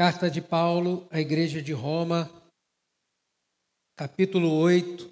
Carta 0.00 0.30
de 0.30 0.40
Paulo 0.40 1.06
à 1.10 1.20
Igreja 1.20 1.60
de 1.60 1.74
Roma, 1.74 2.24
capítulo 3.94 4.50
8. 4.50 5.04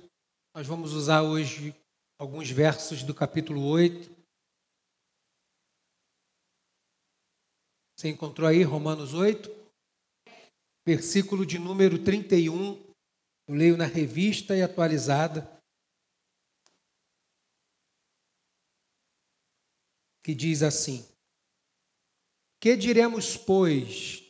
Nós 0.54 0.67
vamos 0.67 0.95
usar 0.95 1.20
hoje 1.20 1.75
alguns 2.18 2.50
versos 2.50 3.02
do 3.02 3.15
capítulo 3.15 3.68
8. 3.68 4.09
Você 7.95 8.09
encontrou 8.09 8.48
aí 8.48 8.62
Romanos 8.62 9.12
8? 9.12 9.50
Versículo 10.86 11.45
de 11.45 11.59
número 11.59 12.02
31. 12.02 12.82
Eu 13.46 13.55
leio 13.55 13.77
na 13.77 13.84
revista 13.84 14.57
e 14.57 14.62
atualizada. 14.62 15.43
Que 20.25 20.34
diz 20.34 20.62
assim: 20.62 21.07
Que 22.59 22.75
diremos, 22.75 23.36
pois, 23.36 24.27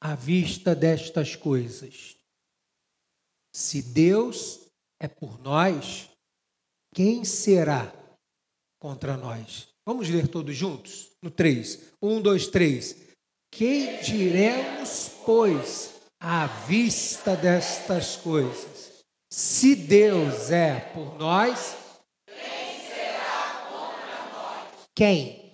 à 0.00 0.14
vista 0.14 0.74
destas 0.74 1.34
coisas? 1.34 2.16
Se 3.54 3.82
Deus 3.82 4.68
é 5.00 5.08
por 5.08 5.40
nós, 5.40 6.08
quem 6.94 7.24
será 7.24 7.92
contra 8.78 9.16
nós? 9.16 9.68
Vamos 9.84 10.08
ler 10.08 10.28
todos 10.28 10.54
juntos? 10.54 11.10
No 11.22 11.30
3. 11.30 11.94
1, 12.02 12.20
2, 12.20 12.46
3. 12.48 12.96
Quem 13.50 14.00
diremos, 14.02 15.10
pois, 15.24 15.94
à 16.20 16.46
vista 16.46 17.34
destas 17.36 18.16
coisas? 18.16 19.02
Se 19.30 19.74
Deus 19.74 20.50
é 20.50 20.80
por 20.94 21.18
nós, 21.18 21.76
quem 22.26 22.80
será 22.80 23.66
contra 23.70 24.32
nós? 24.32 24.88
Quem? 24.94 25.47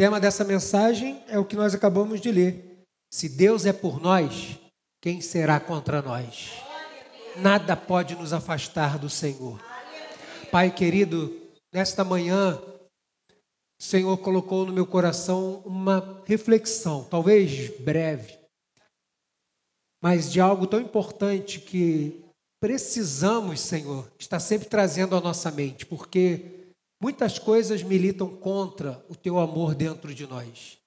Tema 0.00 0.18
dessa 0.18 0.44
mensagem 0.44 1.22
é 1.28 1.38
o 1.38 1.44
que 1.44 1.54
nós 1.54 1.74
acabamos 1.74 2.22
de 2.22 2.32
ler. 2.32 2.86
Se 3.12 3.28
Deus 3.28 3.66
é 3.66 3.72
por 3.74 4.00
nós, 4.00 4.58
quem 4.98 5.20
será 5.20 5.60
contra 5.60 6.00
nós? 6.00 6.52
Nada 7.36 7.76
pode 7.76 8.14
nos 8.14 8.32
afastar 8.32 8.98
do 8.98 9.10
Senhor. 9.10 9.62
Pai 10.50 10.70
querido, 10.70 11.38
nesta 11.70 12.02
manhã, 12.02 12.58
o 13.78 13.82
Senhor 13.82 14.16
colocou 14.16 14.64
no 14.64 14.72
meu 14.72 14.86
coração 14.86 15.60
uma 15.66 16.22
reflexão, 16.24 17.04
talvez 17.04 17.68
breve, 17.80 18.38
mas 20.02 20.32
de 20.32 20.40
algo 20.40 20.66
tão 20.66 20.80
importante 20.80 21.60
que 21.60 22.24
precisamos, 22.58 23.60
Senhor, 23.60 24.10
estar 24.18 24.40
sempre 24.40 24.66
trazendo 24.66 25.14
à 25.14 25.20
nossa 25.20 25.50
mente, 25.50 25.84
porque 25.84 26.59
Muitas 27.00 27.38
coisas 27.38 27.82
militam 27.82 28.28
contra 28.28 29.02
o 29.08 29.16
teu 29.16 29.38
amor 29.38 29.74
dentro 29.74 30.14
de 30.14 30.26
nós. 30.26 30.78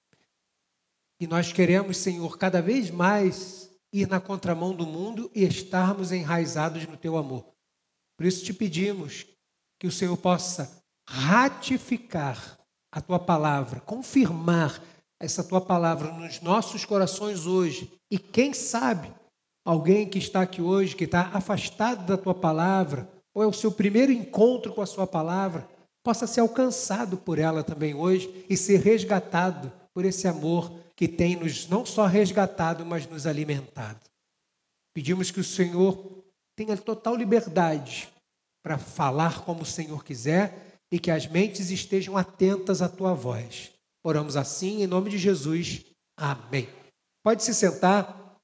E 1.18 1.26
nós 1.26 1.52
queremos, 1.52 1.96
Senhor, 1.96 2.38
cada 2.38 2.62
vez 2.62 2.90
mais 2.90 3.70
ir 3.92 4.08
na 4.08 4.20
contramão 4.20 4.74
do 4.74 4.86
mundo 4.86 5.30
e 5.34 5.44
estarmos 5.44 6.12
enraizados 6.12 6.86
no 6.86 6.96
teu 6.96 7.16
amor. 7.16 7.44
Por 8.16 8.26
isso 8.26 8.44
te 8.44 8.52
pedimos 8.52 9.26
que 9.78 9.86
o 9.86 9.92
Senhor 9.92 10.16
possa 10.16 10.82
ratificar 11.08 12.58
a 12.92 13.00
tua 13.00 13.18
palavra, 13.18 13.80
confirmar 13.80 14.80
essa 15.18 15.42
tua 15.42 15.60
palavra 15.60 16.12
nos 16.12 16.40
nossos 16.40 16.84
corações 16.84 17.46
hoje. 17.46 17.92
E 18.10 18.18
quem 18.18 18.52
sabe, 18.52 19.12
alguém 19.64 20.08
que 20.08 20.18
está 20.18 20.42
aqui 20.42 20.62
hoje, 20.62 20.94
que 20.94 21.04
está 21.04 21.30
afastado 21.32 22.06
da 22.06 22.16
tua 22.16 22.34
palavra, 22.34 23.08
ou 23.34 23.42
é 23.42 23.46
o 23.46 23.52
seu 23.52 23.72
primeiro 23.72 24.12
encontro 24.12 24.72
com 24.72 24.80
a 24.80 24.86
sua 24.86 25.06
palavra, 25.06 25.68
possa 26.04 26.26
ser 26.26 26.40
alcançado 26.40 27.16
por 27.16 27.38
ela 27.38 27.64
também 27.64 27.94
hoje 27.94 28.44
e 28.48 28.56
ser 28.56 28.78
resgatado 28.80 29.72
por 29.94 30.04
esse 30.04 30.28
amor 30.28 30.70
que 30.94 31.08
tem 31.08 31.34
nos 31.34 31.66
não 31.66 31.84
só 31.84 32.06
resgatado, 32.06 32.84
mas 32.84 33.08
nos 33.08 33.26
alimentado. 33.26 34.00
Pedimos 34.94 35.30
que 35.30 35.40
o 35.40 35.44
Senhor 35.44 36.22
tenha 36.54 36.76
total 36.76 37.16
liberdade 37.16 38.08
para 38.62 38.78
falar 38.78 39.44
como 39.44 39.62
o 39.62 39.66
Senhor 39.66 40.04
quiser 40.04 40.78
e 40.92 40.98
que 40.98 41.10
as 41.10 41.26
mentes 41.26 41.70
estejam 41.70 42.16
atentas 42.16 42.82
à 42.82 42.88
tua 42.88 43.14
voz. 43.14 43.72
Oramos 44.04 44.36
assim 44.36 44.82
em 44.82 44.86
nome 44.86 45.10
de 45.10 45.18
Jesus. 45.18 45.84
Amém. 46.16 46.68
Pode 47.24 47.42
se 47.42 47.54
sentar. 47.54 48.38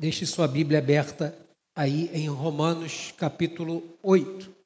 Deixe 0.00 0.24
sua 0.24 0.48
Bíblia 0.48 0.78
aberta 0.78 1.38
aí 1.76 2.10
em 2.14 2.28
Romanos 2.28 3.12
capítulo 3.16 3.82
8. 4.02 4.57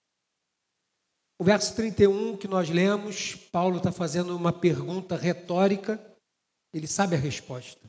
O 1.42 1.44
verso 1.44 1.74
31 1.74 2.36
que 2.36 2.46
nós 2.46 2.70
lemos, 2.70 3.34
Paulo 3.34 3.78
está 3.78 3.90
fazendo 3.90 4.36
uma 4.36 4.52
pergunta 4.52 5.16
retórica, 5.16 6.00
ele 6.72 6.86
sabe 6.86 7.16
a 7.16 7.18
resposta. 7.18 7.80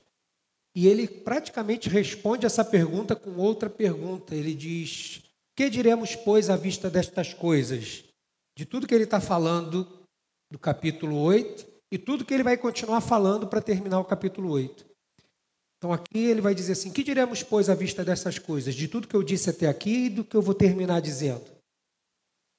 E 0.75 0.87
ele 0.87 1.07
praticamente 1.07 1.87
responde 1.87 2.47
essa 2.47 2.65
pergunta 2.65 3.15
com 3.15 3.35
outra 3.35 3.69
pergunta. 3.69 4.33
Ele 4.33 4.55
diz: 4.55 5.21
Que 5.55 5.69
diremos, 5.69 6.15
pois, 6.15 6.49
à 6.49 6.55
vista 6.55 6.89
destas 6.89 7.31
coisas? 7.31 8.03
De 8.57 8.65
tudo 8.65 8.87
que 8.87 8.95
ele 8.95 9.03
está 9.03 9.21
falando 9.21 9.87
do 10.51 10.57
capítulo 10.57 11.15
8 11.21 11.63
e 11.91 11.99
tudo 11.99 12.25
que 12.25 12.33
ele 12.33 12.41
vai 12.41 12.57
continuar 12.57 13.01
falando 13.01 13.47
para 13.47 13.61
terminar 13.61 13.99
o 13.99 14.05
capítulo 14.05 14.49
8. 14.49 14.83
Então 15.77 15.93
aqui 15.93 16.17
ele 16.17 16.41
vai 16.41 16.55
dizer 16.55 16.71
assim: 16.71 16.91
Que 16.91 17.03
diremos, 17.03 17.43
pois, 17.43 17.69
à 17.69 17.75
vista 17.75 18.03
dessas 18.03 18.39
coisas? 18.39 18.73
De 18.73 18.87
tudo 18.87 19.07
que 19.07 19.15
eu 19.15 19.21
disse 19.21 19.51
até 19.51 19.67
aqui 19.67 20.05
e 20.05 20.09
do 20.09 20.25
que 20.25 20.35
eu 20.35 20.41
vou 20.41 20.55
terminar 20.55 21.01
dizendo. 21.01 21.52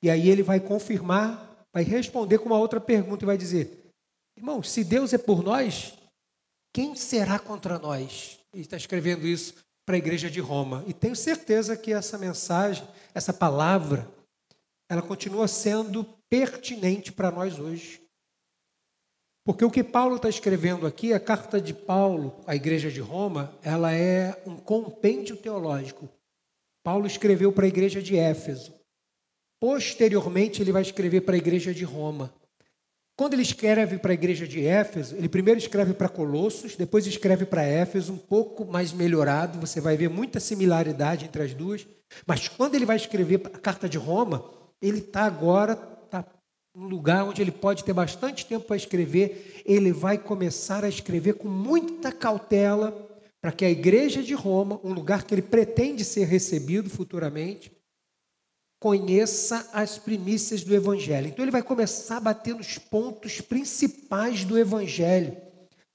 E 0.05 0.11
aí 0.11 0.29
ele 0.29 0.43
vai 0.43 0.61
confirmar, 0.61 1.67
vai 1.73 1.83
responder 1.83 2.37
com 2.37 2.45
uma 2.45 2.59
outra 2.59 2.79
pergunta 2.79 3.25
e 3.25 3.27
vai 3.27 3.39
dizer: 3.39 3.91
Irmão, 4.37 4.63
se 4.63 4.85
Deus 4.85 5.15
é 5.15 5.17
por 5.19 5.43
nós, 5.43 5.95
quem 6.75 6.95
será 6.95 7.39
contra 7.39 7.79
nós? 7.79 8.39
Ele 8.53 8.65
está 8.65 8.77
escrevendo 8.77 9.27
isso 9.27 9.55
para 9.87 9.97
a 9.97 9.99
igreja 9.99 10.31
de 10.31 10.41
Roma. 10.41 10.85
E 10.87 10.93
tenho 10.93 11.17
certeza 11.17 11.75
que 11.75 11.91
essa 11.91 12.19
mensagem, 12.19 12.87
essa 13.15 13.33
palavra, 13.33 14.07
ela 14.91 15.01
continua 15.01 15.49
sendo 15.49 16.05
pertinente 16.29 17.11
para 17.11 17.31
nós 17.31 17.59
hoje. 17.59 18.03
Porque 19.43 19.65
o 19.65 19.71
que 19.71 19.83
Paulo 19.83 20.17
está 20.17 20.29
escrevendo 20.29 20.87
aqui, 20.87 21.15
a 21.15 21.21
carta 21.21 21.59
de 21.59 21.73
Paulo 21.73 22.45
à 22.47 22.55
igreja 22.55 22.91
de 22.91 23.01
Roma, 23.01 23.59
ela 23.63 23.91
é 23.91 24.39
um 24.47 24.59
compêndio 24.59 25.35
teológico. 25.35 26.11
Paulo 26.85 27.07
escreveu 27.07 27.51
para 27.51 27.65
a 27.65 27.69
igreja 27.69 28.03
de 28.03 28.19
Éfeso. 28.19 28.84
Posteriormente, 29.65 30.61
ele 30.61 30.73
vai 30.73 30.83
escrever 30.83 31.23
para 31.23 31.37
a 31.37 31.39
igreja 31.39 31.73
de 31.73 31.85
Roma. 31.85 32.31
Quando 33.17 33.33
ele 33.33 33.41
escreve 33.41 33.97
para 33.97 34.11
a 34.11 34.15
igreja 34.15 34.47
de 34.47 34.63
Éfeso, 34.63 35.17
ele 35.17 35.27
primeiro 35.27 35.59
escreve 35.59 35.95
para 35.95 36.07
Colossos, 36.07 36.77
depois 36.77 37.07
escreve 37.07 37.47
para 37.47 37.63
Éfeso, 37.63 38.13
um 38.13 38.19
pouco 38.19 38.67
mais 38.67 38.93
melhorado, 38.93 39.59
você 39.59 39.81
vai 39.81 39.97
ver 39.97 40.11
muita 40.11 40.39
similaridade 40.39 41.25
entre 41.25 41.43
as 41.43 41.55
duas. 41.55 41.87
Mas 42.27 42.47
quando 42.47 42.75
ele 42.75 42.85
vai 42.85 42.97
escrever 42.97 43.41
a 43.55 43.59
carta 43.59 43.89
de 43.89 43.97
Roma, 43.97 44.45
ele 44.83 44.99
está 44.99 45.23
agora 45.23 45.77
tá 45.77 46.27
num 46.77 46.87
lugar 46.87 47.25
onde 47.25 47.41
ele 47.41 47.51
pode 47.51 47.85
ter 47.85 47.95
bastante 47.95 48.45
tempo 48.45 48.67
para 48.67 48.77
escrever. 48.77 49.63
Ele 49.65 49.93
vai 49.95 50.19
começar 50.19 50.85
a 50.85 50.91
escrever 50.91 51.37
com 51.37 51.49
muita 51.49 52.13
cautela 52.13 52.93
para 53.41 53.51
que 53.51 53.65
a 53.65 53.71
igreja 53.71 54.23
de 54.23 54.35
Roma, 54.35 54.79
um 54.85 54.93
lugar 54.93 55.25
que 55.25 55.35
ele 55.35 55.41
pretende 55.41 56.05
ser 56.05 56.27
recebido 56.27 56.91
futuramente, 56.91 57.73
conheça 58.85 59.67
as 59.73 59.97
primícias 59.97 60.63
do 60.63 60.75
Evangelho. 60.75 61.29
Então 61.29 61.43
ele 61.43 61.51
vai 61.51 61.63
começar 61.63 62.19
a 62.19 62.21
bater 62.21 62.55
nos 62.55 62.77
pontos 62.77 63.41
principais 63.41 64.45
do 64.45 64.59
Evangelho. 64.59 65.35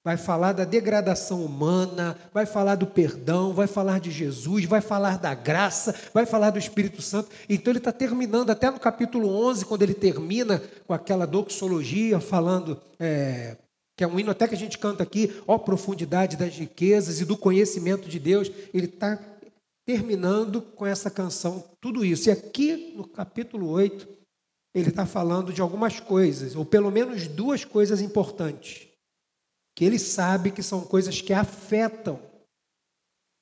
Vai 0.04 0.18
falar 0.18 0.54
da 0.54 0.66
degradação 0.66 1.46
humana, 1.46 2.18
vai 2.34 2.48
falar 2.48 2.74
do 2.74 2.88
perdão, 2.88 3.54
vai 3.54 3.68
falar 3.68 4.00
de 4.00 4.10
Jesus, 4.10 4.66
vai 4.66 4.82
falar 4.82 5.20
da 5.20 5.36
graça, 5.36 5.94
vai 6.12 6.26
falar 6.26 6.50
do 6.50 6.58
Espírito 6.58 7.00
Santo. 7.00 7.30
Então 7.48 7.72
ele 7.72 7.78
está 7.78 7.92
terminando, 7.92 8.50
até 8.50 8.72
no 8.72 8.80
capítulo 8.80 9.30
11, 9.30 9.66
quando 9.66 9.84
ele 9.84 9.94
termina 9.94 10.60
com 10.88 10.94
aquela 10.96 11.28
doxologia, 11.28 12.20
falando, 12.20 12.82
é, 13.00 13.56
que 13.96 14.04
é 14.04 14.08
um 14.08 14.20
hino 14.20 14.32
até 14.32 14.48
que 14.48 14.56
a 14.56 14.58
gente 14.58 14.80
canta 14.80 15.04
aqui, 15.04 15.32
ó 15.46 15.60
profundidade 15.60 16.36
das 16.36 16.56
riquezas 16.56 17.22
e 17.22 17.26
do 17.26 17.38
conhecimento 17.38 18.10
de 18.10 18.18
Deus. 18.18 18.52
Ele 18.74 18.88
está 18.88 19.20
terminando 19.90 20.62
com 20.62 20.86
essa 20.86 21.10
canção 21.10 21.68
tudo 21.82 22.06
isso. 22.06 22.30
E 22.30 22.32
aqui 22.32 22.94
no 22.96 23.08
capítulo 23.08 23.68
8, 23.70 24.08
ele 24.72 24.90
está 24.90 25.04
falando 25.04 25.52
de 25.52 25.62
algumas 25.62 26.00
coisas, 26.00 26.56
ou 26.56 26.64
pelo 26.64 26.92
menos 26.92 27.28
duas 27.28 27.66
coisas 27.66 28.00
importantes, 28.00 28.88
que 29.76 29.84
ele 29.84 29.98
sabe 29.98 30.52
que 30.52 30.62
são 30.62 30.86
coisas 30.86 31.22
que 31.22 31.34
afetam 31.34 32.22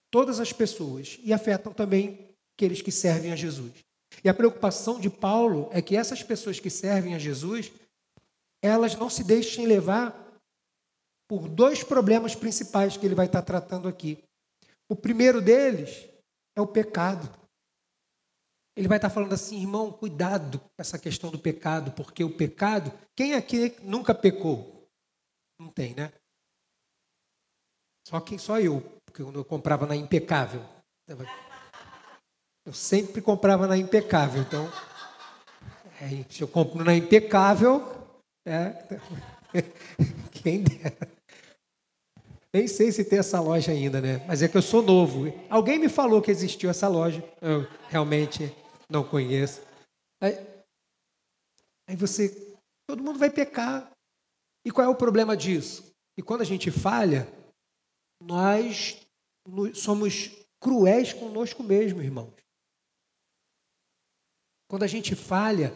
todas 0.10 0.40
as 0.40 0.54
pessoas 0.54 1.20
e 1.22 1.34
afetam 1.34 1.74
também 1.74 2.34
aqueles 2.56 2.82
que 2.82 2.94
servem 2.94 3.34
a 3.34 3.36
Jesus. 3.36 3.74
E 4.24 4.30
a 4.30 4.34
preocupação 4.34 5.02
de 5.02 5.10
Paulo 5.10 5.68
é 5.74 5.82
que 5.82 5.98
essas 5.98 6.24
pessoas 6.24 6.62
que 6.62 6.70
servem 6.70 7.14
a 7.14 7.20
Jesus, 7.20 7.74
elas 8.64 8.96
não 8.96 9.10
se 9.10 9.22
deixem 9.22 9.66
levar 9.66 10.16
por 11.28 11.50
dois 11.50 11.84
problemas 11.84 12.36
principais 12.36 12.96
que 12.96 13.06
ele 13.06 13.16
vai 13.16 13.26
estar 13.26 13.42
tratando 13.42 13.90
aqui. 13.90 14.24
O 14.88 14.96
primeiro 14.96 15.42
deles 15.42 16.08
é 16.58 16.62
o 16.62 16.68
pecado. 16.68 17.30
Ele 18.76 18.88
vai 18.88 18.98
estar 18.98 19.10
falando 19.10 19.34
assim, 19.34 19.60
irmão, 19.62 19.92
cuidado 19.92 20.60
com 20.60 20.70
essa 20.78 21.00
questão 21.00 21.32
do 21.32 21.40
pecado, 21.40 21.92
porque 21.92 22.24
o 22.24 22.36
pecado, 22.36 22.92
quem 23.16 23.34
aqui 23.34 23.76
nunca 23.82 24.14
pecou? 24.14 24.88
Não 25.60 25.70
tem, 25.70 25.96
né? 25.96 26.12
Só 28.08 28.20
que 28.20 28.38
só 28.40 28.60
eu, 28.60 28.82
porque 29.06 29.22
eu 29.22 29.46
comprava 29.46 29.86
na 29.86 29.96
Impecável. 29.96 30.62
Eu 32.66 32.74
sempre 32.74 33.22
comprava 33.22 33.68
na 33.68 33.78
Impecável, 33.78 34.42
então 34.42 34.66
é, 36.02 36.24
se 36.30 36.42
eu 36.42 36.48
compro 36.48 36.84
na 36.84 36.94
Impecável, 36.96 37.82
é, 38.46 38.72
quem 40.32 40.64
dera. 40.64 41.17
Nem 42.54 42.68
sei 42.68 42.92
se 42.92 43.04
tem 43.04 43.20
essa 43.20 43.40
loja 43.40 43.72
ainda, 43.72 44.02
né? 44.02 44.26
Mas 44.26 44.42
é 44.42 44.48
que 44.48 44.58
eu 44.58 44.62
sou 44.62 44.82
novo. 44.82 45.26
Alguém 45.50 45.78
me 45.78 45.90
falou 45.90 46.22
que 46.22 46.32
existiu 46.32 46.70
essa 46.70 46.88
loja. 46.88 47.24
Eu 47.42 47.64
realmente 47.90 48.56
não 48.90 49.04
conheço. 49.04 49.62
Aí, 50.22 50.34
aí 51.90 51.96
você, 51.96 52.56
todo 52.88 53.04
mundo 53.04 53.20
vai 53.20 53.30
pecar. 53.30 53.92
E 54.66 54.72
qual 54.72 54.86
é 54.86 54.90
o 54.90 54.96
problema 54.96 55.36
disso? 55.36 55.94
E 56.18 56.22
quando 56.22 56.42
a 56.42 56.46
gente 56.46 56.72
falha, 56.72 57.28
nós 58.22 59.00
somos 59.76 60.32
cruéis 60.60 61.14
conosco 61.14 61.64
mesmo, 61.64 62.02
irmãos. 62.02 62.34
Quando 64.70 64.84
a 64.84 64.88
gente 64.88 65.16
falha, 65.16 65.72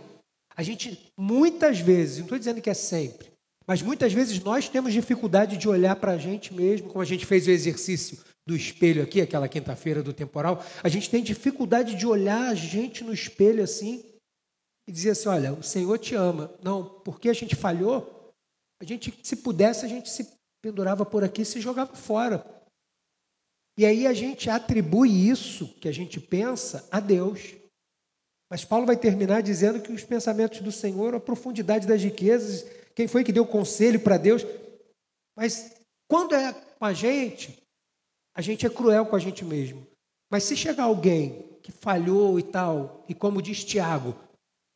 a 0.55 0.63
gente 0.63 1.11
muitas 1.17 1.79
vezes, 1.79 2.17
não 2.17 2.25
estou 2.25 2.39
dizendo 2.39 2.61
que 2.61 2.69
é 2.69 2.73
sempre, 2.73 3.30
mas 3.71 3.81
muitas 3.81 4.11
vezes 4.11 4.37
nós 4.43 4.67
temos 4.67 4.91
dificuldade 4.91 5.55
de 5.55 5.69
olhar 5.69 5.95
para 5.95 6.11
a 6.11 6.17
gente 6.17 6.53
mesmo, 6.53 6.89
como 6.89 7.01
a 7.01 7.05
gente 7.05 7.25
fez 7.25 7.47
o 7.47 7.51
exercício 7.51 8.17
do 8.45 8.53
espelho 8.53 9.01
aqui, 9.01 9.21
aquela 9.21 9.47
quinta-feira 9.47 10.03
do 10.03 10.11
temporal, 10.11 10.61
a 10.83 10.89
gente 10.89 11.09
tem 11.09 11.23
dificuldade 11.23 11.95
de 11.95 12.05
olhar 12.05 12.49
a 12.49 12.53
gente 12.53 13.01
no 13.01 13.13
espelho 13.13 13.63
assim 13.63 14.03
e 14.85 14.91
dizer 14.91 15.11
assim: 15.11 15.29
olha, 15.29 15.53
o 15.53 15.63
Senhor 15.63 15.97
te 15.97 16.15
ama. 16.15 16.53
Não, 16.61 16.83
porque 16.83 17.29
a 17.29 17.33
gente 17.33 17.55
falhou, 17.55 18.33
a 18.81 18.83
gente, 18.83 19.17
se 19.23 19.37
pudesse, 19.37 19.85
a 19.85 19.87
gente 19.87 20.09
se 20.09 20.29
pendurava 20.61 21.05
por 21.05 21.23
aqui 21.23 21.43
e 21.43 21.45
se 21.45 21.61
jogava 21.61 21.95
fora. 21.95 22.45
E 23.77 23.85
aí 23.85 24.05
a 24.05 24.11
gente 24.11 24.49
atribui 24.49 25.29
isso 25.29 25.73
que 25.79 25.87
a 25.87 25.93
gente 25.93 26.19
pensa 26.19 26.85
a 26.91 26.99
Deus. 26.99 27.53
Mas 28.49 28.65
Paulo 28.65 28.85
vai 28.85 28.97
terminar 28.97 29.41
dizendo 29.41 29.79
que 29.79 29.93
os 29.93 30.03
pensamentos 30.03 30.59
do 30.59 30.73
Senhor, 30.73 31.15
a 31.15 31.21
profundidade 31.21 31.87
das 31.87 32.03
riquezas, 32.03 32.80
quem 32.95 33.07
foi 33.07 33.23
que 33.23 33.31
deu 33.31 33.45
conselho 33.45 33.99
para 33.99 34.17
Deus? 34.17 34.45
Mas 35.35 35.75
quando 36.09 36.35
é 36.35 36.53
com 36.53 36.85
a 36.85 36.93
gente, 36.93 37.61
a 38.35 38.41
gente 38.41 38.65
é 38.65 38.69
cruel 38.69 39.05
com 39.05 39.15
a 39.15 39.19
gente 39.19 39.43
mesmo. 39.45 39.85
Mas 40.31 40.43
se 40.43 40.55
chegar 40.55 40.83
alguém 40.83 41.57
que 41.61 41.71
falhou 41.71 42.39
e 42.39 42.43
tal, 42.43 43.03
e 43.07 43.13
como 43.13 43.41
diz 43.41 43.63
Tiago, 43.63 44.15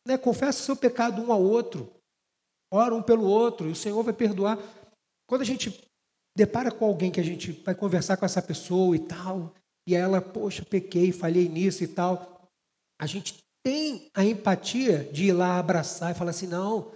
né, 0.07 0.17
confessa 0.17 0.61
o 0.61 0.63
seu 0.63 0.75
pecado 0.75 1.21
um 1.21 1.31
ao 1.31 1.41
outro, 1.41 1.91
ora 2.71 2.93
um 2.93 3.01
pelo 3.01 3.25
outro, 3.25 3.67
e 3.67 3.71
o 3.71 3.75
Senhor 3.75 4.03
vai 4.03 4.13
perdoar. 4.13 4.59
Quando 5.27 5.41
a 5.41 5.45
gente 5.45 5.83
depara 6.37 6.71
com 6.71 6.85
alguém 6.85 7.11
que 7.11 7.19
a 7.19 7.23
gente 7.23 7.51
vai 7.51 7.73
conversar 7.73 8.17
com 8.17 8.25
essa 8.25 8.41
pessoa 8.41 8.95
e 8.95 8.99
tal, 8.99 9.53
e 9.87 9.95
ela, 9.95 10.21
poxa, 10.21 10.65
pequei, 10.65 11.11
falhei 11.11 11.47
nisso 11.47 11.83
e 11.83 11.87
tal, 11.87 12.49
a 12.99 13.05
gente 13.05 13.43
tem 13.63 14.09
a 14.13 14.23
empatia 14.23 15.03
de 15.11 15.25
ir 15.25 15.33
lá 15.33 15.57
abraçar 15.57 16.11
e 16.11 16.17
falar 16.17 16.31
assim, 16.31 16.47
não. 16.47 16.91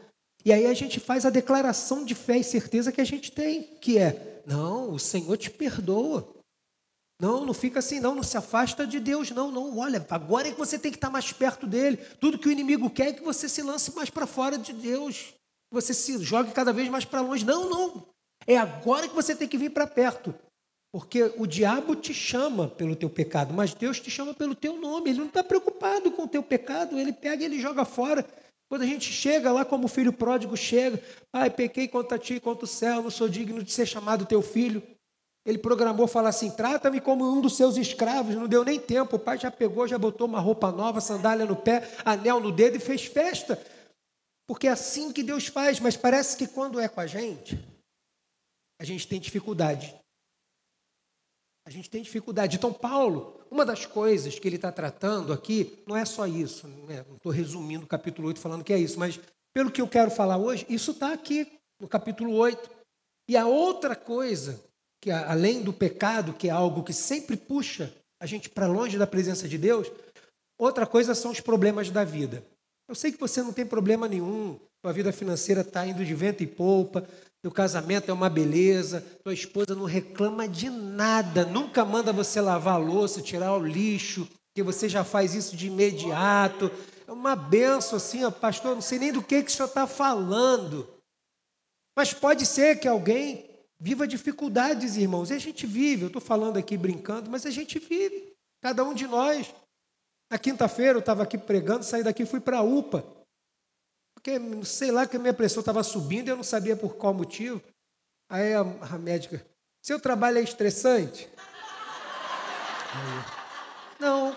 E 0.46 0.54
aí 0.54 0.66
a 0.66 0.74
gente 0.74 1.00
faz 1.00 1.26
a 1.26 1.30
declaração 1.30 2.06
de 2.06 2.16
fé 2.16 2.38
e 2.38 2.44
certeza 2.44 2.92
que 2.92 3.02
a 3.02 3.06
gente 3.06 3.32
tem, 3.32 3.64
que 3.82 3.98
é, 3.98 4.42
não, 4.46 4.94
o 4.94 5.00
Senhor 5.00 5.38
te 5.38 5.50
perdoa. 5.50 6.36
Não, 7.22 7.46
não 7.46 7.54
fica 7.54 7.80
assim, 7.80 8.00
não, 8.00 8.16
não 8.16 8.24
se 8.24 8.38
afasta 8.38 8.88
de 8.88 8.98
Deus, 8.98 9.30
não, 9.32 9.52
não. 9.52 9.78
Olha, 9.78 10.06
agora 10.10 10.48
é 10.48 10.52
que 10.52 10.58
você 10.58 10.80
tem 10.80 10.90
que 10.90 10.98
estar 10.98 11.10
mais 11.10 11.34
perto 11.34 11.68
dele. 11.68 11.98
Tudo 12.20 12.40
que 12.40 12.48
o 12.48 12.52
inimigo 12.52 12.90
quer 12.90 13.10
é 13.10 13.14
que 13.14 13.24
você 13.24 13.50
se 13.50 13.62
lance 13.62 13.94
mais 13.94 14.10
para 14.10 14.26
fora 14.26 14.58
de 14.58 14.72
Deus. 14.72 15.34
Você 15.70 15.94
se 15.94 16.18
jogue 16.24 16.54
cada 16.54 16.72
vez 16.72 16.88
mais 16.88 17.04
para 17.04 17.20
longe. 17.20 17.46
Não, 17.46 17.70
não. 17.70 18.08
É 18.48 18.58
agora 18.58 19.08
que 19.08 19.14
você 19.14 19.36
tem 19.36 19.50
que 19.50 19.58
vir 19.58 19.72
para 19.72 19.86
perto. 19.86 20.34
Porque 20.94 21.32
o 21.38 21.46
diabo 21.46 21.94
te 21.94 22.14
chama 22.14 22.68
pelo 22.68 22.96
teu 22.96 23.10
pecado, 23.10 23.54
mas 23.54 23.74
Deus 23.74 24.00
te 24.00 24.10
chama 24.10 24.34
pelo 24.34 24.56
teu 24.56 24.80
nome. 24.80 25.10
Ele 25.10 25.20
não 25.20 25.28
está 25.28 25.44
preocupado 25.44 26.12
com 26.12 26.24
o 26.24 26.28
teu 26.28 26.42
pecado, 26.42 26.98
ele 26.98 27.14
pega 27.14 27.44
e 27.44 27.46
ele 27.46 27.60
joga 27.60 27.84
fora. 27.84 28.26
Quando 28.70 28.84
a 28.84 28.86
gente 28.86 29.12
chega 29.12 29.52
lá 29.52 29.66
como 29.66 29.88
filho 29.88 30.14
pródigo 30.14 30.56
chega, 30.56 31.02
pai, 31.32 31.50
pequei 31.50 31.88
contra 31.88 32.20
ti 32.20 32.40
contra 32.40 32.66
o 32.66 32.68
céu, 32.68 33.02
não 33.02 33.10
sou 33.10 33.28
digno 33.28 33.64
de 33.64 33.72
ser 33.72 33.88
chamado 33.88 34.28
teu 34.28 34.44
filho. 34.44 34.84
Ele 35.44 35.58
programou 35.58 36.08
falar 36.08 36.30
assim: 36.30 36.52
trata-me 36.52 37.02
como 37.02 37.26
um 37.26 37.42
dos 37.42 37.58
seus 37.58 37.78
escravos. 37.78 38.36
Não 38.36 38.48
deu 38.48 38.64
nem 38.64 38.80
tempo. 38.80 39.16
O 39.16 39.20
pai 39.20 39.40
já 39.40 39.50
pegou, 39.50 39.88
já 39.88 39.98
botou 39.98 40.28
uma 40.28 40.40
roupa 40.40 40.72
nova, 40.72 41.02
sandália 41.02 41.48
no 41.48 41.56
pé, 41.56 41.82
anel 42.06 42.40
no 42.40 42.52
dedo 42.52 42.78
e 42.78 42.80
fez 42.80 43.06
festa. 43.06 43.60
Porque 44.48 44.68
é 44.68 44.72
assim 44.72 45.12
que 45.12 45.24
Deus 45.24 45.48
faz, 45.48 45.80
mas 45.80 45.98
parece 45.98 46.38
que 46.38 46.48
quando 46.48 46.80
é 46.80 46.88
com 46.88 47.02
a 47.02 47.08
gente, 47.08 47.60
a 48.80 48.86
gente 48.86 49.08
tem 49.08 49.20
dificuldade. 49.20 49.99
A 51.70 51.72
gente 51.72 51.88
tem 51.88 52.02
dificuldade. 52.02 52.58
Então, 52.58 52.74
Paulo, 52.74 53.40
uma 53.52 53.64
das 53.64 53.86
coisas 53.86 54.40
que 54.40 54.48
ele 54.48 54.56
está 54.56 54.72
tratando 54.72 55.32
aqui, 55.32 55.78
não 55.86 55.96
é 55.96 56.04
só 56.04 56.26
isso, 56.26 56.68
né? 56.68 57.06
não 57.08 57.18
estou 57.18 57.32
resumindo 57.32 57.86
o 57.86 57.88
capítulo 57.88 58.28
8 58.30 58.40
falando 58.40 58.64
que 58.64 58.74
é 58.74 58.80
isso, 58.80 58.98
mas 58.98 59.20
pelo 59.54 59.70
que 59.70 59.80
eu 59.80 59.88
quero 59.88 60.10
falar 60.10 60.38
hoje, 60.38 60.66
isso 60.68 60.90
está 60.90 61.14
aqui 61.14 61.48
no 61.80 61.88
capítulo 61.88 62.34
8. 62.34 62.72
E 63.30 63.38
a 63.38 63.46
outra 63.46 63.96
coisa, 63.96 64.60
que 65.00 65.12
além 65.12 65.62
do 65.62 65.72
pecado, 65.72 66.34
que 66.34 66.48
é 66.48 66.52
algo 66.52 66.84
que 66.84 66.92
sempre 66.92 67.38
puxa 67.38 67.94
a 68.20 68.26
gente 68.26 68.50
para 68.50 68.66
longe 68.66 68.98
da 68.98 69.06
presença 69.06 69.48
de 69.48 69.60
Deus, 69.60 69.92
outra 70.58 70.88
coisa 70.88 71.14
são 71.14 71.30
os 71.30 71.40
problemas 71.40 71.92
da 71.92 72.04
vida. 72.04 72.44
Eu 72.88 72.96
sei 72.96 73.12
que 73.12 73.20
você 73.20 73.44
não 73.44 73.54
tem 73.54 73.64
problema 73.64 74.08
nenhum, 74.08 74.60
sua 74.84 74.94
vida 74.94 75.12
financeira 75.12 75.62
está 75.62 75.86
indo 75.86 76.06
de 76.06 76.16
vento 76.16 76.42
e 76.42 76.48
polpa, 76.48 77.08
teu 77.42 77.52
casamento 77.52 78.10
é 78.10 78.14
uma 78.14 78.30
beleza, 78.30 79.02
tua 79.24 79.34
esposa 79.34 79.76
não 79.76 79.86
reclama 79.86 80.48
de 80.48 80.70
nada, 80.70 81.46
nunca 81.46 81.86
manda 81.86 82.12
você 82.12 82.40
lavar 82.42 82.76
a 82.76 82.78
louça, 82.78 83.22
tirar 83.22 83.54
o 83.56 83.66
lixo, 83.66 84.28
que 84.54 84.64
você 84.64 84.90
já 84.90 85.04
faz 85.04 85.36
isso 85.36 85.56
de 85.56 85.68
imediato. 85.68 86.72
É 87.08 87.12
uma 87.12 87.36
benção 87.36 87.98
assim, 87.98 88.24
ó, 88.26 88.32
pastor, 88.32 88.76
não 88.76 88.82
sei 88.82 89.00
nem 89.00 89.12
do 89.12 89.24
que, 89.24 89.42
que 89.42 89.50
o 89.50 89.54
senhor 89.54 89.68
está 89.68 89.88
falando. 89.88 90.88
Mas 91.96 92.14
pode 92.14 92.46
ser 92.46 92.80
que 92.80 92.88
alguém 92.88 93.50
viva 93.80 94.08
dificuldades, 94.08 94.98
irmãos. 94.98 95.30
E 95.30 95.34
a 95.34 95.40
gente 95.40 95.66
vive, 95.66 96.04
eu 96.04 96.08
estou 96.08 96.22
falando 96.22 96.58
aqui 96.58 96.78
brincando, 96.78 97.30
mas 97.30 97.46
a 97.46 97.52
gente 97.52 97.80
vive, 97.80 98.34
cada 98.62 98.84
um 98.84 98.94
de 98.94 99.08
nós. 99.08 99.54
Na 100.30 100.38
quinta-feira 100.38 100.94
eu 100.94 101.00
estava 101.00 101.24
aqui 101.24 101.38
pregando, 101.38 101.84
saí 101.84 102.04
daqui 102.04 102.24
e 102.24 102.26
fui 102.26 102.40
para 102.40 102.60
a 102.60 102.64
UPA. 102.64 103.19
Porque, 104.20 104.38
sei 104.66 104.92
lá, 104.92 105.08
que 105.08 105.16
a 105.16 105.20
minha 105.20 105.34
pressão 105.34 105.62
estava 105.62 105.82
subindo 105.82 106.28
e 106.28 106.32
eu 106.32 106.36
não 106.36 106.44
sabia 106.44 106.76
por 106.76 106.96
qual 106.96 107.14
motivo. 107.14 107.62
Aí 108.30 108.54
a, 108.54 108.60
a 108.62 108.98
médica, 108.98 109.46
seu 109.82 109.98
trabalho 109.98 110.40
é 110.40 110.42
estressante? 110.42 111.30
não. 113.98 114.36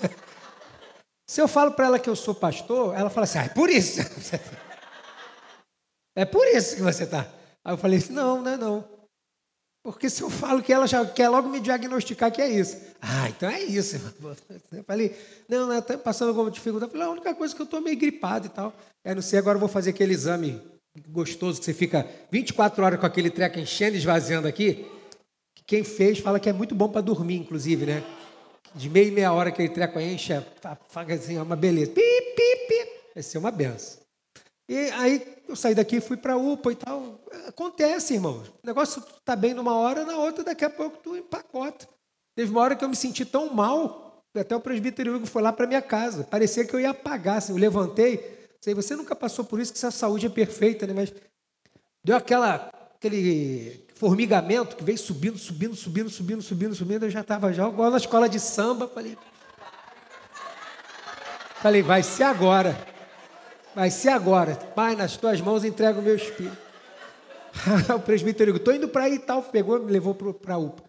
Se 1.26 1.40
eu 1.40 1.48
falo 1.48 1.72
para 1.72 1.86
ela 1.86 1.98
que 1.98 2.10
eu 2.10 2.14
sou 2.14 2.34
pastor, 2.34 2.94
ela 2.94 3.08
fala 3.08 3.24
assim, 3.24 3.38
ah, 3.38 3.44
é 3.44 3.48
por 3.48 3.70
isso. 3.70 4.00
É 6.18 6.24
por 6.24 6.46
isso 6.46 6.76
que 6.76 6.82
você 6.82 7.04
está. 7.04 7.30
Aí 7.62 7.74
eu 7.74 7.76
falei 7.76 7.98
assim, 7.98 8.14
não, 8.14 8.40
não 8.40 8.50
é 8.50 8.56
não. 8.56 8.95
Porque 9.86 10.10
se 10.10 10.20
eu 10.20 10.28
falo 10.28 10.60
que 10.60 10.72
ela 10.72 10.84
já 10.84 11.06
quer 11.06 11.28
logo 11.28 11.48
me 11.48 11.60
diagnosticar 11.60 12.32
que 12.32 12.42
é 12.42 12.50
isso. 12.50 12.76
Ah, 13.00 13.28
então 13.28 13.48
é 13.48 13.62
isso. 13.62 13.96
Eu 14.72 14.82
falei, 14.82 15.16
não, 15.48 15.68
não, 15.68 15.78
está 15.78 15.96
passando 15.96 16.30
alguma 16.30 16.50
dificuldade. 16.50 16.90
Eu 16.90 16.98
falei, 16.98 17.06
a 17.06 17.10
única 17.12 17.32
coisa 17.36 17.54
é 17.54 17.56
que 17.56 17.62
eu 17.62 17.66
estou 17.66 17.80
meio 17.80 17.96
gripado 17.96 18.46
e 18.46 18.48
tal. 18.48 18.72
Aí 19.04 19.14
não 19.14 19.22
sei, 19.22 19.38
agora 19.38 19.54
eu 19.54 19.60
vou 19.60 19.68
fazer 19.68 19.90
aquele 19.90 20.12
exame 20.12 20.60
gostoso 21.08 21.60
que 21.60 21.66
você 21.66 21.72
fica 21.72 22.04
24 22.32 22.84
horas 22.84 22.98
com 22.98 23.06
aquele 23.06 23.30
treco 23.30 23.60
enchendo 23.60 23.94
e 23.94 23.98
esvaziando 23.98 24.48
aqui. 24.48 24.84
Quem 25.64 25.84
fez 25.84 26.18
fala 26.18 26.40
que 26.40 26.48
é 26.48 26.52
muito 26.52 26.74
bom 26.74 26.88
para 26.88 27.00
dormir, 27.00 27.36
inclusive, 27.36 27.86
né? 27.86 28.02
De 28.74 28.90
meia 28.90 29.06
e 29.06 29.12
meia 29.12 29.32
hora 29.32 29.50
aquele 29.50 29.68
treco 29.68 30.00
enche, 30.00 30.32
assim, 30.32 31.36
é 31.36 31.42
uma 31.42 31.54
beleza. 31.54 31.92
Pi, 31.92 32.00
pi, 32.00 32.66
pi. 32.66 32.88
Vai 33.14 33.22
ser 33.22 33.38
uma 33.38 33.52
benção. 33.52 34.00
E 34.68 34.76
aí 34.90 35.36
eu 35.48 35.54
saí 35.54 35.74
daqui, 35.74 36.00
fui 36.00 36.16
para 36.16 36.36
UPA 36.36 36.72
e 36.72 36.76
tal. 36.76 37.20
Acontece, 37.46 38.14
irmão. 38.14 38.42
O 38.62 38.66
negócio 38.66 39.02
está 39.18 39.36
bem 39.36 39.54
numa 39.54 39.76
hora, 39.76 40.04
na 40.04 40.16
outra, 40.16 40.42
daqui 40.42 40.64
a 40.64 40.70
pouco 40.70 40.98
tu 40.98 41.16
empacota. 41.16 41.86
Teve 42.34 42.50
uma 42.50 42.60
hora 42.60 42.76
que 42.76 42.84
eu 42.84 42.88
me 42.88 42.96
senti 42.96 43.24
tão 43.24 43.54
mal, 43.54 44.22
até 44.34 44.54
o 44.54 44.60
presbítero 44.60 45.16
Hugo 45.16 45.26
foi 45.26 45.40
lá 45.40 45.52
para 45.52 45.66
minha 45.66 45.80
casa. 45.80 46.24
Parecia 46.24 46.64
que 46.64 46.74
eu 46.74 46.80
ia 46.80 46.90
apagar. 46.90 47.38
Assim, 47.38 47.52
eu 47.52 47.58
levantei. 47.58 48.36
Sei, 48.60 48.74
você 48.74 48.96
nunca 48.96 49.14
passou 49.14 49.44
por 49.44 49.60
isso, 49.60 49.72
que 49.72 49.78
sua 49.78 49.90
saúde 49.90 50.26
é 50.26 50.28
perfeita, 50.28 50.86
né? 50.86 50.92
Mas 50.92 51.12
deu 52.04 52.16
aquela, 52.16 52.70
aquele 52.94 53.86
formigamento 53.94 54.76
que 54.76 54.84
veio 54.84 54.98
subindo, 54.98 55.38
subindo, 55.38 55.76
subindo, 55.76 56.10
subindo, 56.10 56.42
subindo, 56.42 56.74
subindo. 56.74 57.06
Eu 57.06 57.10
já 57.10 57.20
estava 57.20 57.52
já 57.52 57.68
igual 57.68 57.90
na 57.90 57.96
escola 57.96 58.28
de 58.28 58.40
samba. 58.40 58.88
Falei, 58.88 59.16
falei 61.62 61.82
vai 61.82 62.02
ser 62.02 62.24
agora. 62.24 62.76
Vai 63.76 63.90
ser 63.90 64.08
agora. 64.08 64.56
Pai, 64.56 64.96
nas 64.96 65.18
tuas 65.18 65.38
mãos 65.38 65.62
entrego 65.62 66.00
o 66.00 66.02
meu 66.02 66.16
espírito. 66.16 66.56
o 67.94 68.00
presbítero, 68.00 68.56
estou 68.56 68.74
indo 68.74 68.88
para 68.88 69.04
aí 69.04 69.16
e 69.16 69.18
tal. 69.18 69.42
Pegou, 69.42 69.78
me 69.78 69.92
levou 69.92 70.14
para 70.14 70.54
a 70.54 70.58
UPA. 70.58 70.82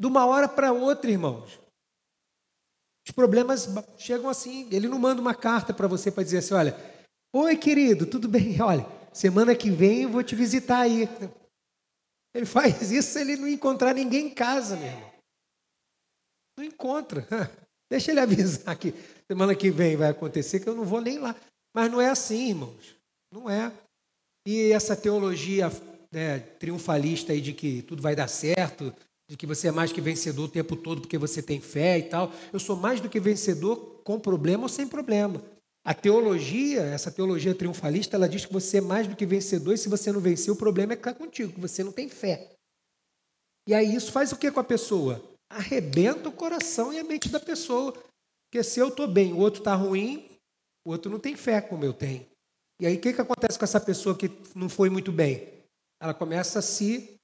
De 0.00 0.06
uma 0.06 0.24
hora 0.24 0.48
para 0.48 0.72
outra, 0.72 1.10
irmãos. 1.10 1.60
Os 3.06 3.12
problemas 3.12 3.68
chegam 3.98 4.30
assim. 4.30 4.66
Ele 4.72 4.88
não 4.88 4.98
manda 4.98 5.20
uma 5.20 5.34
carta 5.34 5.74
para 5.74 5.86
você 5.86 6.10
para 6.10 6.22
dizer 6.22 6.38
assim: 6.38 6.54
olha, 6.54 6.74
oi 7.30 7.58
querido, 7.58 8.06
tudo 8.06 8.26
bem? 8.26 8.56
Olha, 8.62 8.86
semana 9.12 9.54
que 9.54 9.70
vem 9.70 10.04
eu 10.04 10.08
vou 10.08 10.22
te 10.22 10.34
visitar 10.34 10.80
aí. 10.80 11.06
Ele 12.34 12.46
faz 12.46 12.80
isso 12.90 13.12
se 13.12 13.20
ele 13.20 13.36
não 13.36 13.46
encontrar 13.46 13.92
ninguém 13.92 14.28
em 14.28 14.34
casa, 14.34 14.76
meu 14.76 14.86
irmão. 14.86 15.12
Não 16.56 16.64
encontra. 16.64 17.28
Deixa 17.90 18.12
ele 18.12 18.20
avisar 18.20 18.78
que 18.78 18.94
semana 19.30 19.54
que 19.54 19.70
vem 19.70 19.94
vai 19.94 20.08
acontecer, 20.08 20.60
que 20.60 20.68
eu 20.70 20.74
não 20.74 20.86
vou 20.86 21.02
nem 21.02 21.18
lá. 21.18 21.36
Mas 21.78 21.92
não 21.92 22.00
é 22.00 22.08
assim, 22.08 22.48
irmãos. 22.48 22.96
Não 23.32 23.48
é. 23.48 23.72
E 24.44 24.72
essa 24.72 24.96
teologia 24.96 25.70
né, 26.10 26.40
triunfalista 26.40 27.32
aí 27.32 27.40
de 27.40 27.52
que 27.52 27.82
tudo 27.82 28.02
vai 28.02 28.16
dar 28.16 28.26
certo, 28.26 28.92
de 29.30 29.36
que 29.36 29.46
você 29.46 29.68
é 29.68 29.70
mais 29.70 29.92
que 29.92 30.00
vencedor 30.00 30.46
o 30.46 30.48
tempo 30.48 30.74
todo 30.74 31.02
porque 31.02 31.16
você 31.16 31.40
tem 31.40 31.60
fé 31.60 31.96
e 31.96 32.02
tal. 32.02 32.32
Eu 32.52 32.58
sou 32.58 32.74
mais 32.74 33.00
do 33.00 33.08
que 33.08 33.20
vencedor 33.20 33.76
com 34.02 34.18
problema 34.18 34.64
ou 34.64 34.68
sem 34.68 34.88
problema. 34.88 35.40
A 35.84 35.94
teologia, 35.94 36.80
essa 36.80 37.12
teologia 37.12 37.54
triunfalista, 37.54 38.16
ela 38.16 38.28
diz 38.28 38.44
que 38.44 38.52
você 38.52 38.78
é 38.78 38.80
mais 38.80 39.06
do 39.06 39.14
que 39.14 39.24
vencedor 39.24 39.72
e 39.72 39.78
se 39.78 39.88
você 39.88 40.10
não 40.10 40.20
vencer, 40.20 40.52
o 40.52 40.56
problema 40.56 40.94
é 40.94 40.96
que 40.96 41.14
contigo, 41.14 41.52
que 41.52 41.60
você 41.60 41.84
não 41.84 41.92
tem 41.92 42.08
fé. 42.08 42.56
E 43.68 43.72
aí 43.72 43.94
isso 43.94 44.10
faz 44.10 44.32
o 44.32 44.36
que 44.36 44.50
com 44.50 44.58
a 44.58 44.64
pessoa? 44.64 45.22
Arrebenta 45.48 46.28
o 46.28 46.32
coração 46.32 46.92
e 46.92 46.98
a 46.98 47.04
mente 47.04 47.28
da 47.28 47.38
pessoa. 47.38 47.92
Porque 47.92 48.64
se 48.64 48.80
eu 48.80 48.88
estou 48.88 49.06
bem, 49.06 49.32
o 49.32 49.38
outro 49.38 49.60
está 49.60 49.76
ruim, 49.76 50.28
o 50.88 50.92
outro 50.92 51.10
não 51.10 51.18
tem 51.18 51.36
fé 51.36 51.60
como 51.60 51.84
eu 51.84 51.92
tenho. 51.92 52.26
E 52.80 52.86
aí 52.86 52.96
o 52.96 53.00
que, 53.00 53.12
que 53.12 53.20
acontece 53.20 53.58
com 53.58 53.64
essa 53.66 53.78
pessoa 53.78 54.16
que 54.16 54.30
não 54.54 54.70
foi 54.70 54.88
muito 54.88 55.12
bem? 55.12 55.46
Ela 56.00 56.14
começa 56.14 56.60
a 56.60 56.62
se 56.62 57.20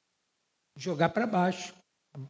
jogar 0.77 1.09
para 1.09 1.27
baixo. 1.27 1.75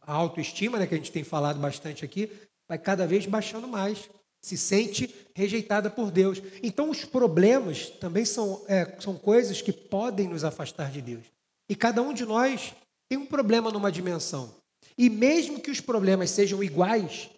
A 0.03 0.13
autoestima, 0.13 0.79
né, 0.79 0.87
que 0.87 0.93
a 0.93 0.97
gente 0.97 1.11
tem 1.11 1.25
falado 1.25 1.59
bastante 1.59 2.05
aqui, 2.05 2.31
vai 2.69 2.79
cada 2.79 3.05
vez 3.05 3.25
baixando 3.25 3.67
mais. 3.67 4.09
Se 4.41 4.57
sente 4.57 5.13
rejeitada 5.35 5.89
por 5.89 6.09
Deus. 6.09 6.41
Então, 6.63 6.89
os 6.89 7.03
problemas 7.03 7.89
também 7.89 8.23
são, 8.23 8.63
é, 8.69 8.97
são 9.01 9.17
coisas 9.17 9.61
que 9.61 9.73
podem 9.73 10.29
nos 10.29 10.45
afastar 10.45 10.89
de 10.89 11.01
Deus. 11.01 11.25
E 11.67 11.75
cada 11.75 12.01
um 12.01 12.13
de 12.13 12.23
nós 12.25 12.73
tem 13.09 13.19
um 13.19 13.25
problema 13.25 13.71
numa 13.71 13.91
dimensão. 13.91 14.55
E 14.97 15.09
mesmo 15.09 15.59
que 15.59 15.71
os 15.71 15.81
problemas 15.81 16.29
sejam 16.29 16.63
iguais, 16.63 17.29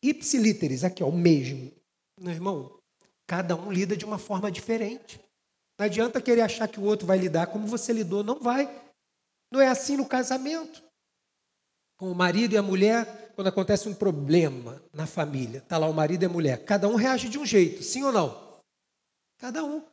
ipsilíteres, 0.00 0.84
aqui, 0.84 1.02
ó, 1.02 1.08
o 1.08 1.12
mesmo. 1.12 1.81
Meu 2.18 2.32
irmão, 2.32 2.78
cada 3.26 3.56
um 3.56 3.72
lida 3.72 3.96
de 3.96 4.04
uma 4.04 4.18
forma 4.18 4.50
diferente. 4.50 5.20
Não 5.78 5.86
adianta 5.86 6.20
querer 6.20 6.42
achar 6.42 6.68
que 6.68 6.78
o 6.78 6.84
outro 6.84 7.06
vai 7.06 7.18
lidar 7.18 7.46
como 7.46 7.66
você 7.66 7.92
lidou, 7.92 8.22
não 8.22 8.38
vai. 8.38 8.68
Não 9.50 9.60
é 9.60 9.68
assim 9.68 9.96
no 9.96 10.06
casamento. 10.06 10.82
Com 11.96 12.10
o 12.10 12.14
marido 12.14 12.54
e 12.54 12.56
a 12.56 12.62
mulher, 12.62 13.32
quando 13.34 13.48
acontece 13.48 13.88
um 13.88 13.94
problema 13.94 14.82
na 14.92 15.06
família, 15.06 15.58
está 15.58 15.78
lá 15.78 15.88
o 15.88 15.94
marido 15.94 16.22
e 16.22 16.26
a 16.26 16.28
mulher, 16.28 16.64
cada 16.64 16.88
um 16.88 16.94
reage 16.94 17.28
de 17.28 17.38
um 17.38 17.46
jeito, 17.46 17.82
sim 17.82 18.02
ou 18.02 18.12
não? 18.12 18.60
Cada 19.38 19.64
um. 19.64 19.84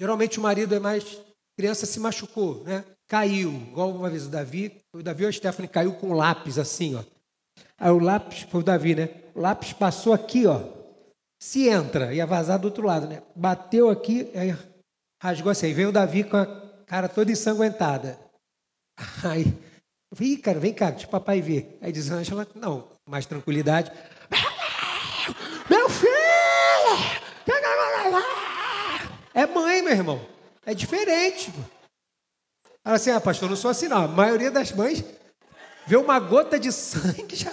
Geralmente 0.00 0.38
o 0.38 0.42
marido 0.42 0.74
é 0.74 0.78
mais. 0.78 1.20
Criança 1.56 1.86
se 1.86 1.98
machucou, 1.98 2.62
né? 2.62 2.84
Caiu, 3.08 3.52
igual 3.52 3.90
uma 3.90 4.08
vez 4.08 4.26
o 4.26 4.30
Davi, 4.30 4.80
o 4.92 5.02
Davi 5.02 5.24
ou 5.24 5.28
a 5.28 5.32
Stephanie 5.32 5.68
caiu 5.68 5.94
com 5.96 6.10
um 6.10 6.14
lápis 6.14 6.58
assim, 6.58 6.94
ó. 6.94 7.02
Aí 7.76 7.90
o 7.90 7.98
lápis, 7.98 8.42
foi 8.42 8.60
o 8.60 8.64
Davi, 8.64 8.94
né? 8.94 9.08
O 9.34 9.40
lápis 9.40 9.72
passou 9.72 10.12
aqui, 10.12 10.46
ó. 10.46 10.77
Se 11.40 11.68
entra, 11.68 12.12
ia 12.14 12.26
vazar 12.26 12.58
do 12.58 12.66
outro 12.66 12.84
lado, 12.84 13.06
né? 13.06 13.22
Bateu 13.34 13.88
aqui, 13.90 14.30
aí 14.34 14.56
rasgou 15.22 15.52
assim. 15.52 15.66
Aí 15.66 15.72
veio 15.72 15.90
o 15.90 15.92
Davi 15.92 16.24
com 16.24 16.36
a 16.36 16.46
cara 16.86 17.08
toda 17.08 17.30
ensanguentada. 17.30 18.18
Aí, 19.24 19.46
vi, 20.12 20.36
cara, 20.36 20.58
vem 20.58 20.74
cá, 20.74 20.90
deixa 20.90 21.06
o 21.06 21.10
papai 21.10 21.40
ver. 21.40 21.78
Aí 21.80 21.92
diz 21.92 22.10
Ângela, 22.10 22.48
não, 22.54 22.88
mais 23.08 23.26
tranquilidade. 23.26 23.92
Meu 25.70 25.88
filho! 25.88 26.18
É 29.38 29.46
mãe, 29.46 29.80
meu 29.82 29.92
irmão. 29.92 30.20
É 30.66 30.74
diferente. 30.74 31.52
Fala 32.82 32.96
assim, 32.96 33.10
ah, 33.12 33.20
pastor, 33.20 33.48
não 33.48 33.54
sou 33.54 33.70
assim 33.70 33.86
não. 33.86 33.98
A 33.98 34.08
maioria 34.08 34.50
das 34.50 34.72
mães 34.72 35.04
vê 35.86 35.96
uma 35.96 36.18
gota 36.18 36.58
de 36.58 36.72
sangue 36.72 37.36
já 37.36 37.52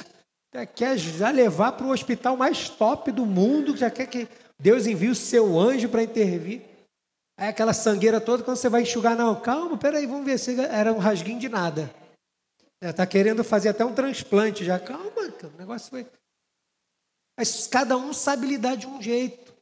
quer 0.63 0.95
já 0.95 1.31
levar 1.31 1.71
para 1.71 1.88
o 1.88 1.89
hospital 1.89 2.38
mais 2.38 2.69
top 2.69 3.12
do 3.12 3.25
mundo, 3.25 3.75
já 3.75 3.89
quer 3.89 4.05
que 4.05 4.27
Deus 4.59 4.85
envie 4.85 5.09
o 5.09 5.15
seu 5.15 5.59
anjo 5.59 5.89
para 5.89 6.03
intervir. 6.03 6.62
Aí 7.35 7.50
aquela 7.50 7.74
sangueira 7.74 8.21
toda, 8.21 8.43
quando 8.43 8.57
você 8.57 8.69
vai 8.69 8.83
enxugar, 8.83 9.17
não, 9.17 9.41
calma, 9.41 9.75
peraí, 9.75 10.05
vamos 10.05 10.25
ver 10.25 10.38
se 10.38 10.59
era 10.62 10.93
um 10.93 11.00
rasguinho 11.00 11.39
de 11.39 11.50
nada. 11.50 11.93
Está 12.79 13.07
querendo 13.07 13.43
fazer 13.43 13.69
até 13.69 13.83
um 13.83 13.95
transplante 13.95 14.63
já. 14.63 14.79
Calma, 14.79 15.09
o 15.09 15.57
negócio 15.57 15.89
foi. 15.89 16.05
Mas 17.38 17.67
cada 17.67 17.97
um 17.97 18.13
sabe 18.13 18.45
lidar 18.45 18.75
de 18.75 18.85
um 18.85 19.01
jeito. 19.01 19.53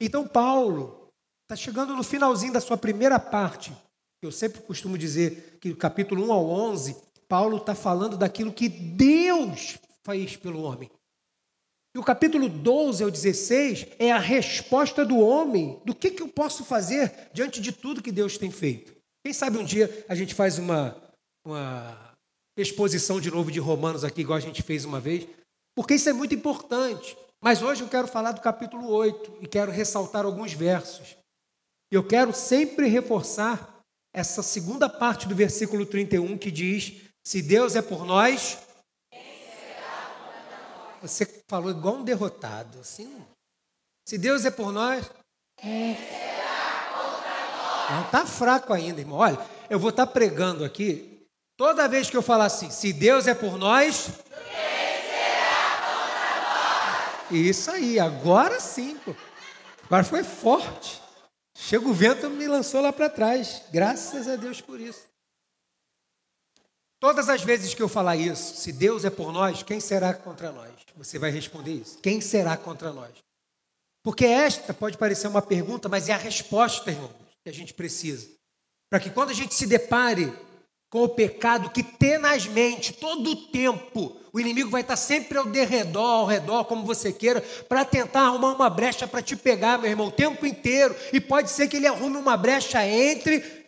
Então, 0.00 0.26
Paulo 0.26 1.08
está 1.44 1.56
chegando 1.56 1.94
no 1.94 2.02
finalzinho 2.02 2.52
da 2.52 2.60
sua 2.60 2.76
primeira 2.76 3.18
parte. 3.18 3.72
Eu 4.20 4.32
sempre 4.32 4.60
costumo 4.62 4.98
dizer 4.98 5.58
que 5.60 5.70
do 5.70 5.76
capítulo 5.76 6.26
1 6.26 6.32
ao 6.32 6.46
11, 6.48 6.96
Paulo 7.28 7.58
está 7.58 7.74
falando 7.74 8.16
daquilo 8.16 8.52
que 8.52 8.68
Deus 8.68 9.78
fez 10.04 10.36
pelo 10.36 10.62
homem. 10.62 10.90
E 11.94 11.98
o 11.98 12.02
capítulo 12.02 12.48
12 12.48 13.04
ao 13.04 13.10
16 13.10 13.86
é 13.98 14.10
a 14.10 14.18
resposta 14.18 15.04
do 15.04 15.18
homem 15.18 15.80
do 15.84 15.94
que, 15.94 16.10
que 16.10 16.22
eu 16.22 16.28
posso 16.28 16.64
fazer 16.64 17.30
diante 17.32 17.60
de 17.60 17.70
tudo 17.70 18.02
que 18.02 18.10
Deus 18.10 18.36
tem 18.36 18.50
feito. 18.50 18.92
Quem 19.24 19.32
sabe 19.32 19.58
um 19.58 19.64
dia 19.64 20.04
a 20.08 20.14
gente 20.14 20.34
faz 20.34 20.58
uma, 20.58 21.00
uma 21.46 22.14
exposição 22.58 23.20
de 23.20 23.30
novo 23.30 23.50
de 23.50 23.60
Romanos 23.60 24.02
aqui, 24.02 24.22
igual 24.22 24.36
a 24.36 24.42
gente 24.42 24.60
fez 24.60 24.84
uma 24.84 24.98
vez, 24.98 25.26
porque 25.76 25.94
isso 25.94 26.08
é 26.08 26.12
muito 26.12 26.34
importante. 26.34 27.16
Mas 27.40 27.62
hoje 27.62 27.82
eu 27.82 27.88
quero 27.88 28.08
falar 28.08 28.32
do 28.32 28.40
capítulo 28.40 28.88
8 28.88 29.38
e 29.40 29.46
quero 29.46 29.70
ressaltar 29.70 30.24
alguns 30.24 30.52
versos. 30.52 31.16
Eu 31.92 32.02
quero 32.02 32.32
sempre 32.32 32.88
reforçar 32.88 33.80
essa 34.12 34.42
segunda 34.42 34.88
parte 34.88 35.28
do 35.28 35.34
versículo 35.34 35.86
31 35.86 36.38
que 36.38 36.50
diz: 36.50 37.02
Se 37.24 37.40
Deus 37.40 37.76
é 37.76 37.82
por 37.82 38.04
nós, 38.04 38.58
você 41.08 41.26
falou 41.48 41.70
igual 41.70 41.96
um 41.96 42.04
derrotado, 42.04 42.80
assim. 42.80 43.14
Se 44.08 44.18
Deus 44.18 44.44
é 44.44 44.50
por 44.50 44.72
nós, 44.72 45.10
quem 45.58 45.96
será 45.96 46.88
contra 46.92 47.30
nós? 47.56 47.90
Não 47.90 48.02
está 48.06 48.26
fraco 48.26 48.72
ainda, 48.72 49.00
irmão. 49.00 49.18
Olha, 49.18 49.38
eu 49.68 49.78
vou 49.78 49.90
estar 49.90 50.06
tá 50.06 50.12
pregando 50.12 50.64
aqui. 50.64 51.26
Toda 51.56 51.88
vez 51.88 52.10
que 52.10 52.16
eu 52.16 52.22
falar 52.22 52.46
assim, 52.46 52.70
se 52.70 52.92
Deus 52.92 53.26
é 53.26 53.34
por 53.34 53.56
nós, 53.56 54.06
quem 54.06 55.02
será 55.02 55.76
contra 55.84 57.28
nós? 57.30 57.30
Isso 57.30 57.70
aí, 57.70 58.00
agora 58.00 58.58
sim. 58.58 58.96
Pô. 58.98 59.14
Agora 59.84 60.04
foi 60.04 60.24
forte. 60.24 61.02
Chega 61.56 61.86
o 61.86 61.94
vento 61.94 62.28
me 62.28 62.48
lançou 62.48 62.80
lá 62.80 62.92
para 62.92 63.08
trás. 63.08 63.62
Graças 63.70 64.26
a 64.26 64.36
Deus 64.36 64.60
por 64.60 64.80
isso. 64.80 65.06
Todas 67.04 67.28
as 67.28 67.44
vezes 67.44 67.74
que 67.74 67.82
eu 67.82 67.88
falar 67.88 68.16
isso, 68.16 68.56
se 68.56 68.72
Deus 68.72 69.04
é 69.04 69.10
por 69.10 69.30
nós, 69.30 69.62
quem 69.62 69.78
será 69.78 70.14
contra 70.14 70.50
nós? 70.50 70.70
Você 70.96 71.18
vai 71.18 71.30
responder 71.30 71.72
isso. 71.72 71.98
Quem 71.98 72.18
será 72.18 72.56
contra 72.56 72.94
nós? 72.94 73.10
Porque 74.02 74.24
esta 74.24 74.72
pode 74.72 74.96
parecer 74.96 75.28
uma 75.28 75.42
pergunta, 75.42 75.86
mas 75.86 76.08
é 76.08 76.14
a 76.14 76.16
resposta, 76.16 76.90
irmão, 76.90 77.10
que 77.42 77.50
a 77.50 77.52
gente 77.52 77.74
precisa. 77.74 78.26
Para 78.88 79.00
que 79.00 79.10
quando 79.10 79.28
a 79.28 79.34
gente 79.34 79.54
se 79.54 79.66
depare 79.66 80.32
com 80.88 81.02
o 81.02 81.08
pecado 81.10 81.68
que 81.68 81.82
tenazmente, 81.82 82.94
todo 82.94 83.32
o 83.32 83.48
tempo, 83.48 84.18
o 84.32 84.40
inimigo 84.40 84.70
vai 84.70 84.80
estar 84.80 84.96
sempre 84.96 85.36
ao 85.36 85.44
derredor, 85.44 86.20
ao 86.20 86.26
redor, 86.26 86.64
como 86.64 86.86
você 86.86 87.12
queira, 87.12 87.42
para 87.68 87.84
tentar 87.84 88.28
arrumar 88.28 88.54
uma 88.54 88.70
brecha 88.70 89.06
para 89.06 89.20
te 89.20 89.36
pegar, 89.36 89.76
meu 89.76 89.90
irmão, 89.90 90.06
o 90.06 90.10
tempo 90.10 90.46
inteiro. 90.46 90.96
E 91.12 91.20
pode 91.20 91.50
ser 91.50 91.68
que 91.68 91.76
ele 91.76 91.86
arrume 91.86 92.16
uma 92.16 92.34
brecha 92.34 92.82
entre 92.82 93.63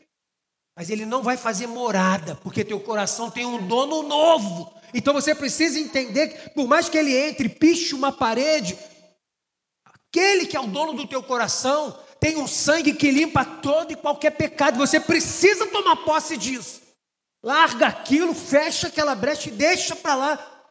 mas 0.77 0.91
ele 0.91 1.07
não 1.07 1.23
vai 1.23 1.39
fazer 1.39 1.67
morada, 1.67 2.37
porque 2.37 2.63
teu 2.63 2.79
coração 2.79 3.31
tem 3.31 3.47
um 3.47 3.67
dono 3.67 4.03
novo. 4.03 4.71
Então 4.93 5.15
você 5.15 5.35
precisa 5.35 5.81
entender 5.81 6.29
que, 6.29 6.51
por 6.51 6.69
mais 6.69 6.87
que 6.87 6.99
ele 6.99 7.17
entre, 7.17 7.49
piche 7.49 7.95
uma 7.95 8.13
parede, 8.13 8.79
aquele 9.85 10.47
que 10.47 10.55
é 10.55 10.61
o 10.61 10.67
dono 10.67 10.93
do 10.93 11.09
teu 11.09 11.23
coração 11.23 11.99
tem 12.21 12.37
um 12.37 12.47
sangue 12.47 12.93
que 12.93 13.11
limpa 13.11 13.45
todo 13.45 13.93
e 13.93 13.97
qualquer 13.97 14.33
pecado. 14.33 14.77
Você 14.77 15.01
precisa 15.01 15.67
tomar 15.69 15.97
posse 16.05 16.37
disso. 16.37 16.83
Larga 17.43 17.87
aquilo, 17.87 18.35
fecha 18.35 18.89
aquela 18.89 19.15
brecha 19.15 19.49
e 19.49 19.53
deixa 19.53 19.97
para 19.97 20.15
lá. 20.15 20.71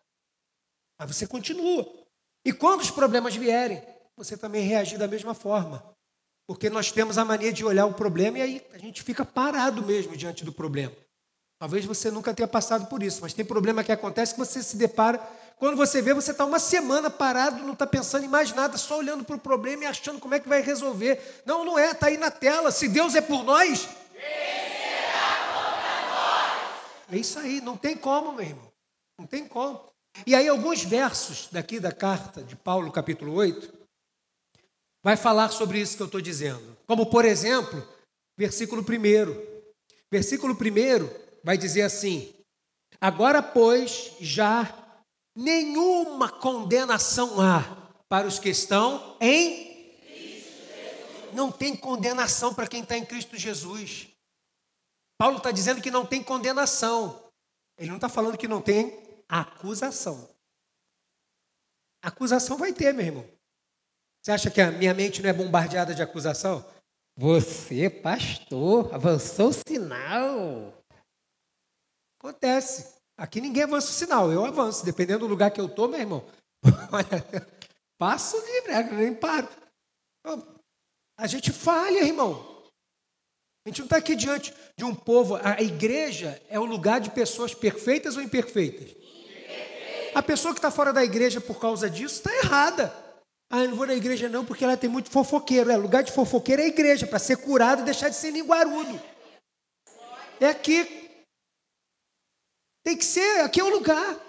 Mas 1.00 1.16
você 1.16 1.26
continua. 1.26 1.86
E 2.44 2.54
quando 2.54 2.82
os 2.82 2.92
problemas 2.92 3.36
vierem, 3.36 3.82
você 4.16 4.38
também 4.38 4.64
reagir 4.64 5.00
da 5.00 5.08
mesma 5.08 5.34
forma. 5.34 5.95
Porque 6.48 6.70
nós 6.70 6.92
temos 6.92 7.18
a 7.18 7.26
mania 7.26 7.52
de 7.52 7.66
olhar 7.66 7.86
o 7.86 7.94
problema 7.94 8.38
e 8.38 8.42
aí 8.42 8.66
a 8.74 8.78
gente 8.78 9.02
fica 9.02 9.26
parado 9.26 9.84
mesmo 9.84 10.16
diante 10.16 10.46
do 10.46 10.52
problema. 10.52 10.94
Talvez 11.58 11.86
você 11.86 12.12
nunca 12.12 12.34
tenha 12.34 12.48
passado 12.48 12.88
por 12.88 13.02
isso, 13.02 13.22
mas 13.22 13.34
tem 13.34 13.46
problema 13.46 13.84
que 13.84 13.92
acontece 13.92 14.34
que 14.34 14.40
você 14.40 14.62
se 14.62 14.76
depara. 14.76 15.18
Quando 15.58 15.78
você 15.78 16.02
vê, 16.02 16.14
você 16.14 16.32
está 16.32 16.46
uma 16.46 16.60
semana 16.60 17.10
parado, 17.10 17.64
não 17.64 17.74
está 17.74 17.88
pensando 17.88 18.26
em 18.26 18.28
mais 18.28 18.54
nada, 18.54 18.78
só 18.78 18.98
olhando 18.98 19.24
para 19.24 19.38
o 19.38 19.40
problema 19.40 19.84
e 19.84 19.88
achando 19.88 20.20
como 20.20 20.36
é 20.36 20.40
que 20.40 20.50
vai 20.50 20.62
resolver. 20.62 21.42
Não, 21.46 21.64
não 21.64 21.80
é, 21.80 21.92
está 21.92 22.08
aí 22.08 22.18
na 22.18 22.30
tela. 22.30 22.72
Se 22.72 22.90
Deus 22.90 23.16
é 23.16 23.22
por 23.22 23.44
nós. 23.44 23.88
É 27.12 27.18
isso 27.18 27.40
aí, 27.40 27.62
não 27.62 27.78
tem 27.78 27.96
como, 27.96 28.34
meu 28.34 28.46
irmão. 28.46 28.72
Não 29.18 29.26
tem 29.26 29.48
como. 29.48 29.80
E 30.26 30.36
aí, 30.36 30.48
alguns 30.48 30.84
versos 30.84 31.50
daqui 31.52 31.80
da 31.80 31.92
carta 31.92 32.42
de 32.42 32.56
Paulo, 32.56 32.92
capítulo 32.92 33.34
8, 33.34 33.74
vai 35.06 35.16
falar 35.16 35.52
sobre 35.52 35.80
isso 35.80 35.96
que 35.96 36.02
eu 36.02 36.08
estou 36.08 36.20
dizendo. 36.20 36.76
Como, 36.88 37.06
por 37.06 37.26
exemplo, 37.26 37.88
versículo 38.36 38.82
1. 38.82 38.86
Versículo 40.12 40.56
1 40.56 40.58
vai 41.44 41.60
dizer 41.60 41.84
assim: 41.84 42.34
Agora, 43.00 43.44
pois, 43.44 44.14
já 44.20 44.98
nenhuma 45.36 46.32
condenação 46.32 47.40
há 47.40 47.62
para 48.10 48.26
os 48.26 48.40
que 48.40 48.50
estão 48.50 49.16
em. 49.22 49.76
Não 51.34 51.52
tem 51.52 51.76
condenação 51.76 52.52
para 52.52 52.66
quem 52.66 52.82
está 52.82 52.98
em 52.98 53.06
Cristo 53.06 53.38
Jesus. 53.38 54.08
Paulo 55.20 55.38
está 55.38 55.52
dizendo 55.52 55.84
que 55.84 55.92
não 55.92 56.04
tem 56.04 56.24
condenação. 56.24 57.30
Ele 57.78 57.90
não 57.90 57.98
está 57.98 58.10
falando 58.10 58.40
que 58.40 58.48
não 58.48 58.62
tem 58.62 58.98
acusação. 59.30 60.28
Acusação 62.02 62.58
vai 62.58 62.74
ter, 62.74 62.92
meu 62.92 63.06
irmão. 63.06 63.36
Você 64.26 64.32
acha 64.32 64.50
que 64.50 64.60
a 64.60 64.72
minha 64.72 64.92
mente 64.92 65.22
não 65.22 65.30
é 65.30 65.34
bombardeada 65.34 65.94
de 65.94 66.02
acusação? 66.02 66.66
Você, 67.16 67.92
pastor, 67.92 68.92
avançou 68.92 69.50
o 69.50 69.54
sinal. 69.54 70.74
Acontece. 72.20 72.96
Aqui 73.16 73.40
ninguém 73.40 73.62
avança 73.62 73.92
o 73.92 73.94
sinal, 73.94 74.32
eu 74.32 74.44
avanço. 74.44 74.84
Dependendo 74.84 75.20
do 75.20 75.28
lugar 75.28 75.52
que 75.52 75.62
eu 75.62 75.68
estou, 75.68 75.88
meu 75.88 76.00
irmão. 76.00 76.26
passo 78.00 78.36
livre, 78.38 78.72
né? 78.72 78.84
nem 78.94 79.14
paro. 79.14 79.48
A 81.20 81.28
gente 81.28 81.52
falha, 81.52 82.04
irmão. 82.04 82.64
A 83.64 83.70
gente 83.70 83.78
não 83.78 83.86
está 83.86 83.98
aqui 83.98 84.16
diante 84.16 84.52
de 84.76 84.84
um 84.84 84.96
povo. 84.96 85.36
A 85.36 85.62
igreja 85.62 86.42
é 86.50 86.60
o 86.60 86.66
lugar 86.66 87.00
de 87.00 87.12
pessoas 87.12 87.54
perfeitas 87.54 88.18
ou 88.18 88.24
imperfeitas? 88.24 88.90
A 90.16 90.24
pessoa 90.24 90.52
que 90.52 90.58
está 90.58 90.72
fora 90.72 90.92
da 90.92 91.04
igreja 91.04 91.40
por 91.40 91.60
causa 91.60 91.88
disso 91.88 92.16
está 92.16 92.36
errada. 92.38 93.06
Ah, 93.50 93.64
eu 93.64 93.70
não 93.70 93.78
vou 93.78 93.86
na 93.86 93.94
igreja 93.94 94.28
não 94.28 94.44
porque 94.44 94.64
ela 94.64 94.78
tem 94.78 94.90
muito 94.90 95.10
fofoqueiro. 95.10 95.72
É, 95.72 95.78
lugar 95.78 96.04
de 96.04 96.12
fofoqueiro 96.12 96.62
é 96.62 96.66
a 96.66 96.70
igreja, 96.70 97.06
para 97.06 97.20
ser 97.20 97.38
curado 97.38 97.82
e 97.82 97.86
deixar 97.86 98.10
de 98.10 98.16
ser 98.16 98.32
linguarudo. 98.32 99.00
É 100.40 100.48
aqui. 100.48 100.84
Tem 102.84 102.98
que 102.98 103.06
ser, 103.06 103.42
aqui 103.42 103.60
é 103.60 103.64
o 103.64 103.70
lugar. 103.70 104.20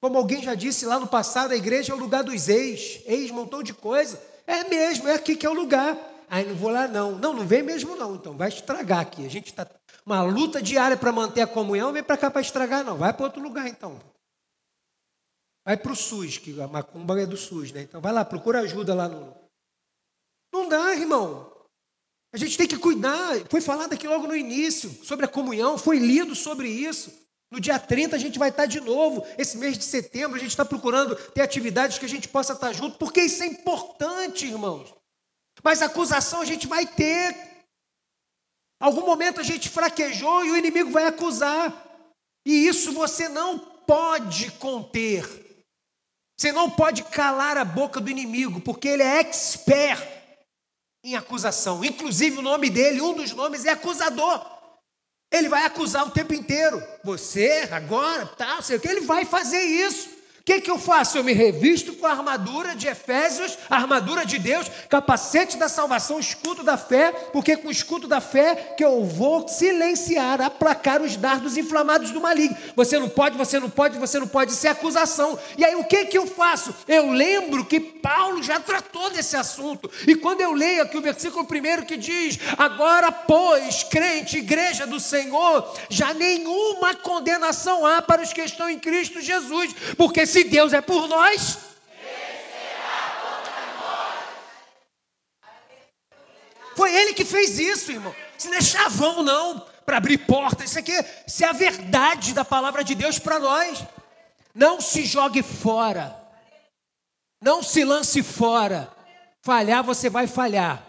Como 0.00 0.16
alguém 0.16 0.42
já 0.42 0.54
disse 0.54 0.86
lá 0.86 0.98
no 0.98 1.08
passado, 1.08 1.52
a 1.52 1.56
igreja 1.56 1.92
é 1.92 1.96
o 1.96 1.98
lugar 1.98 2.22
dos 2.22 2.48
ex, 2.48 3.02
ex, 3.04 3.30
montão 3.30 3.62
de 3.62 3.74
coisa. 3.74 4.22
É 4.46 4.64
mesmo, 4.64 5.08
é 5.08 5.14
aqui 5.14 5.34
que 5.34 5.44
é 5.44 5.50
o 5.50 5.54
lugar. 5.54 5.96
Aí 6.30 6.46
não 6.46 6.54
vou 6.54 6.70
lá 6.70 6.86
não. 6.86 7.12
Não, 7.18 7.32
não 7.32 7.46
vem 7.46 7.62
mesmo 7.62 7.96
não, 7.96 8.14
então 8.14 8.36
vai 8.36 8.48
estragar 8.48 9.00
aqui. 9.00 9.26
A 9.26 9.30
gente 9.30 9.46
está 9.46 9.66
uma 10.06 10.22
luta 10.22 10.62
diária 10.62 10.96
para 10.96 11.12
manter 11.12 11.42
a 11.42 11.46
comunhão, 11.46 11.92
vem 11.92 12.02
para 12.02 12.16
cá 12.16 12.30
para 12.30 12.40
estragar 12.40 12.84
não. 12.84 12.96
Vai 12.96 13.12
para 13.12 13.24
outro 13.24 13.42
lugar 13.42 13.66
então. 13.66 13.98
Vai 15.68 15.76
para 15.76 15.92
o 15.92 15.94
SUS, 15.94 16.38
que 16.38 16.58
a 16.58 16.66
macumba 16.66 17.20
é 17.20 17.26
do 17.26 17.36
SUS, 17.36 17.72
né? 17.72 17.82
Então 17.82 18.00
vai 18.00 18.10
lá, 18.10 18.24
procura 18.24 18.60
ajuda 18.60 18.94
lá 18.94 19.06
no. 19.06 19.36
Não 20.50 20.66
dá, 20.66 20.94
irmão. 20.94 21.52
A 22.32 22.38
gente 22.38 22.56
tem 22.56 22.66
que 22.66 22.78
cuidar. 22.78 23.34
Foi 23.50 23.60
falado 23.60 23.92
aqui 23.92 24.08
logo 24.08 24.26
no 24.26 24.34
início 24.34 24.88
sobre 25.04 25.26
a 25.26 25.28
comunhão, 25.28 25.76
foi 25.76 25.98
lido 25.98 26.34
sobre 26.34 26.70
isso. 26.70 27.12
No 27.52 27.60
dia 27.60 27.78
30 27.78 28.16
a 28.16 28.18
gente 28.18 28.38
vai 28.38 28.48
estar 28.48 28.64
de 28.64 28.80
novo. 28.80 29.26
Esse 29.36 29.58
mês 29.58 29.76
de 29.76 29.84
setembro 29.84 30.38
a 30.38 30.40
gente 30.40 30.52
está 30.52 30.64
procurando 30.64 31.14
ter 31.32 31.42
atividades 31.42 31.98
que 31.98 32.06
a 32.06 32.08
gente 32.08 32.28
possa 32.28 32.54
estar 32.54 32.72
junto, 32.72 32.96
porque 32.96 33.20
isso 33.20 33.42
é 33.42 33.46
importante, 33.46 34.46
irmãos. 34.46 34.94
Mas 35.62 35.82
acusação 35.82 36.40
a 36.40 36.46
gente 36.46 36.66
vai 36.66 36.86
ter. 36.86 37.36
Algum 38.80 39.04
momento 39.04 39.38
a 39.38 39.44
gente 39.44 39.68
fraquejou 39.68 40.46
e 40.46 40.50
o 40.50 40.56
inimigo 40.56 40.90
vai 40.90 41.04
acusar. 41.04 42.08
E 42.46 42.66
isso 42.66 42.90
você 42.90 43.28
não 43.28 43.58
pode 43.58 44.50
conter. 44.52 45.46
Você 46.38 46.52
não 46.52 46.70
pode 46.70 47.02
calar 47.02 47.58
a 47.58 47.64
boca 47.64 48.00
do 48.00 48.08
inimigo, 48.08 48.60
porque 48.60 48.86
ele 48.86 49.02
é 49.02 49.18
expert 49.18 50.06
em 51.04 51.16
acusação. 51.16 51.84
Inclusive, 51.84 52.38
o 52.38 52.42
nome 52.42 52.70
dele, 52.70 53.00
um 53.00 53.14
dos 53.14 53.32
nomes 53.32 53.64
é 53.64 53.70
acusador. 53.70 54.46
Ele 55.32 55.48
vai 55.48 55.64
acusar 55.64 56.06
o 56.06 56.10
tempo 56.10 56.32
inteiro. 56.32 56.80
Você, 57.02 57.68
agora, 57.72 58.24
tá, 58.26 58.62
sei 58.62 58.76
o 58.76 58.80
que, 58.80 58.88
ele 58.88 59.00
vai 59.00 59.24
fazer 59.24 59.60
isso 59.60 60.17
que, 60.48 60.62
que 60.62 60.70
eu 60.70 60.78
faço? 60.78 61.18
Eu 61.18 61.24
me 61.24 61.34
revisto 61.34 61.92
com 61.92 62.06
a 62.06 62.10
armadura 62.10 62.74
de 62.74 62.88
Efésios, 62.88 63.58
a 63.68 63.76
armadura 63.76 64.24
de 64.24 64.38
Deus, 64.38 64.66
capacete 64.88 65.58
da 65.58 65.68
salvação, 65.68 66.18
escudo 66.18 66.62
da 66.62 66.78
fé, 66.78 67.12
porque 67.34 67.54
com 67.54 67.68
o 67.68 67.70
escudo 67.70 68.08
da 68.08 68.18
fé 68.18 68.74
que 68.74 68.82
eu 68.82 69.04
vou 69.04 69.46
silenciar, 69.46 70.40
aplacar 70.40 71.02
os 71.02 71.18
dardos 71.18 71.58
inflamados 71.58 72.12
do 72.12 72.20
maligno. 72.22 72.56
Você 72.74 72.98
não 72.98 73.10
pode, 73.10 73.36
você 73.36 73.60
não 73.60 73.68
pode, 73.68 73.98
você 73.98 74.18
não 74.18 74.26
pode, 74.26 74.52
isso 74.52 74.66
é 74.66 74.70
acusação. 74.70 75.38
E 75.58 75.62
aí 75.66 75.74
o 75.74 75.84
que, 75.84 76.06
que 76.06 76.16
eu 76.16 76.26
faço? 76.26 76.74
Eu 76.88 77.10
lembro 77.10 77.66
que 77.66 77.78
Paulo 77.78 78.42
já 78.42 78.58
tratou 78.58 79.10
desse 79.10 79.36
assunto. 79.36 79.90
E 80.06 80.14
quando 80.14 80.40
eu 80.40 80.52
leio 80.52 80.82
aqui 80.82 80.96
o 80.96 81.02
versículo 81.02 81.44
primeiro 81.44 81.84
que 81.84 81.98
diz: 81.98 82.38
Agora, 82.56 83.12
pois, 83.12 83.82
crente, 83.82 84.38
igreja 84.38 84.86
do 84.86 84.98
Senhor, 84.98 85.74
já 85.90 86.14
nenhuma 86.14 86.94
condenação 86.94 87.84
há 87.84 88.00
para 88.00 88.22
os 88.22 88.32
que 88.32 88.40
estão 88.40 88.70
em 88.70 88.78
Cristo 88.78 89.20
Jesus, 89.20 89.74
porque 89.98 90.24
se 90.24 90.37
se 90.38 90.44
Deus 90.44 90.72
é 90.72 90.80
por 90.80 91.08
nós, 91.08 91.58
Foi 96.76 96.94
ele 96.94 97.12
que 97.12 97.24
fez 97.24 97.58
isso, 97.58 97.90
irmão. 97.90 98.14
Isso 98.38 98.48
não 98.48 98.56
é 98.56 98.60
chavão, 98.60 99.20
não, 99.24 99.66
para 99.84 99.96
abrir 99.96 100.16
porta. 100.18 100.62
Isso 100.62 100.78
aqui 100.78 100.92
isso 101.26 101.44
é 101.44 101.48
a 101.48 101.52
verdade 101.52 102.32
da 102.32 102.44
palavra 102.44 102.84
de 102.84 102.94
Deus 102.94 103.18
para 103.18 103.40
nós. 103.40 103.84
Não 104.54 104.80
se 104.80 105.04
jogue 105.04 105.42
fora. 105.42 106.16
Não 107.42 107.64
se 107.64 107.82
lance 107.82 108.22
fora. 108.22 108.88
Falhar, 109.42 109.82
você 109.82 110.08
vai 110.08 110.28
falhar. 110.28 110.86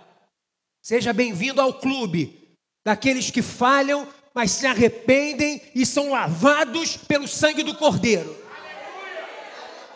Seja 0.79 1.11
bem-vindo 1.11 1.59
ao 1.59 1.73
clube 1.73 2.55
daqueles 2.85 3.31
que 3.31 3.41
falham, 3.41 4.07
mas 4.31 4.51
se 4.51 4.67
arrependem 4.67 5.59
e 5.73 5.87
são 5.87 6.11
lavados 6.11 6.95
pelo 6.95 7.27
sangue 7.27 7.63
do 7.63 7.73
Cordeiro 7.73 8.48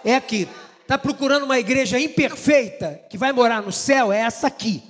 é 0.03 0.15
aqui. 0.15 0.47
Está 0.81 0.97
procurando 0.97 1.43
uma 1.43 1.59
igreja 1.59 1.99
imperfeita 1.99 3.05
que 3.09 3.17
vai 3.17 3.31
morar 3.31 3.61
no 3.61 3.71
céu? 3.71 4.11
É 4.11 4.19
essa 4.19 4.47
aqui. 4.47 4.83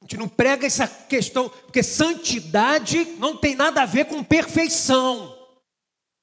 A 0.00 0.04
gente 0.04 0.16
não 0.18 0.28
prega 0.28 0.66
essa 0.66 0.86
questão, 0.86 1.48
porque 1.48 1.82
santidade 1.82 3.04
não 3.18 3.36
tem 3.36 3.56
nada 3.56 3.82
a 3.82 3.86
ver 3.86 4.04
com 4.04 4.22
perfeição. 4.22 5.36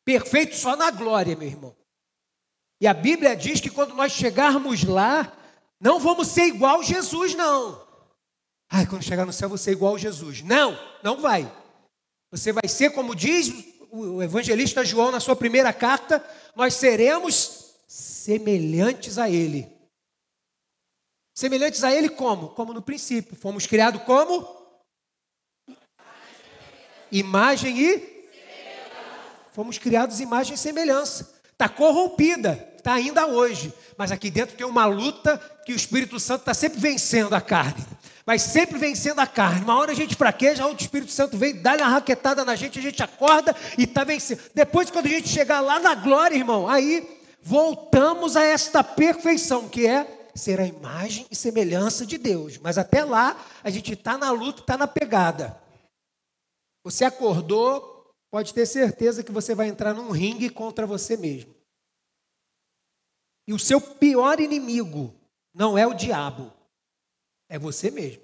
Perfeito 0.06 0.56
só 0.56 0.76
na 0.76 0.92
glória, 0.92 1.36
meu 1.36 1.48
irmão. 1.48 1.76
E 2.80 2.88
a 2.88 2.94
Bíblia 2.94 3.36
diz 3.36 3.60
que 3.60 3.70
quando 3.70 3.94
nós 3.96 4.12
chegarmos 4.12 4.84
lá, 4.84 5.36
não 5.80 6.00
vamos 6.00 6.28
ser 6.28 6.44
igual 6.44 6.84
Jesus, 6.84 7.34
não. 7.34 7.82
Ai, 8.70 8.86
quando 8.86 9.04
chegar 9.04 9.26
no 9.26 9.34
céu, 9.34 9.50
vou 9.50 9.58
ser 9.58 9.72
igual 9.72 9.98
Jesus. 9.98 10.42
Não, 10.42 10.78
não 11.04 11.20
vai. 11.20 11.52
Você 12.32 12.52
vai 12.52 12.68
ser, 12.68 12.92
como 12.92 13.16
diz 13.16 13.73
o 13.94 14.24
evangelista 14.24 14.84
João, 14.84 15.12
na 15.12 15.20
sua 15.20 15.36
primeira 15.36 15.72
carta, 15.72 16.26
nós 16.56 16.74
seremos 16.74 17.76
semelhantes 17.88 19.20
a 19.20 19.30
Ele. 19.30 19.72
Semelhantes 21.36 21.84
a 21.84 21.94
Ele 21.94 22.10
como? 22.10 22.50
Como 22.50 22.74
no 22.74 22.82
princípio. 22.82 23.36
Fomos 23.36 23.68
criados 23.68 24.02
como? 24.02 24.48
Imagem 27.12 27.80
e? 27.80 28.14
Fomos 29.52 29.78
criados 29.78 30.20
imagem 30.20 30.56
e 30.56 30.58
semelhança. 30.58 31.32
Está 31.52 31.70
corrompida, 31.70 32.74
está 32.76 32.94
ainda 32.94 33.28
hoje. 33.28 33.72
Mas 33.96 34.12
aqui 34.12 34.32
dentro 34.32 34.58
tem 34.58 34.66
uma 34.66 34.88
luta 34.88 35.38
que 35.68 35.72
o 35.72 35.76
Espírito 35.76 36.20
Santo 36.20 36.40
está 36.40 36.56
sempre 36.56 36.80
vencendo 36.80 37.36
a 37.36 37.42
carne 37.42 37.86
mas 38.26 38.42
sempre 38.42 38.78
vencendo 38.78 39.20
a 39.20 39.28
carne. 39.28 39.64
Uma 39.64 39.78
hora 39.78 39.92
a 39.92 39.96
gente 39.96 40.16
fraqueja, 40.16 40.66
o 40.66 40.76
Espírito 40.76 41.12
Santo 41.12 41.38
vem, 41.38 41.62
dá 41.62 41.76
uma 41.76 41.88
raquetada 41.88 42.46
na 42.46 42.56
gente, 42.56 42.80
a 42.80 42.82
gente 42.82 43.04
acorda 43.04 43.56
e 43.78 43.84
está 43.84 44.04
vencendo. 44.04 44.42
Depois, 44.54 44.90
quando 44.90 45.08
a 45.08 45.10
gente 45.10 45.28
chegar 45.28 45.60
lá 45.60 45.80
na 45.80 45.96
glória, 45.96 46.36
irmão, 46.36 46.68
aí 46.68 47.20
voltamos 47.42 48.38
a 48.38 48.44
esta 48.44 48.84
perfeição, 48.84 49.68
que 49.68 49.86
é 49.86 50.30
ser 50.34 50.60
a 50.60 50.66
imagem 50.66 51.28
e 51.30 51.36
semelhança 51.36 52.06
de 52.06 52.18
Deus. 52.18 52.58
Mas 52.58 52.78
até 52.78 53.04
lá, 53.04 53.38
a 53.64 53.70
gente 53.70 53.94
está 53.94 54.18
na 54.18 54.32
luta, 54.32 54.62
está 54.62 54.78
na 54.78 54.88
pegada. 54.88 55.62
Você 56.84 57.06
acordou, 57.06 58.10
pode 58.32 58.54
ter 58.54 58.66
certeza 58.66 59.24
que 59.24 59.32
você 59.32 59.54
vai 59.54 59.68
entrar 59.68 59.94
num 59.94 60.12
ringue 60.12 60.50
contra 60.50 60.88
você 60.88 61.16
mesmo. 61.18 61.54
E 63.48 63.54
o 63.54 63.60
seu 63.60 63.80
pior 63.80 64.40
inimigo 64.40 65.14
não 65.54 65.78
é 65.78 65.86
o 65.86 65.94
diabo, 65.94 66.52
é 67.50 67.60
você 67.60 67.92
mesmo. 67.92 68.22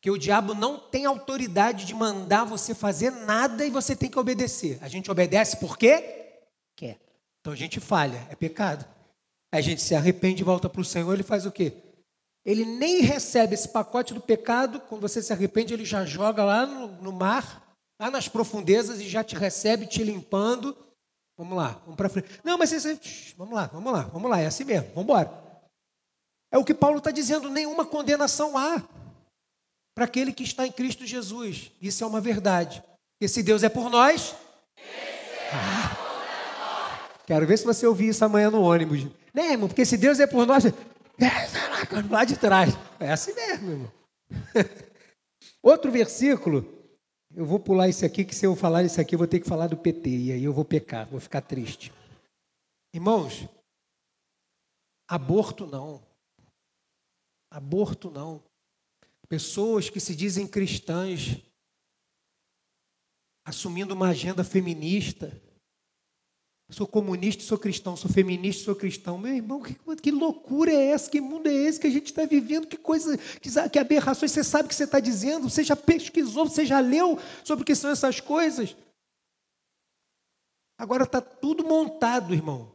Que 0.00 0.10
o 0.10 0.18
diabo 0.18 0.54
não 0.54 0.78
tem 0.78 1.04
autoridade 1.04 1.84
de 1.84 1.94
mandar 1.94 2.44
você 2.44 2.74
fazer 2.74 3.10
nada 3.10 3.64
e 3.64 3.70
você 3.70 3.96
tem 3.96 4.10
que 4.10 4.18
obedecer. 4.18 4.78
A 4.82 4.88
gente 4.88 5.10
obedece 5.10 5.56
por 5.56 5.76
quê? 5.76 6.42
Quer. 6.76 7.00
Então 7.40 7.52
a 7.52 7.56
gente 7.56 7.80
falha, 7.80 8.26
é 8.30 8.34
pecado. 8.34 8.86
A 9.52 9.60
gente 9.60 9.80
se 9.80 9.94
arrepende 9.94 10.42
e 10.42 10.44
volta 10.44 10.68
para 10.68 10.80
o 10.80 10.84
Senhor, 10.84 11.12
ele 11.12 11.22
faz 11.22 11.46
o 11.46 11.52
quê? 11.52 11.72
Ele 12.44 12.64
nem 12.64 13.00
recebe 13.00 13.54
esse 13.54 13.68
pacote 13.68 14.14
do 14.14 14.20
pecado, 14.20 14.80
quando 14.80 15.00
você 15.00 15.20
se 15.20 15.32
arrepende, 15.32 15.74
ele 15.74 15.84
já 15.84 16.04
joga 16.04 16.44
lá 16.44 16.64
no, 16.64 16.88
no 17.02 17.12
mar, 17.12 17.76
lá 18.00 18.10
nas 18.10 18.28
profundezas 18.28 19.00
e 19.00 19.08
já 19.08 19.24
te 19.24 19.34
recebe, 19.34 19.86
te 19.86 20.04
limpando. 20.04 20.76
Vamos 21.36 21.56
lá, 21.56 21.80
vamos 21.84 21.96
para 21.96 22.08
frente. 22.08 22.40
Não, 22.44 22.56
mas 22.56 22.70
você, 22.70 22.98
vamos 23.36 23.54
lá, 23.54 23.66
vamos 23.66 23.92
lá, 23.92 24.02
vamos 24.02 24.30
lá, 24.30 24.40
é 24.40 24.46
assim 24.46 24.64
mesmo, 24.64 24.88
vamos 24.90 25.04
embora. 25.04 25.45
É 26.50 26.58
o 26.58 26.64
que 26.64 26.74
Paulo 26.74 26.98
está 26.98 27.10
dizendo, 27.10 27.50
nenhuma 27.50 27.84
condenação 27.84 28.56
há. 28.56 28.82
para 29.94 30.04
aquele 30.04 30.32
que 30.32 30.44
está 30.44 30.66
em 30.66 30.72
Cristo 30.72 31.06
Jesus. 31.06 31.72
Isso 31.80 32.04
é 32.04 32.06
uma 32.06 32.20
verdade. 32.20 32.82
E 33.20 33.28
se 33.28 33.42
Deus 33.42 33.62
é 33.62 33.68
por 33.68 33.90
nós. 33.90 34.34
Ah, 35.52 37.18
quero 37.26 37.46
ver 37.46 37.56
se 37.56 37.64
você 37.64 37.86
ouviu 37.86 38.10
isso 38.10 38.24
amanhã 38.24 38.50
no 38.50 38.62
ônibus. 38.62 39.04
Né, 39.32 39.52
irmão? 39.52 39.68
Porque 39.68 39.84
se 39.84 39.96
Deus 39.96 40.20
é 40.20 40.26
por 40.26 40.46
nós. 40.46 40.64
É, 40.66 40.72
lá 42.10 42.24
de 42.24 42.36
trás. 42.36 42.74
É 43.00 43.10
assim 43.10 43.34
mesmo, 43.34 43.70
irmão. 43.70 43.92
Outro 45.62 45.90
versículo. 45.90 46.74
Eu 47.34 47.44
vou 47.44 47.58
pular 47.58 47.88
isso 47.88 48.04
aqui, 48.04 48.24
que 48.24 48.34
se 48.34 48.46
eu 48.46 48.56
falar 48.56 48.82
isso 48.84 49.00
aqui, 49.00 49.14
eu 49.14 49.18
vou 49.18 49.28
ter 49.28 49.40
que 49.40 49.48
falar 49.48 49.66
do 49.66 49.76
PT. 49.76 50.08
E 50.08 50.32
aí 50.32 50.44
eu 50.44 50.52
vou 50.52 50.64
pecar, 50.64 51.06
vou 51.06 51.20
ficar 51.20 51.42
triste. 51.42 51.92
Irmãos, 52.94 53.46
aborto 55.08 55.66
não. 55.66 56.05
Aborto 57.50 58.10
não. 58.10 58.42
Pessoas 59.28 59.90
que 59.90 60.00
se 60.00 60.14
dizem 60.14 60.46
cristãs 60.46 61.36
assumindo 63.44 63.94
uma 63.94 64.08
agenda 64.08 64.42
feminista. 64.42 65.40
Sou 66.68 66.86
comunista, 66.86 67.44
sou 67.44 67.56
cristão, 67.56 67.96
sou 67.96 68.10
feminista, 68.10 68.64
sou 68.64 68.74
cristão. 68.74 69.16
Meu 69.16 69.32
irmão, 69.32 69.62
que, 69.62 69.74
que 70.02 70.10
loucura 70.10 70.72
é 70.72 70.86
essa? 70.86 71.08
Que 71.08 71.20
mundo 71.20 71.48
é 71.48 71.54
esse 71.54 71.78
que 71.78 71.86
a 71.86 71.90
gente 71.90 72.06
está 72.06 72.26
vivendo? 72.26 72.66
Que 72.66 72.76
coisa, 72.76 73.16
que, 73.16 73.48
que 73.70 73.78
aberrações 73.78 74.32
você 74.32 74.42
sabe 74.42 74.66
o 74.66 74.68
que 74.68 74.74
você 74.74 74.82
está 74.82 74.98
dizendo? 74.98 75.48
Você 75.48 75.62
já 75.62 75.76
pesquisou, 75.76 76.48
você 76.48 76.66
já 76.66 76.80
leu 76.80 77.20
sobre 77.44 77.62
o 77.62 77.64
que 77.64 77.74
são 77.74 77.90
essas 77.90 78.18
coisas? 78.18 78.76
Agora 80.76 81.04
está 81.04 81.20
tudo 81.20 81.64
montado, 81.64 82.34
irmão. 82.34 82.74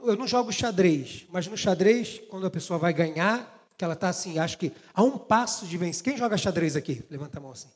Eu 0.00 0.16
não 0.16 0.26
jogo 0.26 0.52
xadrez, 0.52 1.24
mas 1.30 1.46
no 1.46 1.56
xadrez, 1.56 2.18
quando 2.28 2.46
a 2.46 2.50
pessoa 2.50 2.76
vai 2.76 2.92
ganhar, 2.92 3.51
que 3.76 3.84
ela 3.84 3.94
está 3.94 4.08
assim, 4.08 4.38
acho 4.38 4.58
que 4.58 4.72
a 4.94 5.02
um 5.02 5.18
passo 5.18 5.66
de 5.66 5.76
vencer. 5.76 6.04
Quem 6.04 6.16
joga 6.16 6.36
xadrez 6.36 6.76
aqui? 6.76 7.04
Levanta 7.10 7.38
a 7.38 7.40
mão 7.40 7.52
assim. 7.52 7.68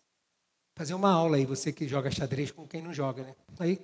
Fazer 0.76 0.94
uma 0.94 1.10
aula 1.10 1.36
aí, 1.36 1.46
você 1.46 1.72
que 1.72 1.88
joga 1.88 2.10
xadrez 2.10 2.50
com 2.50 2.66
quem 2.66 2.82
não 2.82 2.92
joga, 2.92 3.22
né? 3.22 3.34
Aí, 3.58 3.80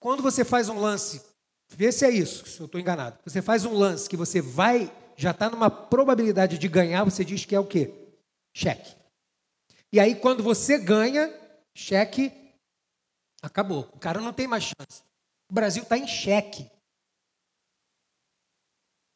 quando 0.00 0.22
você 0.22 0.44
faz 0.44 0.68
um 0.68 0.80
lance, 0.80 1.22
vê 1.68 1.92
se 1.92 2.06
é 2.06 2.10
isso, 2.10 2.46
se 2.46 2.60
eu 2.60 2.66
estou 2.66 2.80
enganado. 2.80 3.18
Você 3.24 3.42
faz 3.42 3.64
um 3.64 3.74
lance 3.74 4.08
que 4.08 4.16
você 4.16 4.40
vai, 4.40 4.90
já 5.16 5.32
está 5.32 5.50
numa 5.50 5.70
probabilidade 5.70 6.58
de 6.58 6.68
ganhar, 6.68 7.04
você 7.04 7.24
diz 7.24 7.44
que 7.44 7.54
é 7.54 7.60
o 7.60 7.66
quê? 7.66 7.92
Cheque. 8.54 8.96
E 9.92 10.00
aí, 10.00 10.14
quando 10.14 10.42
você 10.42 10.78
ganha, 10.78 11.32
cheque, 11.74 12.32
acabou. 13.42 13.88
O 13.92 13.98
cara 13.98 14.20
não 14.20 14.32
tem 14.32 14.46
mais 14.46 14.64
chance. 14.64 15.02
O 15.50 15.54
Brasil 15.54 15.82
está 15.82 15.98
em 15.98 16.06
cheque. 16.06 16.70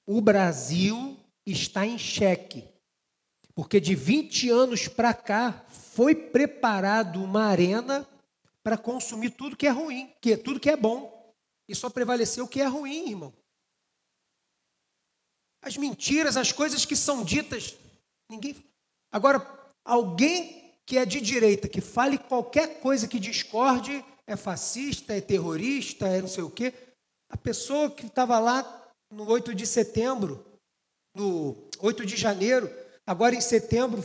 O 0.06 0.20
Brasil 0.20 1.18
está 1.46 1.86
em 1.86 1.98
xeque. 1.98 2.68
Porque 3.54 3.80
de 3.80 3.94
20 3.94 4.48
anos 4.50 4.88
para 4.88 5.12
cá 5.12 5.64
foi 5.68 6.14
preparado 6.14 7.22
uma 7.22 7.44
arena 7.44 8.08
para 8.62 8.78
consumir 8.78 9.30
tudo 9.30 9.56
que 9.56 9.66
é 9.66 9.70
ruim, 9.70 10.12
que 10.20 10.36
tudo 10.36 10.60
que 10.60 10.70
é 10.70 10.76
bom. 10.76 11.34
E 11.68 11.74
só 11.74 11.90
prevaleceu 11.90 12.44
o 12.44 12.48
que 12.48 12.60
é 12.60 12.66
ruim, 12.66 13.10
irmão. 13.10 13.32
As 15.60 15.76
mentiras, 15.76 16.36
as 16.36 16.50
coisas 16.50 16.84
que 16.84 16.96
são 16.96 17.24
ditas, 17.24 17.76
ninguém. 18.28 18.56
Agora, 19.10 19.46
alguém 19.84 20.74
que 20.84 20.98
é 20.98 21.04
de 21.04 21.20
direita, 21.20 21.68
que 21.68 21.80
fale 21.80 22.18
qualquer 22.18 22.80
coisa 22.80 23.06
que 23.06 23.20
discorde, 23.20 24.04
é 24.26 24.36
fascista, 24.36 25.14
é 25.14 25.20
terrorista, 25.20 26.08
é 26.08 26.20
não 26.20 26.28
sei 26.28 26.42
o 26.42 26.50
quê. 26.50 26.72
A 27.28 27.36
pessoa 27.36 27.90
que 27.90 28.06
estava 28.06 28.38
lá 28.38 28.92
no 29.10 29.28
8 29.28 29.54
de 29.54 29.66
setembro, 29.66 30.44
no 31.14 31.68
8 31.78 32.06
de 32.06 32.16
janeiro, 32.16 32.70
agora 33.06 33.34
em 33.34 33.40
setembro, 33.40 34.02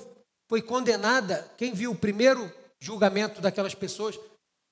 foi 0.49 0.61
condenada. 0.61 1.43
Quem 1.57 1.73
viu 1.73 1.91
o 1.91 1.97
primeiro 1.97 2.51
julgamento 2.79 3.41
daquelas 3.41 3.75
pessoas? 3.75 4.19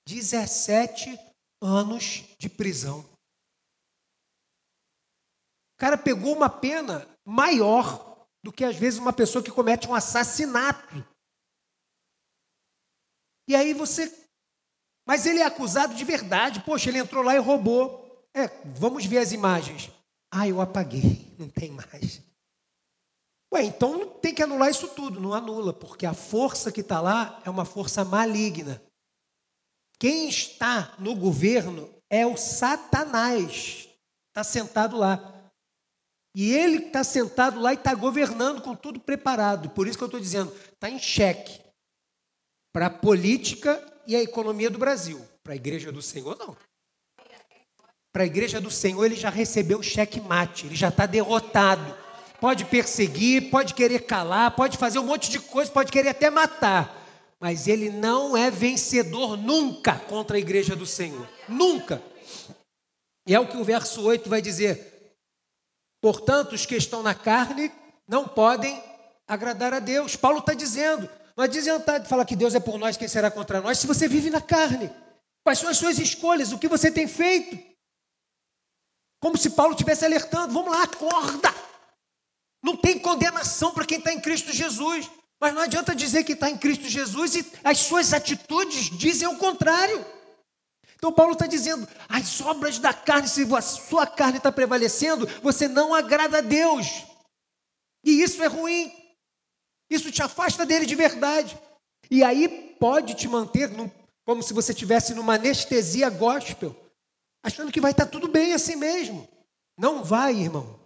17 0.08 1.17
anos 1.62 2.24
de 2.38 2.50
prisão. 2.50 3.00
O 5.74 5.78
cara 5.78 5.98
pegou 5.98 6.34
uma 6.34 6.50
pena 6.50 7.08
maior 7.26 8.28
do 8.43 8.52
que 8.52 8.63
às 8.63 8.76
vezes 8.76 9.00
uma 9.00 9.12
pessoa 9.12 9.43
que 9.43 9.52
comete 9.52 9.88
um 9.88 9.95
assassinato. 9.95 11.06
E 13.48 13.56
aí 13.56 13.74
você. 13.74 14.12
Mas 15.08 15.26
ele 15.26 15.39
é 15.39 15.45
acusado 15.45 15.93
de 15.93 16.04
verdade. 16.04 16.63
Poxa, 16.63 16.89
ele 16.89 17.00
entrou 17.00 17.24
lá 17.24 17.36
e 17.36 17.39
roubou. 17.39 18.06
É, 18.34 18.48
vamos 18.78 19.06
ver 19.06 19.19
as 19.19 19.32
imagens. 19.32 19.89
Ah, 20.38 20.45
eu 20.50 20.60
apaguei, 20.60 21.34
não 21.39 21.48
tem 21.48 21.71
mais. 21.71 22.21
Ué, 23.54 23.63
então 23.63 24.06
tem 24.19 24.36
que 24.36 24.43
anular 24.43 24.69
isso 24.69 24.89
tudo. 24.89 25.21
Não 25.21 25.34
anula, 25.34 25.71
porque 25.71 26.06
a 26.06 26.13
força 26.13 26.74
que 26.74 26.82
está 26.82 27.00
lá 27.00 27.41
é 27.45 27.50
uma 27.50 27.63
força 27.63 28.04
maligna. 28.04 28.84
Quem 29.98 30.28
está 30.28 30.93
no 31.00 31.15
governo 31.15 31.89
é 32.10 32.28
o 32.28 32.36
Satanás. 32.36 33.88
Está 34.28 34.43
sentado 34.43 34.98
lá. 34.98 35.50
E 36.36 36.52
ele 36.52 36.88
está 36.88 37.02
sentado 37.02 37.62
lá 37.62 37.71
e 37.71 37.78
está 37.78 37.95
governando 37.95 38.62
com 38.62 38.76
tudo 38.76 39.00
preparado. 39.00 39.69
Por 39.69 39.88
isso 39.88 39.98
que 39.98 40.04
eu 40.04 40.08
estou 40.08 40.19
dizendo, 40.19 40.54
está 40.54 40.89
em 40.89 41.00
xeque 41.00 41.62
para 42.74 42.88
a 42.88 42.89
política 42.89 43.82
e 44.06 44.17
a 44.17 44.21
economia 44.21 44.69
do 44.69 44.78
Brasil. 44.78 45.26
Para 45.41 45.54
a 45.54 45.56
igreja 45.56 45.93
do 45.93 46.02
Senhor, 46.02 46.38
não. 46.38 46.58
Para 48.15 48.23
a 48.23 48.28
igreja 48.28 48.62
do 48.62 48.71
Senhor, 48.71 49.04
ele 49.04 49.17
já 49.17 49.30
recebeu 49.30 49.80
o 49.80 49.84
cheque 49.84 50.21
mate, 50.21 50.67
ele 50.67 50.75
já 50.75 50.88
está 50.88 51.06
derrotado 51.06 52.06
pode 52.39 52.65
perseguir, 52.65 53.49
pode 53.49 53.73
querer 53.73 54.06
calar, 54.06 54.56
pode 54.56 54.78
fazer 54.78 54.99
um 54.99 55.06
monte 55.06 55.32
de 55.32 55.39
coisa, 55.39 55.71
pode 55.71 55.91
querer 55.91 56.10
até 56.10 56.30
matar, 56.30 56.95
mas 57.39 57.67
ele 57.67 57.89
não 57.89 58.38
é 58.38 58.51
vencedor 58.51 59.36
nunca 59.36 59.97
contra 59.97 60.38
a 60.38 60.39
igreja 60.39 60.75
do 60.75 60.86
Senhor. 60.86 61.28
Nunca. 61.49 61.99
E 63.28 63.34
é 63.34 63.39
o 63.39 63.47
que 63.47 63.58
o 63.58 63.63
verso 63.63 63.99
8 64.04 64.30
vai 64.30 64.43
dizer. 64.43 65.17
Portanto, 65.99 66.54
os 66.54 66.67
que 66.67 66.75
estão 66.75 67.01
na 67.01 67.15
carne 67.15 67.71
não 68.08 68.28
podem 68.28 68.80
agradar 69.28 69.73
a 69.73 69.80
Deus. 69.80 70.15
Paulo 70.15 70.38
está 70.38 70.54
dizendo. 70.54 71.10
Não 71.36 71.43
adianta 71.43 72.04
falar 72.06 72.25
que 72.25 72.36
Deus 72.36 72.54
é 72.54 72.60
por 72.60 72.78
nós, 72.78 72.95
quem 72.95 73.08
será 73.08 73.32
contra 73.32 73.60
nós, 73.60 73.80
se 73.80 73.88
você 73.88 74.08
vive 74.08 74.30
na 74.30 74.39
carne. 74.39 74.91
Quais 75.43 75.58
são 75.58 75.69
as 75.69 75.78
suas 75.78 75.97
escolhas? 75.97 76.51
O 76.51 76.60
que 76.60 76.67
você 76.67 76.91
tem 76.91 77.08
feito? 77.08 77.75
Como 79.19 79.38
se 79.38 79.51
Paulo 79.51 79.73
estivesse 79.73 80.06
alertando: 80.06 80.54
vamos 80.54 80.71
lá, 80.71 80.84
acorda! 80.84 81.54
Não 82.63 82.75
tem 82.75 82.97
condenação 82.99 83.73
para 83.73 83.86
quem 83.86 83.99
está 83.99 84.12
em 84.12 84.19
Cristo 84.19 84.51
Jesus. 84.51 85.10
Mas 85.39 85.54
não 85.54 85.62
adianta 85.62 85.93
dizer 85.93 86.23
que 86.23 86.34
está 86.34 86.49
em 86.49 86.58
Cristo 86.58 86.88
Jesus 86.88 87.36
e 87.36 87.45
as 87.63 87.80
suas 87.80 88.13
atitudes 88.13 88.89
dizem 88.97 89.28
o 89.28 89.38
contrário. 89.38 90.04
Então 90.95 91.12
Paulo 91.12 91.34
está 91.34 91.45
dizendo, 91.45 91.88
as 92.08 92.39
obras 92.41 92.80
da 92.80 92.93
carne, 92.93 93.28
se 93.28 93.43
a 93.54 93.62
sua 93.62 94.08
carne 94.08 94.38
está 94.38 94.51
prevalecendo, 94.51 95.28
você 95.43 95.67
não 95.67 95.93
agrada 95.93 96.38
a 96.38 96.41
Deus. 96.41 97.04
E 98.04 98.23
isso 98.23 98.41
é 98.41 98.47
ruim. 98.47 98.91
Isso 99.89 100.12
te 100.12 100.23
afasta 100.23 100.65
dele 100.65 100.86
de 100.86 100.95
verdade. 100.95 101.60
E 102.10 102.23
aí 102.23 102.75
pode 102.80 103.13
te 103.13 103.28
manter 103.28 103.69
num, 103.69 103.91
como 104.25 104.41
se 104.41 104.54
você 104.54 104.71
estivesse 104.71 105.13
numa 105.13 105.36
anestesia 105.36 106.10
gospel, 106.10 106.75
achando 107.46 107.72
que 107.72 107.80
vai 107.80 107.92
estar 107.92 108.08
tudo 108.08 108.28
bem 108.28 108.54
assim 108.54 108.76
mesmo. 108.76 109.28
Não 109.78 110.04
vai, 110.04 110.34
irmão. 110.34 110.80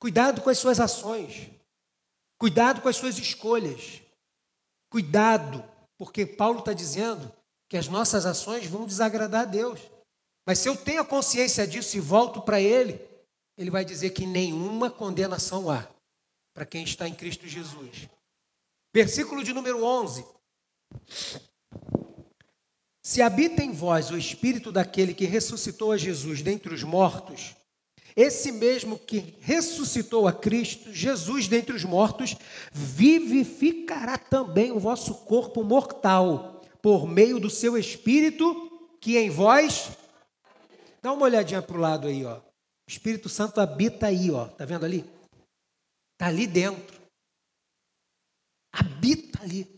Cuidado 0.00 0.42
com 0.42 0.50
as 0.50 0.58
suas 0.58 0.80
ações. 0.80 1.48
Cuidado 2.36 2.82
com 2.82 2.88
as 2.88 2.96
suas 2.96 3.16
escolhas. 3.16 4.02
Cuidado, 4.90 5.64
porque 5.96 6.26
Paulo 6.26 6.58
está 6.58 6.72
dizendo 6.72 7.32
que 7.68 7.76
as 7.76 7.86
nossas 7.86 8.26
ações 8.26 8.66
vão 8.66 8.84
desagradar 8.84 9.42
a 9.42 9.44
Deus. 9.44 9.80
Mas 10.44 10.58
se 10.58 10.68
eu 10.68 10.76
tenho 10.76 11.00
a 11.00 11.06
consciência 11.06 11.64
disso 11.64 11.96
e 11.96 12.00
volto 12.00 12.42
para 12.42 12.60
Ele, 12.60 13.00
Ele 13.56 13.70
vai 13.70 13.84
dizer 13.84 14.10
que 14.10 14.26
nenhuma 14.26 14.90
condenação 14.90 15.70
há 15.70 15.88
para 16.52 16.66
quem 16.66 16.82
está 16.82 17.06
em 17.06 17.14
Cristo 17.14 17.46
Jesus. 17.46 18.08
Versículo 18.92 19.44
de 19.44 19.52
número 19.52 19.84
11. 19.84 20.26
Se 23.12 23.20
habita 23.20 23.62
em 23.62 23.72
vós 23.72 24.10
o 24.10 24.16
espírito 24.16 24.72
daquele 24.72 25.12
que 25.12 25.26
ressuscitou 25.26 25.92
a 25.92 25.98
Jesus 25.98 26.40
dentre 26.40 26.72
os 26.72 26.82
mortos, 26.82 27.54
esse 28.16 28.50
mesmo 28.50 28.98
que 28.98 29.36
ressuscitou 29.38 30.26
a 30.26 30.32
Cristo, 30.32 30.90
Jesus 30.94 31.46
dentre 31.46 31.76
os 31.76 31.84
mortos, 31.84 32.34
vivificará 32.72 34.16
também 34.16 34.72
o 34.72 34.80
vosso 34.80 35.12
corpo 35.26 35.62
mortal, 35.62 36.62
por 36.80 37.06
meio 37.06 37.38
do 37.38 37.50
seu 37.50 37.76
Espírito 37.76 38.88
que 38.98 39.18
em 39.18 39.28
vós. 39.28 39.90
Dá 41.02 41.12
uma 41.12 41.26
olhadinha 41.26 41.60
para 41.60 41.76
o 41.76 41.80
lado 41.80 42.08
aí, 42.08 42.24
ó. 42.24 42.38
O 42.38 42.42
Espírito 42.88 43.28
Santo 43.28 43.60
habita 43.60 44.06
aí, 44.06 44.30
ó. 44.30 44.46
Tá 44.46 44.64
vendo 44.64 44.86
ali? 44.86 45.04
Tá 46.16 46.28
ali 46.28 46.46
dentro. 46.46 46.98
Habita 48.72 49.42
ali. 49.42 49.68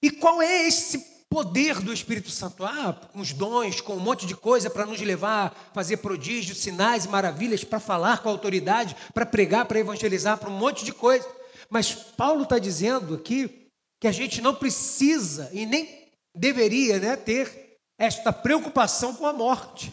E 0.00 0.12
qual 0.12 0.40
é 0.40 0.68
esse 0.68 1.15
poder 1.30 1.80
do 1.80 1.92
Espírito 1.92 2.30
Santo, 2.30 2.64
ah, 2.64 2.92
com 3.12 3.20
os 3.20 3.32
dons, 3.32 3.80
com 3.80 3.94
um 3.94 4.00
monte 4.00 4.26
de 4.26 4.36
coisa 4.36 4.70
para 4.70 4.86
nos 4.86 5.00
levar 5.00 5.46
a 5.46 5.74
fazer 5.74 5.98
prodígios, 5.98 6.58
sinais 6.58 7.06
maravilhas, 7.06 7.64
para 7.64 7.80
falar 7.80 8.22
com 8.22 8.28
autoridade, 8.28 8.96
para 9.12 9.26
pregar, 9.26 9.66
para 9.66 9.80
evangelizar, 9.80 10.38
para 10.38 10.48
um 10.48 10.56
monte 10.56 10.84
de 10.84 10.92
coisa. 10.92 11.28
Mas 11.68 11.92
Paulo 11.92 12.44
está 12.44 12.58
dizendo 12.58 13.14
aqui 13.14 13.68
que 14.00 14.06
a 14.06 14.12
gente 14.12 14.40
não 14.40 14.54
precisa 14.54 15.50
e 15.52 15.66
nem 15.66 16.12
deveria 16.34 16.98
né, 16.98 17.16
ter 17.16 17.78
esta 17.98 18.32
preocupação 18.32 19.14
com 19.14 19.26
a 19.26 19.32
morte. 19.32 19.92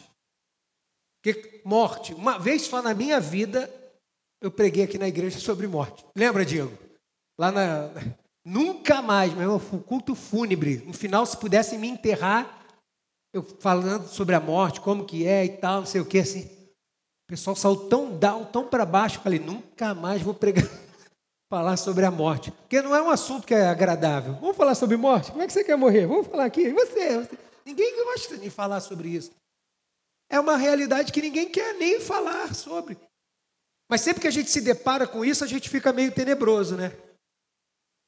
Que 1.23 1.61
morte, 1.63 2.13
uma 2.13 2.37
vez 2.37 2.63
só 2.63 2.81
na 2.81 2.93
minha 2.93 3.19
vida, 3.19 3.73
eu 4.41 4.51
preguei 4.51 4.83
aqui 4.83 4.97
na 4.97 5.07
igreja 5.07 5.39
sobre 5.39 5.67
morte. 5.67 6.05
Lembra, 6.15 6.45
Diego? 6.45 6.77
Lá 7.39 7.51
na. 7.51 7.89
Nunca 8.45 9.01
mais, 9.01 9.34
meu 9.34 9.43
irmão, 9.43 9.60
culto 9.82 10.13
fúnebre. 10.15 10.77
No 10.86 10.93
final, 10.93 11.25
se 11.25 11.38
pudessem 11.38 11.79
me 11.79 11.88
enterrar, 11.88 12.65
eu 13.34 13.41
falando 13.41 14.08
sobre 14.08 14.36
a 14.36 14.39
morte, 14.39 14.82
como 14.82 15.06
que 15.06 15.25
é 15.25 15.45
e 15.45 15.58
tal, 15.58 15.79
não 15.79 15.86
sei 15.86 16.01
o 16.01 16.06
que, 16.06 16.19
assim. 16.19 16.43
O 16.43 17.27
pessoal 17.27 17.56
saiu 17.56 17.88
tão 17.88 18.17
down, 18.17 18.45
tão 18.45 18.67
para 18.67 18.86
baixo, 18.86 19.21
falei, 19.21 19.39
nunca 19.39 19.95
mais 19.95 20.21
vou 20.21 20.34
pregar, 20.34 20.67
falar 21.49 21.77
sobre 21.77 22.06
a 22.06 22.12
morte. 22.12 22.51
Porque 22.51 22.82
não 22.82 22.93
é 22.93 23.01
um 23.01 23.10
assunto 23.10 23.47
que 23.47 23.53
é 23.53 23.65
agradável. 23.65 24.34
Vamos 24.36 24.58
falar 24.58 24.75
sobre 24.75 24.97
morte? 24.97 25.32
Como 25.32 25.41
é 25.41 25.47
que 25.47 25.53
você 25.53 25.63
quer 25.63 25.77
morrer? 25.77 26.06
Vamos 26.06 26.27
falar 26.27 26.45
aqui. 26.45 26.62
E 26.62 26.73
você? 26.73 27.17
você? 27.19 27.38
Ninguém 27.65 28.03
gosta 28.03 28.38
de 28.38 28.49
falar 28.49 28.82
sobre 28.82 29.08
isso. 29.08 29.32
É 30.29 30.39
uma 30.39 30.58
realidade 30.58 31.13
que 31.13 31.21
ninguém 31.21 31.49
quer 31.49 31.73
nem 31.75 31.99
falar 31.99 32.53
sobre. 32.53 32.97
Mas 33.89 34.01
sempre 34.01 34.21
que 34.21 34.27
a 34.27 34.32
gente 34.32 34.49
se 34.49 34.62
depara 34.62 35.08
com 35.08 35.23
isso, 35.23 35.43
a 35.43 35.47
gente 35.47 35.69
fica 35.69 35.93
meio 35.93 36.12
tenebroso, 36.12 36.75
né? 36.75 36.91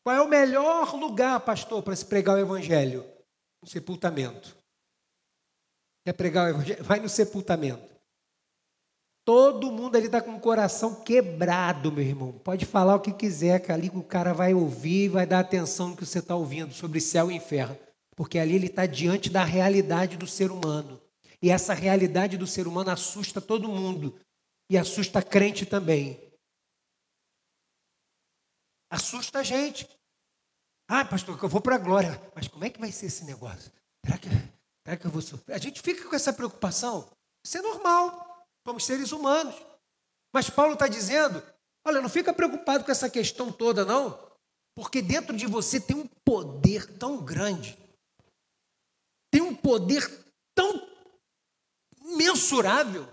Qual 0.06 0.16
é 0.16 0.22
o 0.22 0.28
melhor 0.28 0.94
lugar, 0.94 1.40
pastor, 1.40 1.82
para 1.82 1.96
se 1.96 2.06
pregar 2.06 2.36
o 2.36 2.40
evangelho? 2.40 3.04
No 3.60 3.68
sepultamento. 3.68 4.56
Quer 6.06 6.14
pregar 6.14 6.46
o 6.46 6.50
evangelho? 6.50 6.84
Vai 6.84 7.00
no 7.00 7.10
sepultamento. 7.10 7.96
Todo 9.26 9.72
mundo 9.72 9.96
ali 9.96 10.06
está 10.06 10.22
com 10.22 10.36
o 10.36 10.40
coração 10.40 11.02
quebrado, 11.02 11.92
meu 11.92 12.04
irmão. 12.04 12.34
Pode 12.34 12.68
falar 12.68 12.94
o 12.94 13.00
que 13.00 13.12
quiser, 13.12 13.60
que 13.60 13.72
ali 13.72 13.90
o 13.96 14.04
cara 14.04 14.32
vai 14.32 14.54
ouvir 14.54 15.06
e 15.06 15.10
vai 15.10 15.26
dar 15.26 15.40
atenção 15.40 15.90
no 15.90 15.98
que 15.98 16.06
você 16.06 16.20
está 16.20 16.36
ouvindo 16.36 16.72
sobre 16.72 17.02
céu 17.02 17.32
e 17.32 17.36
inferno. 17.36 17.76
Porque 18.16 18.38
ali 18.38 18.54
ele 18.54 18.68
está 18.68 18.86
diante 18.86 19.32
da 19.32 19.44
realidade 19.44 20.18
do 20.18 20.28
ser 20.28 20.52
humano. 20.52 21.02
E 21.42 21.50
essa 21.50 21.74
realidade 21.74 22.38
do 22.38 22.46
ser 22.46 22.68
humano 22.68 22.92
assusta 22.92 23.42
todo 23.42 23.68
mundo. 23.68 24.16
E 24.70 24.78
assusta 24.78 25.20
crente 25.24 25.66
também. 25.66 26.25
Assusta 28.90 29.40
a 29.40 29.44
gente. 29.44 29.88
Ah, 30.88 31.04
pastor, 31.04 31.40
eu 31.42 31.50
vou 31.50 31.62
para 31.62 31.76
a 31.76 31.80
glória. 31.80 32.22
Mas 32.36 32.48
como 32.48 32.64
é 32.64 32.70
que 32.70 32.80
vai 32.80 32.92
ser 32.92 33.08
esse 33.08 33.26
negócio? 33.26 33.72
Será 34.06 34.18
que, 34.18 34.30
será 34.86 34.98
que 34.98 35.06
eu 35.06 35.12
vou 35.12 35.22
sofrer? 35.22 35.56
A 35.56 35.60
gente 35.60 35.82
fica 35.82 36.08
com 36.08 36.16
essa 36.16 36.32
preocupação. 36.32 37.10
Isso 37.46 37.58
é 37.58 37.62
normal. 37.62 38.48
Somos 38.68 38.86
seres 38.86 39.12
humanos. 39.12 39.56
Mas 40.34 40.50
Paulo 40.50 40.74
está 40.74 40.88
dizendo: 40.88 41.42
olha, 41.86 42.02
não 42.02 42.10
fica 42.10 42.34
preocupado 42.34 42.84
com 42.84 42.92
essa 42.92 43.10
questão 43.10 43.52
toda, 43.52 43.84
não. 43.84 44.20
Porque 44.76 45.02
dentro 45.02 45.36
de 45.36 45.48
você 45.48 45.80
tem 45.80 45.96
um 45.96 46.08
poder 46.24 46.98
tão 46.98 47.24
grande. 47.24 47.78
Tem 49.32 49.42
um 49.42 49.56
poder 49.56 50.06
tão 50.54 50.88
mensurável 52.18 53.08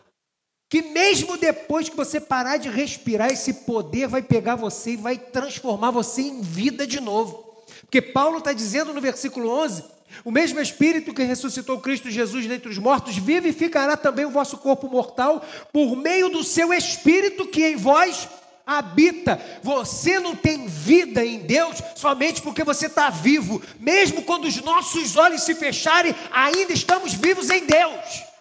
que 0.73 0.81
mesmo 0.81 1.37
depois 1.37 1.91
que 1.91 1.95
você 1.95 2.19
parar 2.19 2.57
de 2.57 2.71
respirar, 2.71 3.31
esse 3.31 3.53
poder 3.53 4.09
vai 4.09 4.23
pegar 4.23 4.57
você 4.57 4.93
e 4.93 4.97
vai 4.97 5.19
transformar 5.19 5.91
você 5.91 6.23
em 6.23 6.41
vida 6.41 6.87
de 6.87 6.99
novo. 6.99 7.45
Porque 7.83 8.01
Paulo 8.01 8.39
está 8.39 8.55
dizendo 8.55 8.95
no 8.95 8.99
versículo 8.99 9.51
11: 9.51 9.85
o 10.25 10.31
mesmo 10.31 10.59
Espírito 10.59 11.13
que 11.13 11.25
ressuscitou 11.25 11.79
Cristo 11.79 12.11
Jesus 12.11 12.47
dentre 12.47 12.71
os 12.71 12.79
mortos 12.79 13.19
vivificará 13.19 13.99
também 13.99 14.25
o 14.25 14.31
vosso 14.31 14.57
corpo 14.57 14.89
mortal 14.89 15.45
por 15.71 15.95
meio 15.95 16.31
do 16.31 16.43
seu 16.43 16.73
Espírito 16.73 17.47
que 17.49 17.67
em 17.67 17.77
vós 17.77 18.27
habita. 18.67 19.39
Você 19.63 20.19
não 20.21 20.35
tem 20.35 20.67
vida 20.67 21.23
em 21.23 21.41
Deus 21.41 21.83
somente 21.95 22.41
porque 22.41 22.65
você 22.65 22.87
está 22.87 23.11
vivo. 23.11 23.61
Mesmo 23.79 24.23
quando 24.23 24.47
os 24.47 24.57
nossos 24.63 25.19
olhos 25.19 25.43
se 25.43 25.55
fecharem, 25.55 26.15
ainda 26.33 26.73
estamos 26.73 27.13
vivos 27.13 27.51
em 27.51 27.67
Deus. 27.67 28.32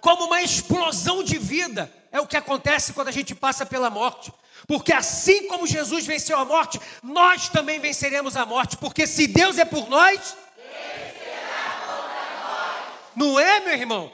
Como 0.00 0.24
uma 0.24 0.42
explosão 0.42 1.22
de 1.22 1.38
vida 1.38 1.92
é 2.12 2.20
o 2.20 2.26
que 2.26 2.36
acontece 2.36 2.92
quando 2.92 3.08
a 3.08 3.12
gente 3.12 3.34
passa 3.34 3.66
pela 3.66 3.90
morte. 3.90 4.32
Porque 4.66 4.92
assim 4.92 5.46
como 5.48 5.66
Jesus 5.66 6.06
venceu 6.06 6.38
a 6.38 6.44
morte, 6.44 6.80
nós 7.02 7.48
também 7.48 7.80
venceremos 7.80 8.36
a 8.36 8.44
morte. 8.44 8.76
Porque 8.76 9.06
se 9.06 9.26
Deus 9.26 9.58
é 9.58 9.64
por 9.64 9.88
nós, 9.88 10.36
não 13.16 13.38
é, 13.38 13.60
meu 13.60 13.74
irmão? 13.74 14.12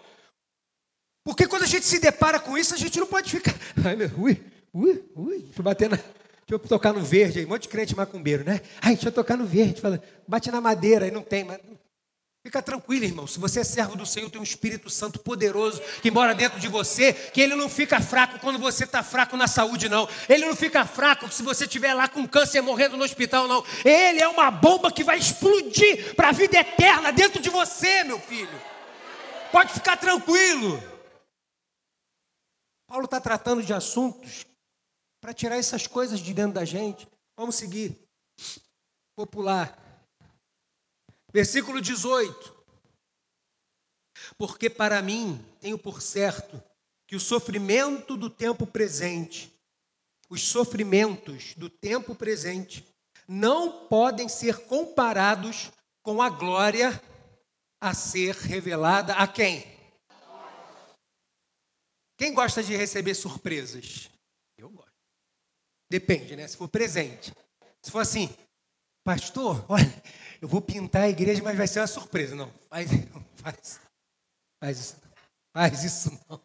Porque 1.22 1.46
quando 1.46 1.62
a 1.62 1.66
gente 1.66 1.86
se 1.86 1.98
depara 1.98 2.38
com 2.38 2.56
isso, 2.56 2.74
a 2.74 2.78
gente 2.78 2.98
não 3.00 3.06
pode 3.06 3.30
ficar. 3.30 3.54
Ai, 3.84 3.96
meu, 3.96 4.10
ui, 4.18 4.42
ui, 4.72 5.04
ui. 5.14 5.38
Deixa 5.40 5.60
eu 5.60 5.64
bater 5.64 5.88
na. 5.88 5.96
Deixa 5.96 6.12
eu 6.50 6.58
tocar 6.58 6.92
no 6.92 7.00
verde 7.00 7.38
aí, 7.38 7.46
um 7.46 7.48
monte 7.48 7.62
de 7.62 7.68
crente 7.68 7.96
macumbeiro, 7.96 8.44
né? 8.44 8.60
Ai, 8.82 8.92
deixa 8.92 9.08
eu 9.08 9.12
tocar 9.12 9.36
no 9.36 9.46
verde. 9.46 9.80
Fala, 9.80 10.02
bate 10.28 10.50
na 10.50 10.60
madeira, 10.60 11.06
aí 11.06 11.10
não 11.10 11.22
tem, 11.22 11.42
mas 11.42 11.58
Fica 12.44 12.60
tranquilo, 12.60 13.06
irmão. 13.06 13.26
Se 13.26 13.38
você 13.38 13.60
é 13.60 13.64
servo 13.64 13.96
do 13.96 14.04
Senhor, 14.04 14.28
tem 14.28 14.38
um 14.38 14.44
Espírito 14.44 14.90
Santo 14.90 15.18
poderoso 15.18 15.80
que 16.02 16.10
mora 16.10 16.34
dentro 16.34 16.60
de 16.60 16.68
você, 16.68 17.14
que 17.14 17.40
ele 17.40 17.54
não 17.54 17.70
fica 17.70 18.02
fraco 18.02 18.38
quando 18.38 18.58
você 18.58 18.84
está 18.84 19.02
fraco 19.02 19.34
na 19.34 19.48
saúde, 19.48 19.88
não. 19.88 20.06
Ele 20.28 20.44
não 20.44 20.54
fica 20.54 20.84
fraco 20.84 21.32
se 21.32 21.42
você 21.42 21.64
estiver 21.64 21.94
lá 21.94 22.06
com 22.06 22.28
câncer 22.28 22.60
morrendo 22.60 22.98
no 22.98 23.04
hospital, 23.04 23.48
não. 23.48 23.64
Ele 23.82 24.20
é 24.20 24.28
uma 24.28 24.50
bomba 24.50 24.92
que 24.92 25.02
vai 25.02 25.18
explodir 25.18 26.14
para 26.14 26.28
a 26.28 26.32
vida 26.32 26.58
eterna 26.58 27.10
dentro 27.12 27.40
de 27.40 27.48
você, 27.48 28.04
meu 28.04 28.20
filho. 28.20 28.60
Pode 29.50 29.72
ficar 29.72 29.96
tranquilo. 29.96 30.82
Paulo 32.86 33.06
está 33.06 33.22
tratando 33.22 33.62
de 33.62 33.72
assuntos 33.72 34.44
para 35.18 35.32
tirar 35.32 35.56
essas 35.56 35.86
coisas 35.86 36.20
de 36.20 36.34
dentro 36.34 36.52
da 36.52 36.64
gente. 36.66 37.08
Vamos 37.38 37.54
seguir. 37.54 37.98
Popular. 39.16 39.83
Versículo 41.34 41.80
18. 41.80 42.54
Porque 44.38 44.70
para 44.70 45.02
mim 45.02 45.44
tenho 45.60 45.76
por 45.76 46.00
certo 46.00 46.62
que 47.08 47.16
o 47.16 47.20
sofrimento 47.20 48.16
do 48.16 48.30
tempo 48.30 48.64
presente, 48.64 49.52
os 50.30 50.42
sofrimentos 50.42 51.52
do 51.54 51.68
tempo 51.68 52.14
presente, 52.14 52.86
não 53.26 53.88
podem 53.88 54.28
ser 54.28 54.66
comparados 54.66 55.72
com 56.04 56.22
a 56.22 56.30
glória 56.30 57.02
a 57.80 57.92
ser 57.92 58.36
revelada 58.36 59.14
a 59.14 59.26
quem? 59.26 59.64
Quem 62.16 62.32
gosta 62.32 62.62
de 62.62 62.76
receber 62.76 63.14
surpresas? 63.14 64.08
Eu 64.56 64.70
gosto. 64.70 64.92
Depende, 65.90 66.36
né? 66.36 66.46
Se 66.46 66.56
for 66.56 66.68
presente. 66.68 67.34
Se 67.82 67.90
for 67.90 67.98
assim, 67.98 68.32
pastor, 69.02 69.66
olha, 69.68 70.02
eu 70.44 70.48
vou 70.48 70.60
pintar 70.60 71.04
a 71.04 71.08
igreja, 71.08 71.42
mas 71.42 71.56
vai 71.56 71.66
ser 71.66 71.80
uma 71.80 71.86
surpresa. 71.86 72.36
Não, 72.36 72.52
faz, 72.68 72.90
faz, 73.36 73.80
faz 74.62 74.78
isso, 74.78 74.96
faz 75.56 75.84
isso 75.84 76.20
não. 76.28 76.38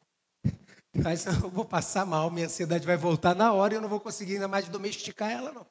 Eu 1.44 1.50
vou 1.50 1.66
passar 1.66 2.06
mal, 2.06 2.32
minha 2.32 2.46
ansiedade 2.46 2.88
vai 2.88 2.96
voltar 2.96 3.36
na 3.36 3.52
hora 3.52 3.74
e 3.74 3.78
eu 3.78 3.82
não 3.82 3.90
vou 3.90 4.00
conseguir 4.00 4.36
ainda 4.36 4.48
mais 4.48 4.70
domesticar 4.70 5.30
ela, 5.30 5.52
não. 5.52 5.68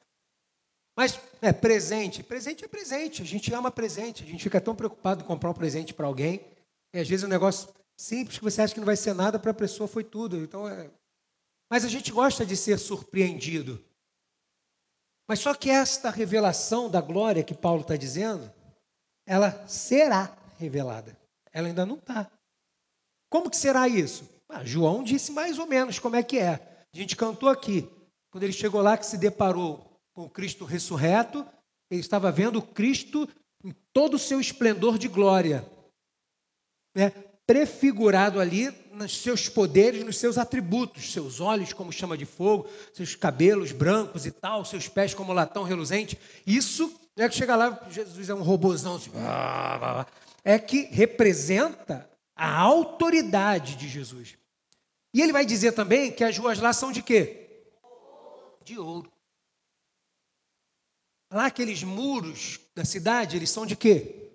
Mas 0.95 1.19
é 1.41 1.55
presente, 1.55 2.23
presente 2.23 2.67
é 2.67 2.69
presente. 2.69 3.23
A 3.23 3.25
gente 3.25 3.53
ama 3.55 3.71
presente. 3.71 4.25
A 4.25 4.27
gente 4.27 4.43
fica 4.43 4.61
tão 4.61 4.77
preocupado 4.77 5.23
em 5.23 5.27
comprar 5.27 5.51
um 5.51 5.55
presente 5.55 5.95
para 5.95 6.07
alguém. 6.07 6.45
E 6.93 6.99
às 6.99 7.09
vezes 7.09 7.25
um 7.25 7.29
negócio 7.29 7.73
simples 7.99 8.37
que 8.37 8.45
você 8.45 8.61
acha 8.61 8.75
que 8.75 8.81
não 8.81 8.87
vai 8.87 8.97
ser 8.97 9.15
nada 9.15 9.39
para 9.39 9.53
a 9.53 9.55
pessoa 9.55 9.89
foi 9.89 10.05
tudo. 10.05 10.37
Então 10.37 10.69
é... 10.69 10.91
Mas 11.71 11.83
a 11.83 11.89
gente 11.89 12.13
gosta 12.13 12.45
de 12.45 12.57
ser 12.57 12.79
surpreendido. 12.79 13.83
Mas 15.29 15.41
só 15.41 15.55
que 15.55 15.69
esta 15.69 16.09
revelação 16.09 16.91
da 16.91 17.03
glória 17.03 17.45
que 17.45 17.55
Paulo 17.55 17.83
está 17.83 17.97
dizendo, 17.97 18.51
ela 19.27 19.69
será 19.69 20.35
revelada. 20.59 21.15
Ela 21.53 21.69
ainda 21.69 21.85
não 21.85 21.97
está. 21.97 22.31
Como 23.29 23.51
que 23.51 23.57
será 23.57 23.87
isso? 23.87 24.27
Ah, 24.49 24.65
João 24.65 25.05
disse 25.05 25.31
mais 25.31 25.59
ou 25.59 25.67
menos 25.67 25.99
como 25.99 26.17
é 26.17 26.23
que 26.23 26.39
é. 26.39 26.87
A 26.93 26.97
gente 26.97 27.15
cantou 27.15 27.51
aqui. 27.51 27.87
Quando 28.31 28.45
ele 28.45 28.53
chegou 28.55 28.81
lá 28.81 28.97
que 28.97 29.05
se 29.05 29.19
deparou 29.19 30.01
com 30.15 30.25
o 30.25 30.31
Cristo 30.31 30.65
ressurreto, 30.65 31.47
ele 31.91 32.01
estava 32.01 32.33
vendo 32.33 32.63
Cristo 32.63 33.29
em 33.63 33.75
todo 33.93 34.15
o 34.15 34.19
seu 34.19 34.41
esplendor 34.41 34.97
de 34.97 35.09
glória. 35.09 35.69
Né? 36.95 37.13
Prefigurado 37.49 38.41
ali 38.41 38.71
nos 38.93 39.23
seus 39.23 39.49
poderes, 39.49 40.05
nos 40.05 40.19
seus 40.19 40.37
atributos, 40.37 41.11
seus 41.11 41.41
olhos 41.41 41.73
como 41.73 41.91
chama 41.91 42.15
de 42.15 42.27
fogo, 42.27 42.69
seus 42.93 43.15
cabelos 43.15 43.73
brancos 43.73 44.27
e 44.27 44.31
tal, 44.31 44.67
seus 44.67 44.87
pés 44.87 45.15
como 45.15 45.33
latão 45.33 45.63
reluzente. 45.63 46.19
Isso 46.47 46.95
é 47.17 47.27
que 47.27 47.35
chega 47.35 47.57
lá, 47.57 47.89
Jesus 47.91 48.29
é 48.29 48.35
um 48.35 48.43
robozão, 48.43 48.97
assim, 48.97 49.11
é 50.45 50.59
que 50.59 50.89
representa 50.91 52.07
a 52.37 52.55
autoridade 52.61 53.77
de 53.77 53.89
Jesus. 53.89 54.37
E 55.15 55.23
ele 55.23 55.33
vai 55.33 55.47
dizer 55.47 55.73
também 55.73 56.13
que 56.13 56.25
as 56.25 56.37
ruas 56.37 56.59
lá 56.59 56.75
são 56.75 56.93
de 56.93 57.03
quê? 57.03 57.65
De 58.63 58.79
ouro. 58.79 59.11
Lá 61.33 61.47
aqueles 61.47 61.83
muros 61.83 62.61
da 62.75 62.85
cidade, 62.85 63.39
eles 63.39 63.49
são 63.49 63.65
de 63.65 63.75
quê? 63.75 64.28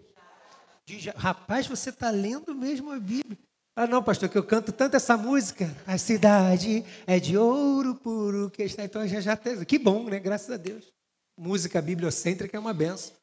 De, 0.85 1.09
rapaz, 1.11 1.67
você 1.67 1.89
está 1.89 2.09
lendo 2.09 2.53
mesmo 2.53 2.91
a 2.91 2.99
Bíblia. 2.99 3.37
Ah, 3.75 3.87
não, 3.87 4.03
pastor, 4.03 4.29
que 4.29 4.37
eu 4.37 4.43
canto 4.43 4.71
tanto 4.71 4.95
essa 4.95 5.17
música. 5.17 5.65
A 5.87 5.97
cidade 5.97 6.85
é 7.07 7.19
de 7.19 7.37
ouro 7.37 7.95
puro 7.95 8.51
que 8.51 8.63
está. 8.63 8.83
Então 8.83 9.07
já 9.07 9.19
já 9.19 9.35
teve. 9.35 9.65
Que 9.65 9.79
bom, 9.79 10.03
né? 10.09 10.19
Graças 10.19 10.51
a 10.51 10.57
Deus. 10.57 10.91
Música 11.37 11.81
bibliocêntrica 11.81 12.55
é 12.55 12.59
uma 12.59 12.73
benção. 12.73 13.15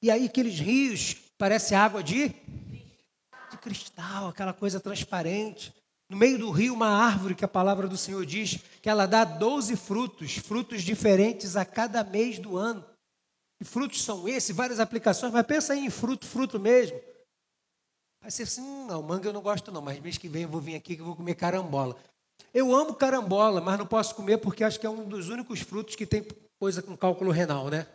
E 0.00 0.10
aí 0.10 0.26
aqueles 0.26 0.60
rios, 0.60 1.16
parece 1.36 1.74
água 1.74 2.02
de, 2.02 2.28
de 2.28 3.58
cristal, 3.60 4.28
aquela 4.28 4.52
coisa 4.52 4.78
transparente. 4.78 5.74
No 6.08 6.16
meio 6.16 6.38
do 6.38 6.50
rio, 6.50 6.72
uma 6.72 6.88
árvore 6.88 7.34
que 7.34 7.44
a 7.44 7.48
palavra 7.48 7.88
do 7.88 7.96
Senhor 7.96 8.24
diz 8.24 8.60
que 8.80 8.88
ela 8.88 9.06
dá 9.06 9.24
12 9.24 9.74
frutos, 9.74 10.36
frutos 10.36 10.82
diferentes 10.82 11.56
a 11.56 11.64
cada 11.64 12.04
mês 12.04 12.38
do 12.38 12.56
ano. 12.56 12.84
Que 13.58 13.64
frutos 13.64 14.02
são 14.02 14.28
esses? 14.28 14.54
Várias 14.54 14.80
aplicações, 14.80 15.32
mas 15.32 15.46
pensa 15.46 15.72
aí 15.72 15.84
em 15.84 15.90
fruto, 15.90 16.26
fruto 16.26 16.60
mesmo. 16.60 17.00
Vai 18.20 18.30
ser 18.30 18.42
assim, 18.42 18.60
hum, 18.60 18.86
não, 18.86 19.02
manga 19.02 19.28
eu 19.28 19.32
não 19.32 19.40
gosto 19.40 19.70
não, 19.70 19.80
mas 19.80 20.00
mês 20.00 20.18
que 20.18 20.28
vem 20.28 20.42
eu 20.42 20.48
vou 20.48 20.60
vir 20.60 20.74
aqui 20.74 20.96
que 20.96 21.00
eu 21.00 21.06
vou 21.06 21.16
comer 21.16 21.34
carambola. 21.34 21.96
Eu 22.52 22.74
amo 22.74 22.94
carambola, 22.94 23.60
mas 23.60 23.78
não 23.78 23.86
posso 23.86 24.14
comer 24.14 24.38
porque 24.38 24.64
acho 24.64 24.80
que 24.80 24.86
é 24.86 24.90
um 24.90 25.08
dos 25.08 25.28
únicos 25.28 25.60
frutos 25.60 25.94
que 25.94 26.06
tem 26.06 26.26
coisa 26.58 26.82
com 26.82 26.96
cálculo 26.96 27.30
renal, 27.30 27.68
né? 27.68 27.86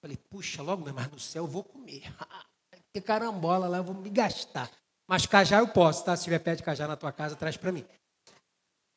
Falei, 0.00 0.16
puxa, 0.30 0.62
logo, 0.62 0.90
mas 0.92 1.10
no 1.10 1.18
céu 1.18 1.44
eu 1.44 1.48
vou 1.48 1.64
comer. 1.64 2.02
Ter 2.92 3.00
carambola 3.00 3.68
lá, 3.68 3.78
eu 3.78 3.84
vou 3.84 3.94
me 3.94 4.10
gastar. 4.10 4.70
Mas 5.08 5.26
cajá 5.26 5.58
eu 5.58 5.68
posso, 5.68 6.04
tá? 6.04 6.16
Se 6.16 6.24
tiver 6.24 6.38
pé 6.38 6.54
de 6.54 6.62
cajá 6.62 6.86
na 6.86 6.96
tua 6.96 7.12
casa, 7.12 7.36
traz 7.36 7.56
para 7.56 7.72
mim. 7.72 7.84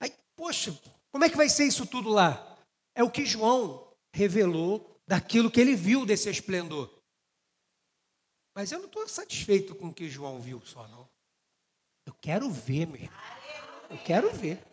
Aí, 0.01 0.13
poxa, 0.36 0.77
como 1.12 1.23
é 1.23 1.29
que 1.29 1.38
vai 1.38 1.49
ser 1.49 1.65
isso 1.65 1.86
tudo 1.86 2.10
lá? 2.10 2.57
É 2.95 3.03
o 3.03 3.12
que 3.12 3.25
João 3.25 3.88
revelou 4.13 4.90
daquilo 5.12 5.52
que 5.52 5.60
ele 5.60 5.76
viu 5.76 6.06
desse 6.06 6.30
esplendor. 6.30 6.89
Mas 8.56 8.71
eu 8.71 8.80
não 8.80 8.86
estou 8.86 9.06
satisfeito 9.10 9.76
com 9.76 9.88
o 9.88 9.93
que 9.93 10.08
João 10.08 10.39
viu 10.39 10.62
só, 10.62 10.88
não. 10.88 11.06
Eu 12.06 12.13
quero 12.21 12.50
ver, 12.50 12.88
meu 12.88 12.95
irmão. 12.95 13.19
Eu 13.89 13.97
quero 14.06 14.32
ver. 14.32 14.65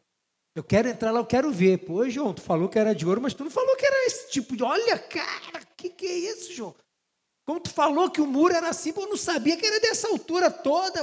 Eu 0.54 0.62
quero 0.62 0.88
entrar 0.88 1.10
lá, 1.10 1.18
eu 1.18 1.26
quero 1.26 1.50
ver. 1.50 1.78
Pô, 1.78 2.08
João, 2.08 2.32
tu 2.32 2.40
falou 2.40 2.68
que 2.68 2.78
era 2.78 2.94
de 2.94 3.04
ouro, 3.04 3.20
mas 3.20 3.34
tu 3.34 3.42
não 3.42 3.50
falou 3.50 3.76
que 3.76 3.84
era 3.84 4.06
esse 4.06 4.30
tipo 4.30 4.56
de. 4.56 4.62
Olha, 4.62 4.96
cara, 4.96 5.60
o 5.60 5.74
que, 5.76 5.90
que 5.90 6.06
é 6.06 6.16
isso, 6.16 6.52
João? 6.52 6.74
Como 7.44 7.58
tu 7.58 7.70
falou 7.70 8.08
que 8.08 8.20
o 8.20 8.26
muro 8.26 8.54
era 8.54 8.68
assim, 8.68 8.92
eu 8.96 9.08
não 9.08 9.16
sabia 9.16 9.56
que 9.56 9.66
era 9.66 9.80
dessa 9.80 10.06
altura 10.06 10.52
toda. 10.52 11.00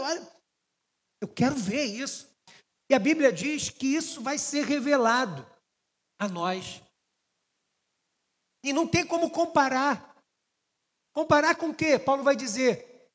Eu 1.20 1.28
quero 1.28 1.56
ver 1.56 1.84
isso. 1.84 2.30
E 2.90 2.96
a 2.96 3.00
Bíblia 3.00 3.34
diz 3.34 3.70
que 3.70 3.98
isso 3.98 4.22
vai 4.22 4.38
ser 4.38 4.64
revelado 4.64 5.46
a 6.18 6.30
nós. 6.30 6.85
E 8.66 8.74
não 8.74 8.88
tem 8.88 9.06
como 9.06 9.30
comparar. 9.30 10.20
Comparar 11.14 11.56
com 11.56 11.70
o 11.70 11.76
quê? 11.76 12.00
Paulo 12.00 12.24
vai 12.24 12.36
dizer 12.36 13.08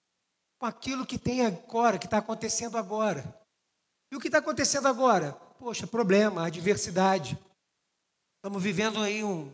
com 0.61 0.67
aquilo 0.67 1.05
que 1.05 1.19
tem 1.19 1.45
agora, 1.45 1.99
que 1.99 2.05
está 2.05 2.19
acontecendo 2.19 2.79
agora. 2.79 3.25
E 4.13 4.17
o 4.17 4.21
que 4.21 4.29
está 4.29 4.39
acontecendo 4.39 4.87
agora? 4.87 5.33
Poxa, 5.59 5.89
problema, 5.89 6.47
adversidade. 6.47 7.37
Estamos 8.37 8.63
vivendo 8.63 9.03
aí 9.03 9.25
um, 9.25 9.53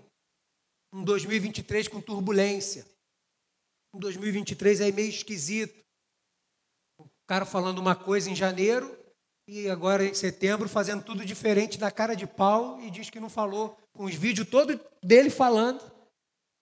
um 0.92 1.02
2023 1.02 1.88
com 1.88 2.02
turbulência. 2.02 2.86
2023 3.94 4.82
é 4.82 4.92
meio 4.92 5.08
esquisito. 5.08 5.82
O 7.00 7.08
cara 7.26 7.46
falando 7.46 7.78
uma 7.78 7.96
coisa 7.96 8.28
em 8.28 8.36
janeiro 8.36 8.94
e 9.48 9.70
agora 9.70 10.04
em 10.04 10.14
setembro 10.14 10.68
fazendo 10.68 11.04
tudo 11.04 11.24
diferente 11.24 11.78
da 11.78 11.90
cara 11.90 12.16
de 12.16 12.26
pau 12.26 12.80
e 12.80 12.90
diz 12.90 13.10
que 13.10 13.20
não 13.20 13.30
falou, 13.30 13.78
com 13.92 14.04
os 14.04 14.14
vídeos 14.14 14.48
todos 14.48 14.78
dele 15.02 15.30
falando. 15.30 15.80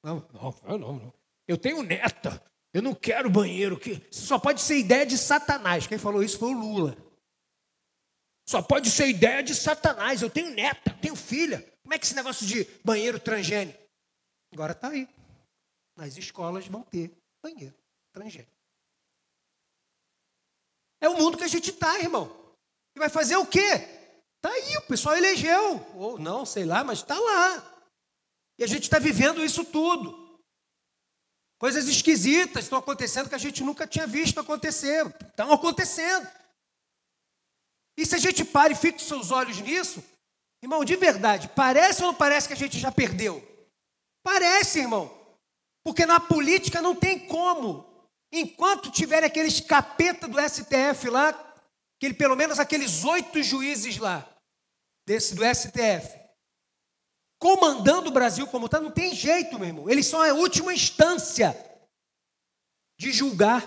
Não, 0.03 0.27
não, 0.33 0.79
não, 0.79 0.79
não. 0.79 1.15
Eu 1.49 1.57
tenho 1.57 1.83
neta, 1.83 2.43
eu 2.73 2.83
não 2.83 2.95
quero 2.95 3.31
banheiro. 3.31 3.79
Que 3.79 4.07
só 4.11 4.39
pode 4.39 4.61
ser 4.61 4.79
ideia 4.79 5.07
de 5.07 5.17
Satanás. 5.17 5.87
Quem 5.87 5.97
falou 5.97 6.23
isso 6.23 6.39
foi 6.39 6.51
o 6.55 6.59
Lula. 6.59 6.97
Só 8.47 8.61
pode 8.61 8.91
ser 8.91 9.09
ideia 9.09 9.43
de 9.43 9.55
Satanás. 9.55 10.21
Eu 10.21 10.29
tenho 10.29 10.51
neta, 10.51 10.93
tenho 11.01 11.17
filha. 11.17 11.61
Como 11.83 11.95
é 11.95 11.99
que 11.99 12.05
esse 12.05 12.15
negócio 12.15 12.47
de 12.47 12.65
banheiro 12.85 13.19
transgênico? 13.19 13.83
Agora 14.53 14.73
está 14.73 14.89
aí. 14.89 15.09
Nas 15.97 16.17
escolas 16.19 16.67
vão 16.67 16.83
ter 16.83 17.17
banheiro 17.43 17.75
estrangeiro. 18.09 18.49
É 21.01 21.09
o 21.09 21.17
mundo 21.17 21.39
que 21.39 21.45
a 21.45 21.49
gente 21.49 21.71
está, 21.71 21.99
irmão. 21.99 22.44
E 22.95 22.99
vai 22.99 23.09
fazer 23.09 23.37
o 23.37 23.47
quê? 23.47 23.89
Está 24.37 24.51
aí, 24.51 24.77
o 24.77 24.83
pessoal 24.83 25.17
elegeu. 25.17 25.85
Ou 25.95 26.19
não, 26.19 26.45
sei 26.45 26.65
lá, 26.65 26.85
mas 26.85 26.99
está 26.99 27.19
lá. 27.19 27.75
E 28.59 28.65
a 28.65 28.67
gente 28.67 28.85
está 28.85 28.99
vivendo 28.99 29.45
isso 29.45 29.65
tudo. 29.65 30.25
Coisas 31.59 31.89
esquisitas 31.89 32.65
estão 32.65 32.79
acontecendo 32.79 33.29
que 33.29 33.35
a 33.35 33.39
gente 33.39 33.65
nunca 33.65 33.87
tinha 33.87 34.07
visto 34.07 34.39
acontecer. 34.39 35.07
Estão 35.29 35.53
acontecendo. 35.53 36.29
E 37.97 38.05
se 38.05 38.15
a 38.15 38.19
gente 38.19 38.45
para 38.45 38.73
e 38.73 38.77
fixa 38.77 39.17
os 39.17 39.31
olhos 39.31 39.61
nisso, 39.61 40.03
irmão, 40.63 40.85
de 40.85 40.97
verdade, 40.97 41.49
parece 41.55 42.03
ou 42.03 42.09
não 42.09 42.15
parece 42.15 42.49
que 42.49 42.55
a 42.55 42.57
gente 42.57 42.79
já 42.79 42.93
perdeu? 42.93 43.43
Parece, 44.23 44.81
irmão. 44.81 45.11
Porque 45.83 46.05
na 46.07 46.19
política 46.19 46.83
não 46.83 46.95
tem 46.95 47.27
como. 47.27 48.09
Enquanto 48.33 48.91
tiver 48.91 49.23
aqueles 49.23 49.61
capeta 49.61 50.27
do 50.27 50.39
STF 50.41 51.09
lá, 51.09 51.33
aquele, 51.97 52.15
pelo 52.15 52.37
menos 52.37 52.59
aqueles 52.59 53.05
oito 53.05 53.43
juízes 53.43 53.99
lá, 53.99 54.29
desse 55.07 55.35
do 55.35 55.43
STF, 55.45 56.19
comandando 57.39 58.09
o 58.09 58.13
Brasil 58.13 58.47
como 58.47 58.67
está, 58.67 58.81
não 58.81 58.91
tem 58.91 59.15
jeito, 59.15 59.59
meu 59.59 59.69
irmão. 59.69 59.91
Eles 59.91 60.07
são 60.07 60.23
a 60.23 60.33
última 60.33 60.73
instância 60.73 61.55
de 62.99 63.13
julgar, 63.13 63.63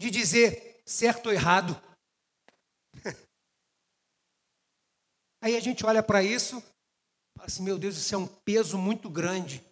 de 0.00 0.10
dizer 0.10 0.82
certo 0.84 1.26
ou 1.26 1.32
errado. 1.32 1.80
Aí 5.42 5.56
a 5.56 5.60
gente 5.60 5.86
olha 5.86 6.02
para 6.02 6.22
isso, 6.22 6.60
fala 7.36 7.46
assim, 7.46 7.62
meu 7.62 7.78
Deus, 7.78 7.96
isso 7.96 8.14
é 8.14 8.18
um 8.18 8.26
peso 8.26 8.76
muito 8.76 9.08
grande. 9.08 9.64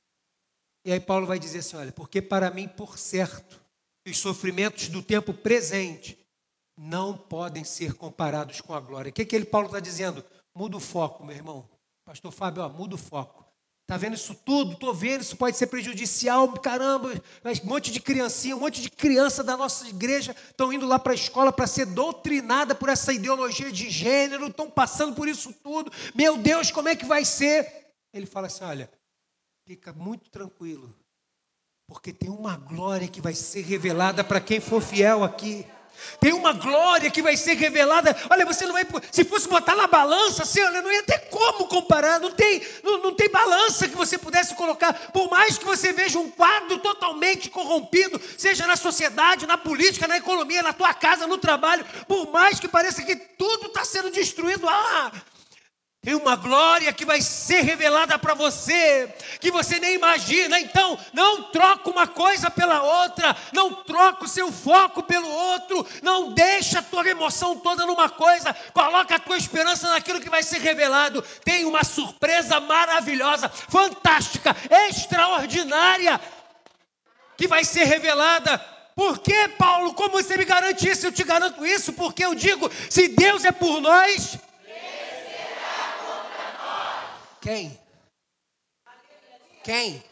E 0.87 0.92
aí 0.92 1.01
Paulo 1.01 1.27
vai 1.27 1.37
dizer 1.37 1.59
assim: 1.59 1.77
olha, 1.77 1.90
porque 1.90 2.22
para 2.22 2.49
mim, 2.49 2.68
por 2.68 2.96
certo, 2.96 3.61
os 4.07 4.16
sofrimentos 4.18 4.87
do 4.87 5.03
tempo 5.03 5.35
presente 5.35 6.16
não 6.77 7.17
podem 7.17 7.65
ser 7.65 7.95
comparados 7.95 8.61
com 8.61 8.75
a 8.75 8.81
glória. 8.81 9.11
O 9.11 9.12
que, 9.12 9.25
que 9.25 9.35
ele, 9.35 9.45
Paulo 9.45 9.67
está 9.67 9.81
dizendo? 9.81 10.25
Muda 10.55 10.77
o 10.77 10.81
foco, 10.81 11.25
meu 11.25 11.35
irmão. 11.35 11.69
Pastor 12.05 12.33
Fábio, 12.33 12.62
ó, 12.62 12.69
muda 12.69 12.95
o 12.95 12.99
foco. 12.99 13.45
Está 13.83 13.97
vendo 13.97 14.15
isso 14.15 14.35
tudo? 14.35 14.73
Estou 14.73 14.93
vendo, 14.93 15.21
isso 15.21 15.37
pode 15.37 15.57
ser 15.57 15.69
prejudicial, 15.69 16.53
caramba. 16.55 17.11
Um 17.45 17.69
monte 17.69 17.93
de 17.93 18.01
criancinha, 18.01 18.57
um 18.57 18.61
monte 18.61 18.83
de 18.83 18.91
criança 18.91 19.45
da 19.45 19.57
nossa 19.57 19.89
igreja 19.89 20.35
estão 20.51 20.73
indo 20.73 20.87
lá 20.87 20.99
para 20.99 21.12
a 21.12 21.15
escola 21.15 21.53
para 21.53 21.67
ser 21.67 21.87
doutrinada 21.87 22.75
por 22.75 22.89
essa 22.89 23.12
ideologia 23.12 23.71
de 23.71 23.89
gênero, 23.89 24.49
estão 24.49 24.69
passando 24.69 25.15
por 25.15 25.29
isso 25.29 25.53
tudo. 25.53 25.93
Meu 26.15 26.37
Deus, 26.37 26.71
como 26.71 26.89
é 26.89 26.97
que 26.97 27.05
vai 27.05 27.25
ser? 27.25 27.93
Ele 28.12 28.27
fala 28.27 28.49
assim: 28.49 28.65
olha, 28.65 28.91
Fica 29.67 29.93
muito 29.93 30.31
tranquilo, 30.31 30.95
porque 31.89 32.12
tem 32.12 32.31
uma 32.31 32.57
glória 32.57 33.09
que 33.09 33.21
vai 33.21 33.35
ser 33.35 33.62
revelada 33.62 34.23
para 34.23 34.41
quem 34.41 34.61
for 34.61 34.81
fiel 34.81 35.25
aqui. 35.25 35.67
Tem 36.21 36.33
uma 36.33 36.53
glória 36.53 37.11
que 37.11 37.23
vai 37.23 37.37
ser 37.37 37.55
revelada. 37.55 38.17
Olha, 38.31 38.45
você 38.45 38.67
não 38.67 38.73
vai. 38.73 38.87
Se 39.11 39.25
fosse 39.25 39.49
botar 39.49 39.75
na 39.75 39.87
balança, 39.87 40.43
assim, 40.43 40.61
olha, 40.63 40.83
não 40.83 40.93
ia 40.93 41.03
ter 41.03 41.19
como 41.31 41.67
comparar. 41.67 42.21
Não 42.21 42.31
tem, 42.31 42.63
não, 42.83 42.99
não 42.99 43.15
tem 43.15 43.29
balança 43.29 43.89
que 43.89 43.97
você 43.97 44.19
pudesse 44.19 44.55
colocar. 44.55 44.93
Por 45.13 45.31
mais 45.31 45.59
que 45.59 45.65
você 45.65 45.93
veja 45.93 46.19
um 46.19 46.31
quadro 46.31 46.79
totalmente 46.79 47.51
corrompido, 47.51 48.21
seja 48.37 48.67
na 48.67 48.77
sociedade, 48.77 49.47
na 49.47 49.59
política, 49.59 50.09
na 50.09 50.17
economia, 50.17 50.63
na 50.63 50.73
tua 50.73 50.93
casa, 50.95 51.27
no 51.27 51.39
trabalho, 51.39 51.85
por 52.07 52.31
mais 52.33 52.61
que 52.61 52.69
pareça 52.69 53.03
que 53.03 53.17
tudo 53.17 53.67
está 53.67 53.85
sendo 53.85 54.11
destruído, 54.11 54.69
ah, 54.69 55.13
tem 56.07 56.14
uma 56.14 56.37
glória 56.37 56.92
que 56.92 57.05
vai 57.05 57.21
ser 57.21 57.62
revelada 57.62 58.16
para 58.16 58.33
você, 58.33 59.12
que 59.40 59.51
você 59.51 59.81
nem 59.81 59.97
imagina. 59.97 60.61
Então, 60.61 60.97
não 61.12 61.51
troca 61.51 61.90
uma 61.90 62.07
coisa 62.07 62.49
pela 62.49 62.81
outra, 62.81 63.37
não 63.53 63.75
troca 63.83 64.25
o 64.25 64.29
seu 64.29 64.53
foco 64.53 65.03
pelo 65.03 65.28
outro, 65.28 65.85
não 66.05 66.33
deixa 66.33 66.78
a 66.78 66.83
tua 66.83 67.05
emoção 67.09 67.57
toda 67.57 67.85
numa 67.85 68.09
coisa, 68.09 68.55
coloca 68.72 69.16
a 69.16 69.18
tua 69.18 69.37
esperança 69.37 69.91
naquilo 69.91 70.20
que 70.20 70.31
vai 70.31 70.45
ser 70.45 70.61
revelado. 70.61 71.24
Tem 71.45 71.64
uma 71.64 71.83
surpresa 71.83 72.61
maravilhosa, 72.61 73.49
fantástica, 73.49 74.57
extraordinária, 74.89 76.20
que 77.37 77.49
vai 77.49 77.64
ser 77.64 77.83
revelada 77.83 78.64
por 78.97 79.18
que, 79.18 79.49
Paulo? 79.59 79.93
Como 79.93 80.12
você 80.12 80.39
me 80.39 80.47
garante 80.47 80.89
isso? 80.89 81.07
Eu 81.07 81.12
te 81.12 81.22
garanto 81.22 81.66
isso 81.66 81.93
porque 81.93 82.24
eu 82.24 82.35
digo: 82.35 82.70
se 82.89 83.09
Deus 83.09 83.45
é 83.45 83.53
por 83.53 83.78
nós, 83.78 84.39
quem? 87.47 87.78
Quem? 89.62 90.03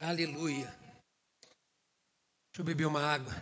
Aleluia. 0.00 0.66
Deixa 2.50 2.58
eu 2.58 2.64
beber 2.64 2.86
uma 2.86 3.00
água. 3.00 3.32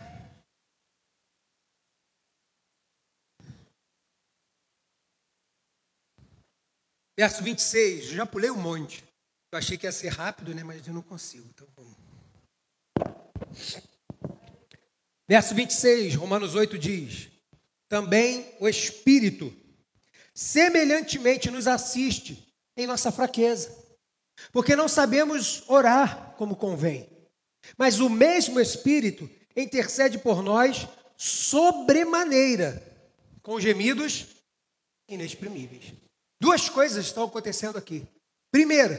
Verso 7.17 7.43
26, 7.43 8.09
já 8.09 8.27
pulei 8.27 8.51
um 8.51 8.61
monte. 8.61 9.03
Eu 9.51 9.57
achei 9.57 9.79
que 9.79 9.87
ia 9.87 9.91
ser 9.91 10.09
rápido, 10.09 10.53
né? 10.53 10.63
Mas 10.63 10.87
eu 10.87 10.93
não 10.93 11.01
consigo. 11.01 11.47
Então 11.49 11.67
vamos. 11.75 11.97
Verso 15.27 15.55
26, 15.55 16.13
Romanos 16.13 16.53
8 16.53 16.77
diz: 16.77 17.31
Também 17.89 18.55
o 18.59 18.69
Espírito 18.69 19.66
semelhantemente 20.37 21.49
nos 21.49 21.65
assiste 21.65 22.47
em 22.77 22.85
nossa 22.85 23.11
fraqueza, 23.11 23.75
porque 24.51 24.75
não 24.75 24.87
sabemos 24.87 25.67
orar 25.67 26.35
como 26.37 26.55
convém. 26.55 27.09
Mas 27.75 27.99
o 27.99 28.07
mesmo 28.07 28.59
Espírito 28.59 29.27
intercede 29.55 30.19
por 30.19 30.43
nós 30.43 30.87
sobremaneira, 31.17 32.83
com 33.41 33.59
gemidos 33.59 34.27
inexprimíveis. 35.09 35.91
Duas 36.39 36.69
coisas 36.69 37.07
estão 37.07 37.23
acontecendo 37.23 37.79
aqui. 37.79 38.07
Primeiro, 38.51 38.93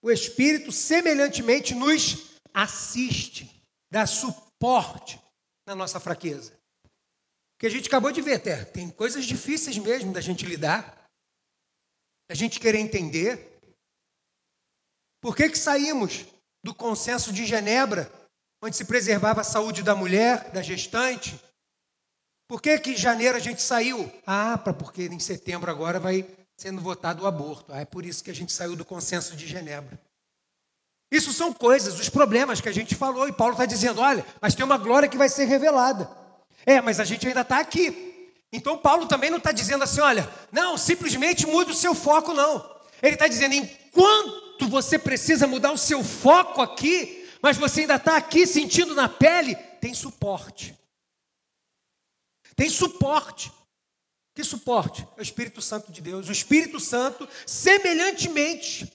o 0.00 0.08
Espírito 0.08 0.70
semelhantemente 0.70 1.74
nos 1.74 2.38
assiste, 2.54 3.60
dá 3.90 4.06
suporte 4.06 5.20
na 5.66 5.74
nossa 5.74 5.98
fraqueza. 5.98 6.57
Que 7.58 7.66
a 7.66 7.70
gente 7.70 7.88
acabou 7.88 8.12
de 8.12 8.22
ver 8.22 8.34
até, 8.34 8.64
tem 8.64 8.88
coisas 8.88 9.24
difíceis 9.24 9.76
mesmo 9.76 10.12
da 10.12 10.20
gente 10.20 10.46
lidar, 10.46 11.08
da 12.28 12.34
gente 12.34 12.60
querer 12.60 12.78
entender. 12.78 13.58
Por 15.20 15.34
que 15.34 15.48
que 15.48 15.58
saímos 15.58 16.24
do 16.62 16.72
consenso 16.74 17.32
de 17.32 17.44
Genebra, 17.44 18.10
onde 18.62 18.76
se 18.76 18.84
preservava 18.84 19.40
a 19.40 19.44
saúde 19.44 19.82
da 19.82 19.94
mulher, 19.94 20.50
da 20.52 20.62
gestante? 20.62 21.38
Por 22.48 22.62
que 22.62 22.78
que 22.78 22.90
em 22.92 22.96
janeiro 22.96 23.36
a 23.36 23.40
gente 23.40 23.60
saiu? 23.60 24.10
Ah, 24.26 24.56
porque 24.56 25.06
em 25.06 25.18
setembro 25.18 25.70
agora 25.70 25.98
vai 25.98 26.26
sendo 26.56 26.80
votado 26.80 27.24
o 27.24 27.26
aborto. 27.26 27.72
Ah, 27.72 27.80
é 27.80 27.84
por 27.84 28.06
isso 28.06 28.22
que 28.22 28.30
a 28.30 28.34
gente 28.34 28.52
saiu 28.52 28.76
do 28.76 28.84
consenso 28.84 29.36
de 29.36 29.46
Genebra. 29.46 30.00
Isso 31.10 31.32
são 31.32 31.52
coisas, 31.52 31.98
os 31.98 32.08
problemas 32.08 32.60
que 32.60 32.68
a 32.68 32.72
gente 32.72 32.94
falou, 32.94 33.26
e 33.28 33.32
Paulo 33.32 33.54
está 33.54 33.66
dizendo: 33.66 34.00
olha, 34.00 34.24
mas 34.40 34.54
tem 34.54 34.64
uma 34.64 34.78
glória 34.78 35.08
que 35.08 35.16
vai 35.16 35.28
ser 35.28 35.46
revelada. 35.46 36.08
É, 36.66 36.80
mas 36.80 37.00
a 37.00 37.04
gente 37.04 37.26
ainda 37.26 37.42
está 37.42 37.60
aqui. 37.60 38.04
Então 38.52 38.78
Paulo 38.78 39.06
também 39.06 39.30
não 39.30 39.38
está 39.38 39.52
dizendo 39.52 39.84
assim, 39.84 40.00
olha, 40.00 40.28
não, 40.50 40.76
simplesmente 40.76 41.46
mude 41.46 41.72
o 41.72 41.74
seu 41.74 41.94
foco, 41.94 42.32
não. 42.32 42.78
Ele 43.02 43.14
está 43.14 43.28
dizendo, 43.28 43.54
enquanto 43.54 44.68
você 44.68 44.98
precisa 44.98 45.46
mudar 45.46 45.72
o 45.72 45.78
seu 45.78 46.02
foco 46.02 46.60
aqui, 46.60 47.28
mas 47.42 47.56
você 47.56 47.82
ainda 47.82 47.96
está 47.96 48.16
aqui 48.16 48.46
sentindo 48.46 48.94
na 48.94 49.08
pele, 49.08 49.54
tem 49.80 49.94
suporte. 49.94 50.76
Tem 52.56 52.68
suporte. 52.68 53.52
Que 54.34 54.42
suporte? 54.42 55.06
É 55.16 55.20
o 55.20 55.22
Espírito 55.22 55.60
Santo 55.60 55.92
de 55.92 56.00
Deus. 56.00 56.28
O 56.28 56.32
Espírito 56.32 56.80
Santo, 56.80 57.28
semelhantemente, 57.46 58.92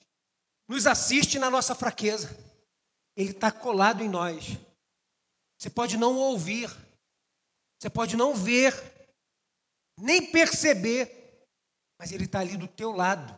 nos 0.67 0.87
assiste 0.87 1.37
na 1.37 1.49
nossa 1.49 1.75
fraqueza. 1.75 2.37
Ele 3.15 3.31
está 3.31 3.51
colado 3.51 4.01
em 4.03 4.09
nós. 4.09 4.57
Você 5.57 5.69
pode 5.69 5.97
não 5.97 6.15
ouvir, 6.15 6.69
você 7.83 7.89
pode 7.89 8.15
não 8.15 8.33
ver, 8.33 8.73
nem 9.99 10.31
perceber, 10.31 11.45
mas 11.99 12.13
Ele 12.13 12.23
está 12.23 12.39
ali 12.39 12.55
do 12.55 12.65
teu 12.65 12.93
lado, 12.93 13.37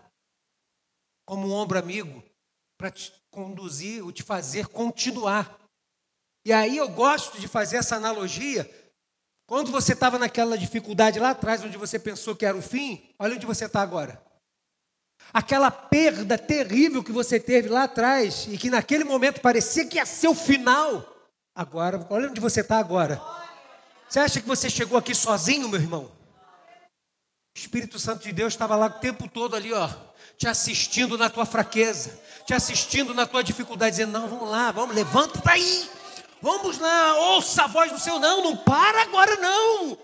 como 1.27 1.47
um 1.47 1.51
ombro 1.51 1.79
amigo, 1.79 2.23
para 2.77 2.91
te 2.91 3.11
conduzir 3.31 4.03
ou 4.03 4.11
te 4.11 4.21
fazer 4.21 4.67
continuar. 4.67 5.59
E 6.45 6.53
aí 6.53 6.77
eu 6.77 6.87
gosto 6.89 7.41
de 7.41 7.47
fazer 7.47 7.77
essa 7.77 7.95
analogia 7.95 8.69
quando 9.47 9.71
você 9.71 9.93
estava 9.93 10.19
naquela 10.19 10.55
dificuldade 10.55 11.19
lá 11.19 11.31
atrás, 11.31 11.63
onde 11.63 11.75
você 11.75 11.97
pensou 11.97 12.35
que 12.35 12.45
era 12.45 12.55
o 12.55 12.61
fim, 12.61 13.15
olha 13.17 13.33
onde 13.33 13.47
você 13.47 13.65
está 13.65 13.81
agora. 13.81 14.23
Aquela 15.33 15.71
perda 15.71 16.37
terrível 16.37 17.03
que 17.03 17.11
você 17.11 17.39
teve 17.39 17.67
lá 17.67 17.85
atrás 17.85 18.45
e 18.47 18.59
que 18.59 18.69
naquele 18.69 19.05
momento 19.05 19.41
parecia 19.41 19.87
que 19.87 19.97
ia 19.97 20.05
ser 20.05 20.27
o 20.27 20.35
final, 20.35 21.03
agora, 21.55 22.05
olha 22.11 22.29
onde 22.29 22.39
você 22.39 22.61
está 22.61 22.77
agora. 22.77 23.19
Você 24.15 24.19
acha 24.21 24.39
que 24.39 24.47
você 24.47 24.69
chegou 24.69 24.97
aqui 24.97 25.13
sozinho, 25.13 25.67
meu 25.67 25.77
irmão? 25.77 26.09
O 27.53 27.59
Espírito 27.59 27.99
Santo 27.99 28.23
de 28.23 28.31
Deus 28.31 28.53
estava 28.53 28.73
lá 28.73 28.85
o 28.85 28.89
tempo 28.91 29.27
todo 29.27 29.57
ali, 29.57 29.73
ó, 29.73 29.89
te 30.37 30.47
assistindo 30.47 31.17
na 31.17 31.29
tua 31.29 31.45
fraqueza, 31.45 32.17
te 32.45 32.53
assistindo 32.53 33.13
na 33.13 33.25
tua 33.25 33.43
dificuldade, 33.43 33.97
dizendo: 33.97 34.13
não, 34.13 34.25
vamos 34.29 34.49
lá, 34.49 34.71
vamos, 34.71 34.95
levanta 34.95 35.41
daí. 35.43 35.89
Vamos 36.41 36.79
lá, 36.79 37.17
ouça 37.31 37.65
a 37.65 37.67
voz 37.67 37.91
do 37.91 37.99
Senhor. 37.99 38.17
Não, 38.17 38.41
não 38.41 38.55
para 38.55 39.01
agora 39.01 39.35
não. 39.35 39.97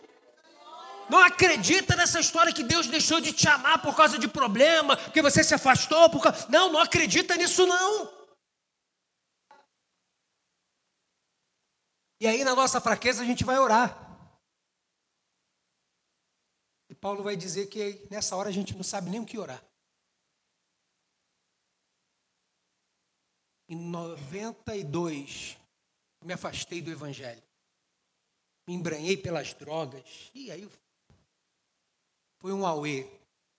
Não 1.09 1.19
acredita 1.23 1.95
nessa 1.95 2.19
história 2.19 2.51
que 2.51 2.63
Deus 2.63 2.87
deixou 2.87 3.21
de 3.21 3.31
te 3.31 3.47
amar 3.47 3.81
por 3.81 3.95
causa 3.95 4.19
de 4.19 4.27
problema, 4.27 4.97
que 4.97 5.21
você 5.21 5.41
se 5.41 5.53
afastou 5.53 6.09
por 6.09 6.21
causa... 6.21 6.47
Não, 6.49 6.69
não 6.69 6.81
acredita 6.81 7.37
nisso 7.37 7.65
não. 7.65 8.09
E 12.21 12.27
aí 12.27 12.43
na 12.43 12.53
nossa 12.53 12.79
fraqueza 12.79 13.23
a 13.23 13.25
gente 13.25 13.43
vai 13.43 13.57
orar. 13.57 13.97
E 16.87 16.93
Paulo 16.93 17.23
vai 17.23 17.35
dizer 17.35 17.65
que 17.65 18.07
nessa 18.11 18.35
hora 18.35 18.49
a 18.49 18.51
gente 18.51 18.75
não 18.75 18.83
sabe 18.83 19.09
nem 19.09 19.19
o 19.19 19.25
que 19.25 19.39
orar. 19.39 19.65
Em 23.67 23.75
92, 23.75 25.57
me 26.23 26.31
afastei 26.31 26.79
do 26.79 26.91
Evangelho. 26.91 27.41
Me 28.67 28.75
embranhei 28.75 29.17
pelas 29.17 29.55
drogas. 29.55 30.29
E 30.35 30.51
aí 30.51 30.69
foi 32.39 32.53
um 32.53 32.67
auê. 32.67 33.09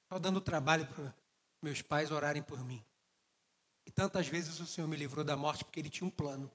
Só 0.08 0.20
dando 0.20 0.40
trabalho 0.40 0.86
para 0.86 1.12
meus 1.60 1.82
pais 1.82 2.12
orarem 2.12 2.44
por 2.44 2.64
mim. 2.64 2.80
E 3.84 3.90
tantas 3.90 4.28
vezes 4.28 4.60
o 4.60 4.66
Senhor 4.68 4.86
me 4.86 4.96
livrou 4.96 5.24
da 5.24 5.36
morte 5.36 5.64
porque 5.64 5.80
Ele 5.80 5.90
tinha 5.90 6.06
um 6.06 6.10
plano. 6.12 6.48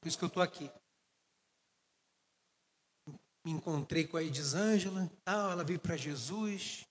Por 0.00 0.08
isso 0.08 0.16
que 0.16 0.24
eu 0.24 0.28
estou 0.28 0.42
aqui. 0.42 0.70
Me 3.48 3.54
encontrei 3.54 4.06
com 4.06 4.18
a 4.18 4.22
Edisângela, 4.22 5.10
tal, 5.24 5.52
ela 5.52 5.64
veio 5.64 5.80
para 5.80 5.96
Jesus. 5.96 6.86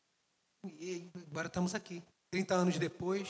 E 0.65 1.07
agora 1.29 1.45
estamos 1.45 1.75
aqui, 1.75 2.01
30 2.31 2.55
anos 2.55 2.79
depois. 2.79 3.29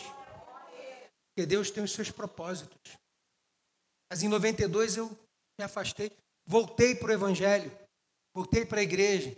Porque 1.27 1.45
Deus 1.45 1.69
tem 1.69 1.83
os 1.83 1.91
seus 1.91 2.09
propósitos. 2.09 2.97
Mas 4.09 4.23
em 4.23 4.29
92 4.29 4.95
eu 4.95 5.09
me 5.59 5.65
afastei, 5.65 6.09
voltei 6.47 6.95
para 6.95 7.09
o 7.09 7.11
Evangelho, 7.11 7.69
voltei 8.33 8.65
para 8.65 8.79
a 8.79 8.83
igreja. 8.83 9.35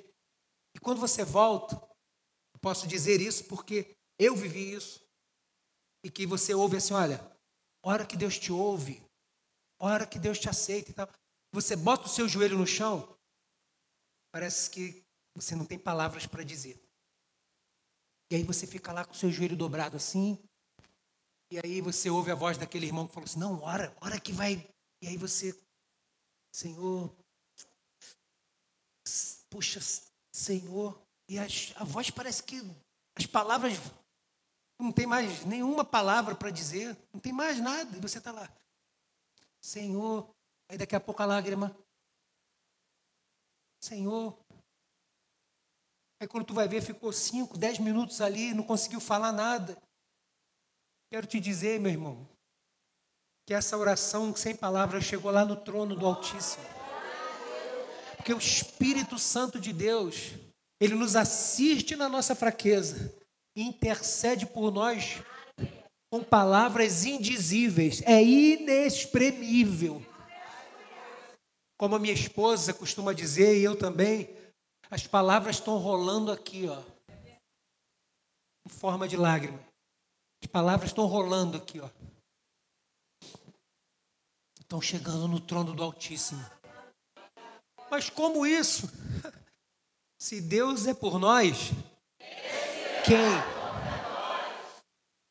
E 0.75 0.79
quando 0.79 0.99
você 0.99 1.25
volta, 1.25 1.75
eu 1.75 2.59
posso 2.61 2.87
dizer 2.87 3.19
isso 3.19 3.45
porque 3.45 3.97
eu 4.19 4.35
vivi 4.35 4.71
isso. 4.71 5.01
E 6.05 6.11
que 6.11 6.27
você 6.27 6.53
ouve 6.53 6.77
assim: 6.77 6.93
olha, 6.93 7.19
hora 7.83 8.05
que 8.05 8.15
Deus 8.15 8.37
te 8.37 8.51
ouve, 8.51 9.01
hora 9.79 10.05
que 10.05 10.19
Deus 10.19 10.37
te 10.37 10.47
aceita 10.47 10.91
e 10.91 10.93
tal. 10.93 11.09
Você 11.51 11.75
bota 11.75 12.05
o 12.05 12.09
seu 12.09 12.29
joelho 12.29 12.55
no 12.55 12.67
chão, 12.67 13.17
parece 14.31 14.69
que 14.69 15.03
você 15.35 15.55
não 15.55 15.65
tem 15.65 15.77
palavras 15.77 16.25
para 16.25 16.43
dizer. 16.43 16.81
E 18.31 18.35
aí 18.35 18.43
você 18.43 18.67
fica 18.67 18.91
lá 18.91 19.05
com 19.05 19.13
o 19.13 19.15
seu 19.15 19.31
joelho 19.31 19.57
dobrado 19.57 19.97
assim, 19.97 20.37
e 21.51 21.59
aí 21.63 21.81
você 21.81 22.11
ouve 22.11 22.31
a 22.31 22.35
voz 22.35 22.57
daquele 22.57 22.85
irmão 22.85 23.07
que 23.07 23.13
falou 23.13 23.25
assim: 23.25 23.39
não, 23.39 23.61
ora, 23.61 23.95
ora 24.01 24.19
que 24.19 24.31
vai. 24.31 24.63
E 25.01 25.07
aí 25.07 25.17
você, 25.17 25.59
Senhor, 26.53 27.11
puxa, 29.49 29.79
Senhor. 30.31 31.01
E 31.27 31.39
as, 31.39 31.73
a 31.75 31.83
voz 31.83 32.11
parece 32.11 32.43
que 32.43 32.61
as 33.15 33.25
palavras 33.25 33.73
não 34.79 34.91
tem 34.91 35.07
mais 35.07 35.43
nenhuma 35.45 35.83
palavra 35.83 36.35
para 36.35 36.51
dizer, 36.51 36.95
não 37.11 37.19
tem 37.19 37.33
mais 37.33 37.59
nada. 37.59 37.97
E 37.97 37.99
você 37.99 38.19
está 38.19 38.31
lá, 38.31 38.47
Senhor. 39.59 40.29
Aí 40.69 40.77
daqui 40.77 40.95
a 40.95 40.99
pouco 40.99 41.23
a 41.23 41.25
lágrima, 41.25 41.75
Senhor. 43.81 44.37
Aí 46.21 46.27
quando 46.27 46.45
tu 46.45 46.53
vai 46.53 46.67
ver, 46.67 46.81
ficou 46.81 47.13
cinco, 47.13 47.57
dez 47.57 47.79
minutos 47.79 48.19
ali, 48.19 48.53
não 48.53 48.63
conseguiu 48.63 48.99
falar 48.99 49.31
nada. 49.31 49.77
Quero 51.11 51.25
te 51.25 51.39
dizer, 51.39 51.79
meu 51.79 51.91
irmão, 51.91 52.27
que 53.47 53.53
essa 53.53 53.77
oração 53.77 54.35
sem 54.35 54.55
palavras 54.55 55.05
chegou 55.05 55.31
lá 55.31 55.45
no 55.45 55.55
trono 55.55 55.95
do 55.95 56.05
Altíssimo. 56.05 56.63
Porque 58.17 58.33
o 58.33 58.37
Espírito 58.37 59.17
Santo 59.17 59.59
de 59.59 59.73
Deus, 59.73 60.33
ele 60.79 60.93
nos 60.93 61.15
assiste 61.15 61.95
na 61.95 62.09
nossa 62.09 62.35
fraqueza, 62.35 63.15
intercede 63.55 64.45
por 64.45 64.71
nós 64.71 65.23
com 66.11 66.23
palavras 66.23 67.05
indizíveis, 67.05 68.01
é 68.01 68.21
inexprimível. 68.21 70.03
Como 71.79 71.95
a 71.95 71.99
minha 71.99 72.13
esposa 72.13 72.73
costuma 72.73 73.13
dizer, 73.13 73.57
e 73.57 73.63
eu 73.63 73.73
também, 73.73 74.29
as 74.91 75.07
palavras 75.07 75.55
estão 75.55 75.77
rolando 75.77 76.29
aqui, 76.29 76.67
ó, 76.67 76.83
em 78.65 78.69
forma 78.69 79.07
de 79.07 79.15
lágrima. 79.15 79.57
As 80.43 80.49
palavras 80.49 80.89
estão 80.89 81.05
rolando 81.05 81.55
aqui, 81.55 81.79
ó. 81.79 81.89
Estão 84.59 84.81
chegando 84.81 85.25
no 85.29 85.39
trono 85.39 85.73
do 85.73 85.81
Altíssimo. 85.81 86.45
Mas 87.89 88.09
como 88.09 88.45
isso? 88.45 88.85
Se 90.21 90.41
Deus 90.41 90.85
é 90.85 90.93
por 90.93 91.17
nós, 91.17 91.69
quem? 93.05 93.17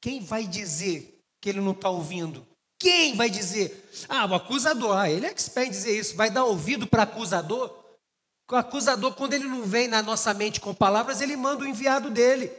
Quem 0.01 0.25
vai 0.25 0.47
dizer 0.47 1.23
que 1.43 1.51
Ele 1.51 1.61
não 1.61 1.73
está 1.73 1.91
ouvindo 1.91 2.47
Quem 2.79 3.17
vai 3.17 3.29
dizer? 3.29 3.91
Ah, 4.09 4.27
o 4.27 4.35
acusador. 4.35 4.97
Ah, 4.97 5.11
ele 5.11 5.27
é 5.27 5.31
expert 5.31 5.67
em 5.67 5.71
dizer 5.71 5.99
isso. 5.99 6.17
Vai 6.17 6.31
dar 6.31 6.45
ouvido 6.45 6.87
para 6.87 7.03
acusador? 7.03 7.77
O 8.51 8.57
acusador, 8.57 9.15
quando 9.15 9.35
ele 9.35 9.45
não 9.45 9.65
vem 9.65 9.89
na 9.89 10.01
nossa 10.01 10.33
mente 10.33 10.61
com 10.61 10.73
palavras, 10.75 11.21
ele 11.21 11.37
manda 11.37 11.65
o 11.65 11.67
enviado 11.67 12.11
dele. 12.11 12.51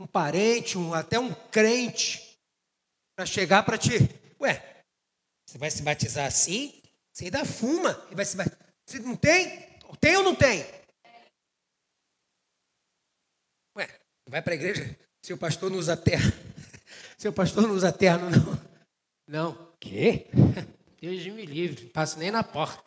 Um 0.00 0.06
parente, 0.06 0.76
um, 0.76 0.92
até 0.92 1.18
um 1.18 1.32
crente, 1.50 2.38
para 3.16 3.24
chegar 3.24 3.62
para 3.62 3.78
ti. 3.78 3.98
Ué, 4.40 4.84
você 5.46 5.56
vai 5.56 5.70
se 5.70 5.82
batizar 5.82 6.26
assim? 6.26 6.82
Você 7.12 7.24
ainda 7.24 7.44
fuma 7.44 8.06
e 8.10 8.14
vai 8.14 8.24
se 8.24 8.36
batizar. 8.36 8.58
Você 8.84 8.98
não 8.98 9.16
tem? 9.16 9.66
Tem 10.00 10.16
ou 10.16 10.22
não 10.22 10.34
tem? 10.34 10.66
Ué, 13.76 13.88
vai 14.28 14.42
para 14.42 14.52
a 14.52 14.56
igreja? 14.56 14.98
Seu 15.24 15.38
pastor 15.38 15.70
não 15.70 15.78
usa 15.78 15.96
terno. 15.96 16.32
Seu 17.16 17.32
pastor 17.32 17.62
não 17.62 17.74
usa 17.74 17.90
terno, 17.90 18.30
não. 18.30 18.67
Não. 19.28 19.54
Quê? 19.78 20.26
Deus 21.00 21.24
me 21.26 21.44
livre. 21.44 21.84
Não 21.84 21.92
passo 21.92 22.18
nem 22.18 22.30
na 22.30 22.42
porta. 22.42 22.82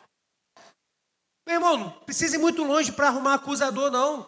Meu 1.46 1.56
irmão, 1.56 1.76
não 1.78 1.90
precisa 2.00 2.36
ir 2.36 2.40
muito 2.40 2.62
longe 2.64 2.92
para 2.92 3.08
arrumar 3.08 3.34
acusador, 3.34 3.90
não. 3.90 4.26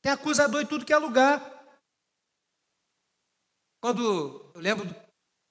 Tem 0.00 0.12
acusador 0.12 0.62
em 0.62 0.66
tudo 0.66 0.84
que 0.84 0.92
é 0.92 0.96
lugar. 0.96 1.40
Quando 3.82 4.52
eu 4.54 4.60
lembro 4.60 4.86
do 4.86 4.94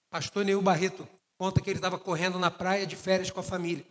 pastor 0.09 0.45
Neil 0.45 0.61
Barreto, 0.61 1.07
conta 1.37 1.61
que 1.61 1.69
ele 1.69 1.79
estava 1.79 1.99
correndo 1.99 2.39
na 2.39 2.49
praia 2.49 2.87
de 2.87 2.95
férias 2.95 3.29
com 3.29 3.39
a 3.39 3.43
família. 3.43 3.85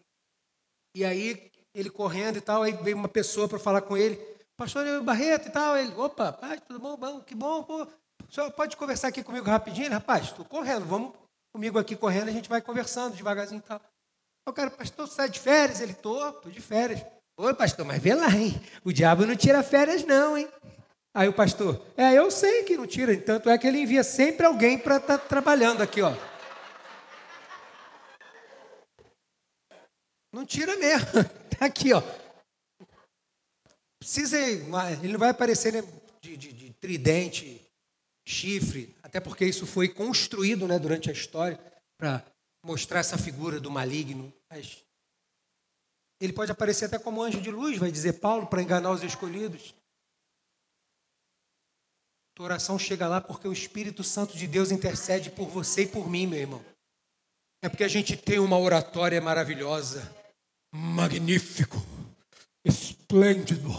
E 0.94 1.04
aí, 1.04 1.50
ele 1.74 1.90
correndo 1.90 2.38
e 2.38 2.40
tal, 2.40 2.62
aí 2.62 2.72
veio 2.72 2.96
uma 2.96 3.08
pessoa 3.08 3.48
para 3.48 3.58
falar 3.58 3.82
com 3.82 3.96
ele. 3.96 4.16
Pastor 4.56 4.84
Neil 4.84 5.02
Barreto 5.02 5.48
e 5.48 5.52
tal. 5.52 5.76
Ele, 5.76 5.94
opa, 5.94 6.32
pai, 6.32 6.60
tudo 6.60 6.78
bom? 6.78 6.96
bom 6.96 7.20
que 7.20 7.34
bom, 7.34 7.62
pô. 7.62 7.84
O 7.84 8.32
senhor 8.32 8.50
pode 8.52 8.76
conversar 8.76 9.08
aqui 9.08 9.22
comigo 9.22 9.46
rapidinho? 9.46 9.90
Rapaz, 9.90 10.26
estou 10.26 10.44
correndo, 10.44 10.84
vamos 10.84 11.27
comigo 11.58 11.76
aqui 11.76 11.96
correndo, 11.96 12.28
a 12.28 12.32
gente 12.32 12.48
vai 12.48 12.62
conversando 12.62 13.16
devagarzinho 13.16 13.58
e 13.58 13.62
tal. 13.62 13.80
Eu 14.46 14.52
quero, 14.52 14.70
pastor, 14.70 15.08
você 15.08 15.12
está 15.12 15.26
de 15.26 15.40
férias? 15.40 15.80
Ele, 15.80 15.92
tô, 15.92 16.32
tô 16.34 16.48
de 16.48 16.60
férias. 16.60 17.04
Oi, 17.36 17.52
pastor, 17.52 17.84
mas 17.84 18.00
vê 18.00 18.14
lá, 18.14 18.30
hein? 18.30 18.54
O 18.84 18.92
diabo 18.92 19.26
não 19.26 19.34
tira 19.34 19.60
férias, 19.60 20.04
não, 20.04 20.38
hein? 20.38 20.48
Aí 21.12 21.26
o 21.26 21.32
pastor, 21.32 21.84
é, 21.96 22.14
eu 22.14 22.30
sei 22.30 22.62
que 22.62 22.76
não 22.76 22.86
tira, 22.86 23.16
tanto 23.20 23.50
é 23.50 23.58
que 23.58 23.66
ele 23.66 23.80
envia 23.80 24.04
sempre 24.04 24.46
alguém 24.46 24.78
para 24.78 24.98
estar 24.98 25.18
tá 25.18 25.24
trabalhando 25.26 25.82
aqui, 25.82 26.00
ó. 26.00 26.14
Não 30.32 30.46
tira 30.46 30.76
mesmo, 30.76 31.08
tá 31.58 31.66
aqui, 31.66 31.92
ó. 31.92 32.00
Precisa, 33.98 34.38
ele 34.38 35.12
não 35.12 35.18
vai 35.18 35.30
aparecer 35.30 35.72
né, 35.72 35.82
de, 36.20 36.36
de, 36.36 36.52
de 36.52 36.72
tridente, 36.74 37.67
chifre, 38.28 38.94
até 39.02 39.18
porque 39.18 39.46
isso 39.46 39.66
foi 39.66 39.88
construído 39.88 40.68
né, 40.68 40.78
durante 40.78 41.08
a 41.08 41.12
história 41.12 41.58
para 41.96 42.22
mostrar 42.62 43.00
essa 43.00 43.16
figura 43.16 43.58
do 43.58 43.70
maligno. 43.70 44.30
Mas 44.50 44.84
ele 46.20 46.34
pode 46.34 46.52
aparecer 46.52 46.84
até 46.84 46.98
como 46.98 47.22
anjo 47.22 47.40
de 47.40 47.50
luz, 47.50 47.78
vai 47.78 47.90
dizer 47.90 48.20
Paulo, 48.20 48.46
para 48.46 48.62
enganar 48.62 48.90
os 48.90 49.02
escolhidos. 49.02 49.74
Tua 52.36 52.44
oração 52.44 52.78
chega 52.78 53.08
lá 53.08 53.20
porque 53.20 53.48
o 53.48 53.52
Espírito 53.52 54.04
Santo 54.04 54.36
de 54.36 54.46
Deus 54.46 54.70
intercede 54.70 55.30
por 55.30 55.48
você 55.48 55.82
e 55.82 55.88
por 55.88 56.08
mim, 56.08 56.26
meu 56.26 56.38
irmão. 56.38 56.64
É 57.62 57.68
porque 57.68 57.82
a 57.82 57.88
gente 57.88 58.16
tem 58.16 58.38
uma 58.38 58.58
oratória 58.58 59.20
maravilhosa, 59.20 60.14
magnífico, 60.72 61.78
esplêndido, 62.62 63.70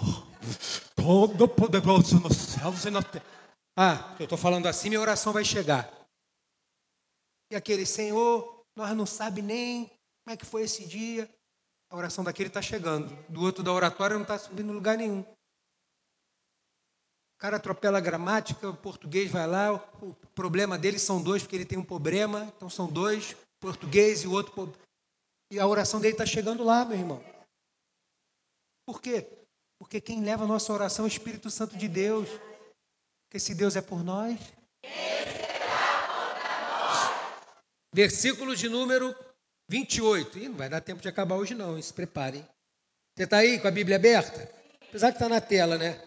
todo 0.95 1.47
poderoso 1.47 2.19
nos 2.19 2.35
céus 2.35 2.83
e 2.83 2.89
na 2.89 3.03
terra. 3.03 3.38
Ah, 3.81 4.13
eu 4.19 4.25
estou 4.25 4.37
falando 4.37 4.65
assim, 4.65 4.89
minha 4.89 4.99
oração 4.99 5.31
vai 5.31 5.45
chegar. 5.45 5.89
E 7.49 7.55
aquele 7.55 7.85
Senhor, 7.85 8.65
nós 8.75 8.93
não 8.93 9.05
sabe 9.05 9.41
nem 9.41 9.85
como 9.85 10.33
é 10.33 10.35
que 10.35 10.45
foi 10.45 10.63
esse 10.63 10.85
dia. 10.85 11.33
A 11.89 11.95
oração 11.95 12.21
daquele 12.21 12.49
está 12.49 12.61
chegando. 12.61 13.07
Do 13.29 13.41
outro 13.41 13.63
da 13.63 13.71
oratória 13.71 14.17
não 14.17 14.23
está 14.23 14.37
subindo 14.37 14.73
lugar 14.73 14.97
nenhum. 14.97 15.21
O 15.21 17.39
cara 17.39 17.55
atropela 17.55 17.99
a 17.99 18.01
gramática, 18.01 18.69
o 18.69 18.75
português 18.75 19.31
vai 19.31 19.47
lá, 19.47 19.73
o 20.01 20.13
problema 20.35 20.77
dele 20.77 20.99
são 20.99 21.23
dois, 21.23 21.43
porque 21.43 21.55
ele 21.55 21.65
tem 21.65 21.77
um 21.77 21.85
problema, 21.85 22.51
então 22.53 22.69
são 22.69 22.85
dois, 22.85 23.33
português 23.61 24.23
e 24.23 24.27
o 24.27 24.33
outro. 24.33 24.73
E 25.49 25.57
a 25.57 25.65
oração 25.65 26.01
dele 26.01 26.15
está 26.15 26.25
chegando 26.25 26.65
lá, 26.65 26.83
meu 26.83 26.97
irmão. 26.97 27.23
Por 28.85 29.01
quê? 29.01 29.25
Porque 29.79 30.01
quem 30.01 30.21
leva 30.21 30.43
a 30.43 30.47
nossa 30.47 30.73
oração 30.73 31.05
é 31.05 31.07
o 31.07 31.09
Espírito 31.15 31.49
Santo 31.49 31.77
de 31.77 31.87
Deus. 31.87 32.27
Porque 33.29 33.39
se 33.39 33.53
Deus 33.53 33.75
é 33.75 33.81
por 33.81 34.03
nós. 34.03 34.39
Versículo 37.93 38.55
de 38.55 38.67
número 38.67 39.15
28. 39.69 40.39
Ih, 40.39 40.49
não 40.49 40.57
vai 40.57 40.67
dar 40.67 40.81
tempo 40.81 40.99
de 40.99 41.07
acabar 41.07 41.35
hoje, 41.35 41.53
não. 41.53 41.79
Se 41.79 41.93
preparem. 41.93 42.43
Você 43.15 43.25
está 43.25 43.37
aí 43.37 43.59
com 43.59 43.67
a 43.67 43.71
Bíblia 43.71 43.97
aberta? 43.97 44.51
Apesar 44.87 45.11
que 45.11 45.17
está 45.17 45.29
na 45.29 45.39
tela, 45.39 45.77
né? 45.77 46.01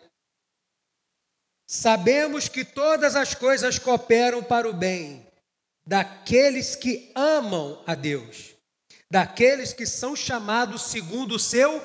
Sabemos 1.64 2.48
que 2.48 2.64
todas 2.64 3.14
as 3.14 3.36
coisas 3.36 3.78
cooperam 3.78 4.42
para 4.42 4.68
o 4.68 4.72
bem 4.72 5.24
daqueles 5.86 6.74
que 6.74 7.12
amam 7.14 7.80
a 7.86 7.94
Deus, 7.94 8.56
daqueles 9.08 9.72
que 9.72 9.86
são 9.86 10.16
chamados 10.16 10.82
segundo 10.82 11.36
o 11.36 11.38
seu. 11.38 11.80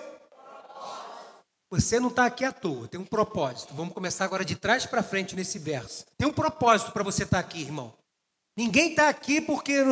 Você 1.69 1.99
não 1.99 2.07
está 2.07 2.25
aqui 2.25 2.45
à 2.45 2.51
toa, 2.51 2.87
tem 2.87 2.99
um 2.99 3.05
propósito. 3.05 3.73
Vamos 3.73 3.93
começar 3.93 4.23
agora 4.23 4.45
de 4.45 4.55
trás 4.55 4.85
para 4.85 5.03
frente 5.03 5.35
nesse 5.35 5.59
verso. 5.59 6.05
Tem 6.17 6.27
um 6.27 6.33
propósito 6.33 6.91
para 6.91 7.03
você 7.03 7.23
estar 7.23 7.41
tá 7.41 7.47
aqui, 7.47 7.61
irmão. 7.61 7.93
Ninguém 8.55 8.91
está 8.91 9.09
aqui 9.09 9.41
porque 9.41 9.83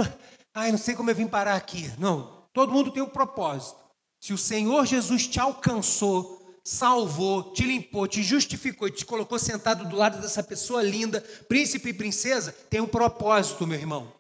Ai, 0.54 0.72
não 0.72 0.78
sei 0.78 0.96
como 0.96 1.12
eu 1.12 1.16
vim 1.16 1.28
parar 1.28 1.56
aqui. 1.56 1.92
Não, 2.00 2.48
todo 2.54 2.72
mundo 2.72 2.92
tem 2.92 3.04
um 3.04 3.10
propósito. 3.10 3.78
Se 4.22 4.32
o 4.32 4.38
Senhor 4.38 4.86
Jesus 4.86 5.28
te 5.28 5.38
alcançou, 5.38 6.58
salvou, 6.64 7.52
te 7.52 7.64
limpou, 7.64 8.08
te 8.08 8.24
justificou 8.24 8.90
te 8.90 9.06
colocou 9.06 9.38
sentado 9.38 9.88
do 9.88 9.98
lado 9.98 10.22
dessa 10.22 10.42
pessoa 10.42 10.82
linda, 10.82 11.20
príncipe 11.50 11.90
e 11.90 11.94
princesa, 11.94 12.54
tem 12.70 12.80
um 12.80 12.88
propósito, 12.88 13.68
meu 13.68 13.78
irmão. 13.78 14.12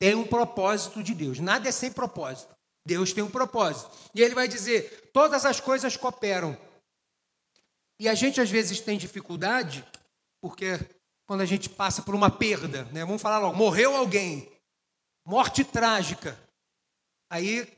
Tem 0.00 0.16
um 0.16 0.26
propósito 0.26 1.04
de 1.04 1.14
Deus. 1.14 1.38
Nada 1.38 1.68
é 1.68 1.72
sem 1.72 1.92
propósito. 1.92 2.52
Deus 2.84 3.12
tem 3.12 3.22
um 3.22 3.30
propósito. 3.30 3.90
E 4.12 4.20
ele 4.20 4.34
vai 4.34 4.48
dizer: 4.48 5.10
todas 5.12 5.44
as 5.44 5.60
coisas 5.60 5.96
cooperam. 5.96 6.56
E 8.00 8.08
a 8.08 8.14
gente 8.14 8.40
às 8.40 8.50
vezes 8.50 8.80
tem 8.80 8.96
dificuldade, 8.96 9.84
porque 10.40 10.68
quando 11.28 11.42
a 11.42 11.44
gente 11.44 11.68
passa 11.68 12.00
por 12.00 12.14
uma 12.14 12.30
perda, 12.30 12.84
né? 12.86 13.04
vamos 13.04 13.20
falar 13.20 13.38
logo, 13.40 13.54
morreu 13.54 13.94
alguém, 13.94 14.50
morte 15.22 15.62
trágica. 15.62 16.34
Aí 17.30 17.70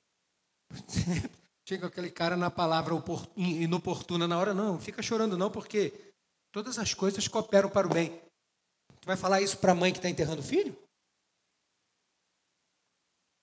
chega 1.68 1.88
aquele 1.88 2.08
cara 2.08 2.36
na 2.36 2.52
palavra 2.52 2.94
inoportuna 3.36 4.28
na 4.28 4.38
hora, 4.38 4.54
não, 4.54 4.78
fica 4.78 5.02
chorando 5.02 5.36
não, 5.36 5.50
porque 5.50 5.92
todas 6.52 6.78
as 6.78 6.94
coisas 6.94 7.26
cooperam 7.26 7.68
para 7.68 7.88
o 7.88 7.90
bem. 7.90 8.10
Tu 9.00 9.06
vai 9.06 9.16
falar 9.16 9.42
isso 9.42 9.58
para 9.58 9.72
a 9.72 9.74
mãe 9.74 9.90
que 9.90 9.98
está 9.98 10.08
enterrando 10.08 10.40
o 10.40 10.44
filho? 10.44 10.78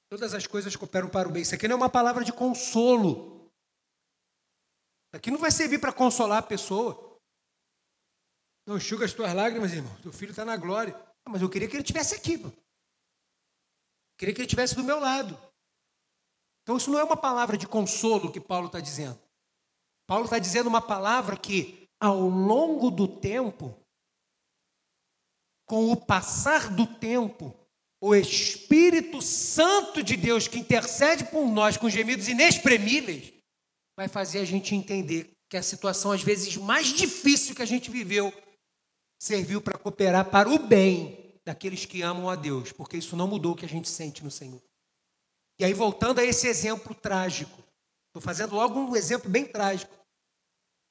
Todas 0.09 0.33
as 0.33 0.47
coisas 0.47 0.73
cooperam 0.77 1.09
para 1.09 1.27
o 1.27 1.31
bem. 1.31 1.41
Isso 1.41 1.53
aqui 1.53 1.67
não 1.67 1.73
é 1.73 1.77
uma 1.77 1.89
palavra 1.89 2.23
de 2.23 2.31
consolo. 2.31 3.38
Aqui 5.11 5.31
não 5.31 5.39
vai 5.39 5.51
servir 5.51 5.79
para 5.79 5.93
consolar 5.93 6.39
a 6.39 6.43
pessoa. 6.43 7.19
Não 8.65 8.77
enxuga 8.77 9.05
as 9.05 9.13
tuas 9.13 9.33
lágrimas, 9.33 9.73
irmão. 9.73 9.95
Teu 10.01 10.13
filho 10.13 10.31
está 10.31 10.45
na 10.45 10.55
glória. 10.55 10.95
Ah, 11.25 11.29
mas 11.29 11.41
eu 11.41 11.49
queria 11.49 11.67
que 11.67 11.75
ele 11.75 11.81
estivesse 11.81 12.15
aqui. 12.15 12.37
Mano. 12.37 12.55
Queria 14.17 14.35
que 14.35 14.41
ele 14.41 14.45
estivesse 14.47 14.75
do 14.75 14.83
meu 14.83 14.99
lado. 14.99 15.37
Então, 16.61 16.77
isso 16.77 16.91
não 16.91 16.99
é 16.99 17.03
uma 17.03 17.17
palavra 17.17 17.57
de 17.57 17.67
consolo 17.67 18.31
que 18.31 18.39
Paulo 18.39 18.67
está 18.67 18.79
dizendo. 18.79 19.19
Paulo 20.05 20.25
está 20.25 20.37
dizendo 20.37 20.67
uma 20.67 20.81
palavra 20.81 21.35
que, 21.35 21.89
ao 21.99 22.19
longo 22.19 22.91
do 22.91 23.07
tempo, 23.07 23.75
com 25.65 25.91
o 25.91 25.97
passar 25.97 26.69
do 26.75 26.85
tempo, 26.85 27.55
o 28.01 28.13
Espírito 28.13 29.21
Santo 29.21 30.03
de 30.03 30.15
Deus, 30.15 30.47
que 30.47 30.59
intercede 30.59 31.25
por 31.25 31.47
nós 31.47 31.77
com 31.77 31.89
gemidos 31.89 32.27
inexprimíveis, 32.27 33.33
vai 33.99 34.07
fazer 34.07 34.39
a 34.39 34.45
gente 34.45 34.73
entender 34.73 35.29
que 35.49 35.57
a 35.57 35.61
situação, 35.61 36.13
às 36.13 36.23
vezes, 36.23 36.55
mais 36.55 36.87
difícil 36.87 37.53
que 37.53 37.61
a 37.61 37.65
gente 37.65 37.91
viveu, 37.91 38.31
serviu 39.21 39.61
para 39.61 39.77
cooperar 39.77 40.29
para 40.29 40.47
o 40.47 40.57
bem 40.57 41.37
daqueles 41.43 41.83
que 41.83 42.01
amam 42.01 42.29
a 42.29 42.35
Deus, 42.37 42.71
porque 42.71 42.95
isso 42.95 43.17
não 43.17 43.27
mudou 43.27 43.51
o 43.51 43.55
que 43.57 43.65
a 43.65 43.67
gente 43.67 43.89
sente 43.89 44.23
no 44.23 44.31
Senhor. 44.31 44.61
E 45.59 45.65
aí, 45.65 45.73
voltando 45.73 46.19
a 46.19 46.23
esse 46.23 46.47
exemplo 46.47 46.95
trágico, 46.95 47.61
estou 48.07 48.21
fazendo 48.21 48.55
logo 48.55 48.79
um 48.79 48.95
exemplo 48.95 49.29
bem 49.29 49.43
trágico. 49.43 49.93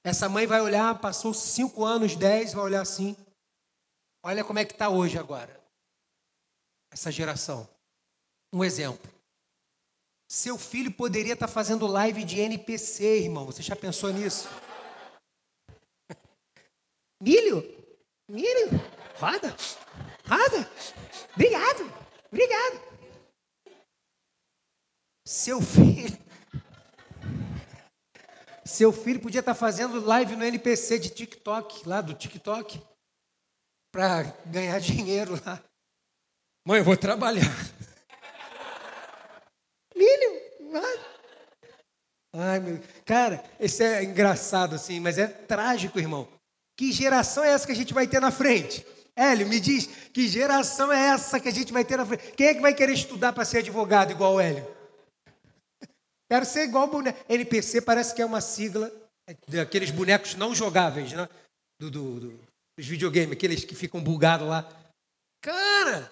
Essa 0.04 0.28
mãe 0.28 0.46
vai 0.46 0.60
olhar, 0.60 1.00
passou 1.00 1.32
cinco 1.32 1.86
anos, 1.86 2.14
dez, 2.14 2.52
vai 2.52 2.64
olhar 2.64 2.82
assim. 2.82 3.16
Olha 4.22 4.44
como 4.44 4.58
é 4.58 4.66
que 4.66 4.74
está 4.74 4.90
hoje 4.90 5.16
agora. 5.16 5.58
Essa 6.92 7.10
geração. 7.10 7.66
Um 8.52 8.62
exemplo. 8.62 9.17
Seu 10.30 10.58
filho 10.58 10.92
poderia 10.92 11.32
estar 11.32 11.48
fazendo 11.48 11.86
live 11.86 12.22
de 12.24 12.38
NPC, 12.40 13.20
irmão. 13.22 13.46
Você 13.46 13.62
já 13.62 13.74
pensou 13.74 14.12
nisso? 14.12 14.48
Milho? 17.22 17.62
Milho? 18.28 18.68
Roda? 19.16 19.56
Roda? 20.28 20.70
Obrigado, 21.34 21.92
obrigado. 22.30 22.88
seu 25.26 25.60
filho. 25.60 26.18
Seu 28.64 28.92
filho 28.92 29.20
podia 29.20 29.40
estar 29.40 29.54
fazendo 29.54 29.98
live 30.04 30.36
no 30.36 30.44
NPC 30.44 30.98
de 30.98 31.08
TikTok, 31.08 31.88
lá 31.88 32.02
do 32.02 32.12
TikTok, 32.12 32.78
para 33.90 34.24
ganhar 34.44 34.78
dinheiro 34.80 35.32
lá. 35.44 35.62
Mãe, 36.66 36.78
eu 36.78 36.84
vou 36.84 36.96
trabalhar. 36.96 37.50
Filho, 39.92 40.70
vai. 40.70 40.96
Ai, 42.48 42.60
meu. 42.60 42.80
Cara, 43.04 43.44
isso 43.60 43.82
é 43.82 44.04
engraçado 44.04 44.74
assim, 44.74 45.00
mas 45.00 45.18
é 45.18 45.26
trágico, 45.26 45.98
irmão. 45.98 46.26
Que 46.76 46.92
geração 46.92 47.44
é 47.44 47.50
essa 47.50 47.66
que 47.66 47.72
a 47.72 47.76
gente 47.76 47.92
vai 47.92 48.06
ter 48.06 48.20
na 48.20 48.30
frente? 48.30 48.86
Hélio, 49.16 49.48
me 49.48 49.58
diz, 49.58 49.86
que 50.12 50.28
geração 50.28 50.92
é 50.92 51.08
essa 51.08 51.40
que 51.40 51.48
a 51.48 51.52
gente 51.52 51.72
vai 51.72 51.84
ter 51.84 51.96
na 51.96 52.06
frente? 52.06 52.32
Quem 52.32 52.46
é 52.46 52.54
que 52.54 52.60
vai 52.60 52.72
querer 52.72 52.92
estudar 52.92 53.32
para 53.32 53.44
ser 53.44 53.58
advogado 53.58 54.12
igual 54.12 54.34
o 54.34 54.40
Hélio? 54.40 54.64
Quero 56.30 56.44
ser 56.44 56.64
igual 56.64 56.84
o 56.84 56.90
boneco. 56.90 57.18
NPC 57.28 57.80
parece 57.80 58.14
que 58.14 58.22
é 58.22 58.26
uma 58.26 58.40
sigla 58.40 58.92
daqueles 59.48 59.90
bonecos 59.90 60.34
não 60.34 60.54
jogáveis, 60.54 61.12
né? 61.12 61.28
Do, 61.80 61.90
do, 61.90 62.20
do, 62.20 62.40
dos 62.76 62.86
videogames, 62.86 63.32
aqueles 63.32 63.64
que 63.64 63.74
ficam 63.74 64.02
bugados 64.02 64.46
lá. 64.46 64.68
Cara! 65.42 66.10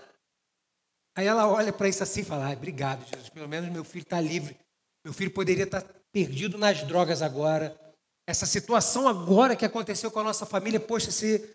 Aí 1.17 1.27
ela 1.27 1.49
olha 1.49 1.73
para 1.73 1.89
isso 1.89 2.03
assim 2.03 2.21
e 2.21 2.25
fala: 2.25 2.49
ah, 2.49 2.53
obrigado, 2.53 3.07
Jesus, 3.07 3.29
pelo 3.31 3.49
menos 3.49 3.71
meu 3.71 3.85
filho 3.85 4.03
está 4.03 4.21
livre. 4.21 4.57
Meu 5.05 5.13
filho 5.13 5.31
poderia 5.31 5.65
estar 5.65 5.83
tá 5.83 5.95
perdido 6.17 6.57
nas 6.57 6.83
drogas 6.83 7.21
agora. 7.21 7.79
Essa 8.27 8.47
situação 8.47 9.07
agora 9.07 9.55
que 9.55 9.67
aconteceu 9.67 10.11
com 10.11 10.21
a 10.21 10.25
nossa 10.25 10.47
família, 10.47 10.81
poxa, 10.81 11.11
se 11.11 11.47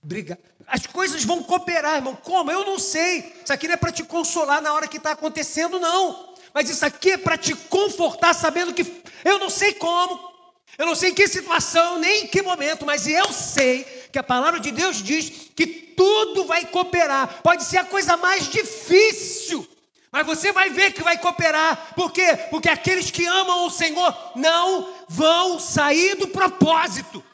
brigar. 0.00 0.38
As 0.64 0.86
coisas 0.86 1.24
vão 1.24 1.42
cooperar, 1.42 1.96
irmão. 1.96 2.14
Como? 2.14 2.52
Eu 2.52 2.64
não 2.64 2.78
sei. 2.78 3.34
Isso 3.42 3.52
aqui 3.52 3.66
não 3.66 3.74
é 3.74 3.76
para 3.76 3.90
te 3.90 4.04
consolar 4.04 4.62
na 4.62 4.72
hora 4.72 4.86
que 4.86 4.98
está 4.98 5.10
acontecendo, 5.10 5.80
não. 5.80 6.36
Mas 6.54 6.70
isso 6.70 6.86
aqui 6.86 7.10
é 7.10 7.16
para 7.18 7.36
te 7.36 7.52
confortar, 7.52 8.32
sabendo 8.32 8.72
que 8.72 9.02
eu 9.24 9.40
não 9.40 9.50
sei 9.50 9.74
como, 9.74 10.20
eu 10.78 10.86
não 10.86 10.94
sei 10.94 11.10
em 11.10 11.14
que 11.14 11.26
situação, 11.26 11.98
nem 11.98 12.24
em 12.24 12.26
que 12.28 12.42
momento, 12.42 12.86
mas 12.86 13.08
eu 13.08 13.32
sei 13.32 13.82
que 14.12 14.20
a 14.20 14.22
palavra 14.22 14.60
de 14.60 14.70
Deus 14.70 15.02
diz 15.02 15.50
que 15.56 15.66
tudo 15.66 16.44
vai 16.44 16.64
cooperar. 16.66 17.42
Pode 17.42 17.64
ser 17.64 17.78
a 17.78 17.84
coisa 17.84 18.16
mais 18.16 18.48
difícil, 18.48 19.66
mas 20.12 20.26
você 20.26 20.52
vai 20.52 20.70
ver 20.70 20.92
que 20.92 21.02
vai 21.02 21.18
cooperar. 21.20 21.94
Por 21.94 22.12
quê? 22.12 22.36
Porque 22.50 22.68
aqueles 22.68 23.10
que 23.10 23.26
amam 23.26 23.66
o 23.66 23.70
Senhor 23.70 24.12
não 24.36 25.06
vão 25.08 25.58
sair 25.58 26.16
do 26.16 26.28
propósito. 26.28 27.24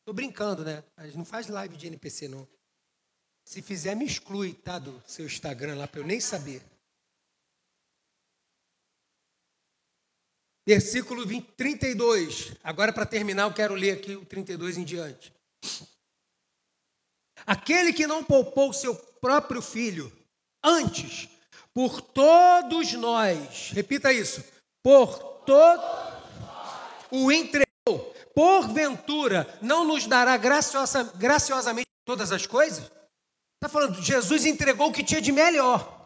Estou 0.00 0.14
brincando, 0.14 0.64
né? 0.64 0.82
A 0.96 1.04
gente 1.04 1.18
não 1.18 1.24
faz 1.24 1.48
live 1.48 1.76
de 1.76 1.86
NPC, 1.86 2.28
não. 2.28 2.48
Se 3.44 3.60
fizer, 3.60 3.94
me 3.94 4.04
exclui, 4.04 4.54
tá? 4.54 4.78
Do 4.78 5.02
seu 5.06 5.26
Instagram 5.26 5.76
lá, 5.76 5.86
para 5.86 6.00
eu 6.00 6.06
nem 6.06 6.20
saber. 6.20 6.62
Versículo 10.66 11.26
20, 11.26 11.52
32. 11.52 12.52
Agora, 12.62 12.92
para 12.92 13.04
terminar, 13.04 13.44
eu 13.44 13.54
quero 13.54 13.74
ler 13.74 13.92
aqui 13.92 14.14
o 14.16 14.24
32 14.24 14.78
em 14.78 14.84
diante. 14.84 15.32
Aquele 17.46 17.92
que 17.92 18.06
não 18.06 18.24
poupou 18.24 18.72
seu 18.72 18.94
próprio 19.20 19.62
filho, 19.62 20.12
antes, 20.62 21.28
por 21.74 22.00
todos 22.00 22.92
nós, 22.92 23.70
repita 23.72 24.12
isso, 24.12 24.44
por 24.82 25.42
todos 25.44 25.84
o 27.10 27.30
entregou, 27.30 28.14
porventura 28.34 29.46
não 29.60 29.84
nos 29.84 30.06
dará 30.06 30.36
graciosa, 30.36 31.04
graciosamente 31.16 31.88
todas 32.04 32.32
as 32.32 32.46
coisas? 32.46 32.90
Está 33.62 33.68
falando, 33.68 34.02
Jesus 34.02 34.44
entregou 34.44 34.88
o 34.88 34.92
que 34.92 35.04
tinha 35.04 35.20
de 35.20 35.30
melhor. 35.30 36.02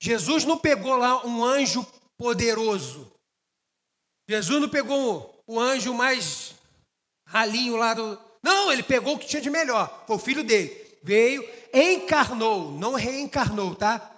Jesus 0.00 0.44
não 0.44 0.58
pegou 0.58 0.96
lá 0.96 1.26
um 1.26 1.44
anjo 1.44 1.86
poderoso. 2.16 3.10
Jesus 4.28 4.60
não 4.60 4.68
pegou 4.68 5.42
o 5.46 5.58
anjo 5.58 5.92
mais 5.92 6.54
ralinho 7.26 7.76
lá 7.76 7.94
do. 7.94 8.29
Não, 8.42 8.72
ele 8.72 8.82
pegou 8.82 9.14
o 9.14 9.18
que 9.18 9.26
tinha 9.26 9.42
de 9.42 9.50
melhor. 9.50 10.04
Foi 10.06 10.16
o 10.16 10.18
filho 10.20 10.42
dele. 10.42 10.74
Veio, 11.02 11.46
encarnou, 11.72 12.72
não 12.72 12.94
reencarnou, 12.94 13.74
tá? 13.74 14.10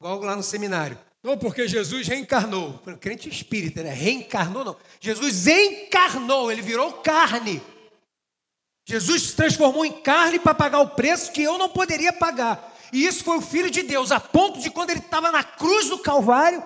Igual 0.00 0.20
lá 0.20 0.36
no 0.36 0.42
seminário. 0.42 0.98
Não, 1.22 1.36
porque 1.36 1.68
Jesus 1.68 2.08
reencarnou. 2.08 2.78
Crente 3.00 3.28
espírita, 3.28 3.82
né? 3.82 3.92
Reencarnou, 3.92 4.64
não. 4.64 4.76
Jesus 4.98 5.46
encarnou, 5.46 6.50
ele 6.50 6.62
virou 6.62 6.92
carne. 6.94 7.62
Jesus 8.88 9.22
se 9.22 9.36
transformou 9.36 9.84
em 9.84 10.00
carne 10.00 10.38
para 10.38 10.54
pagar 10.54 10.80
o 10.80 10.90
preço 10.90 11.32
que 11.32 11.42
eu 11.42 11.58
não 11.58 11.68
poderia 11.68 12.12
pagar. 12.12 12.74
E 12.92 13.06
isso 13.06 13.22
foi 13.22 13.38
o 13.38 13.42
Filho 13.42 13.70
de 13.70 13.82
Deus, 13.82 14.10
a 14.10 14.18
ponto 14.18 14.58
de 14.60 14.70
quando 14.70 14.90
ele 14.90 15.00
estava 15.00 15.30
na 15.30 15.44
cruz 15.44 15.88
do 15.88 15.98
Calvário, 15.98 16.62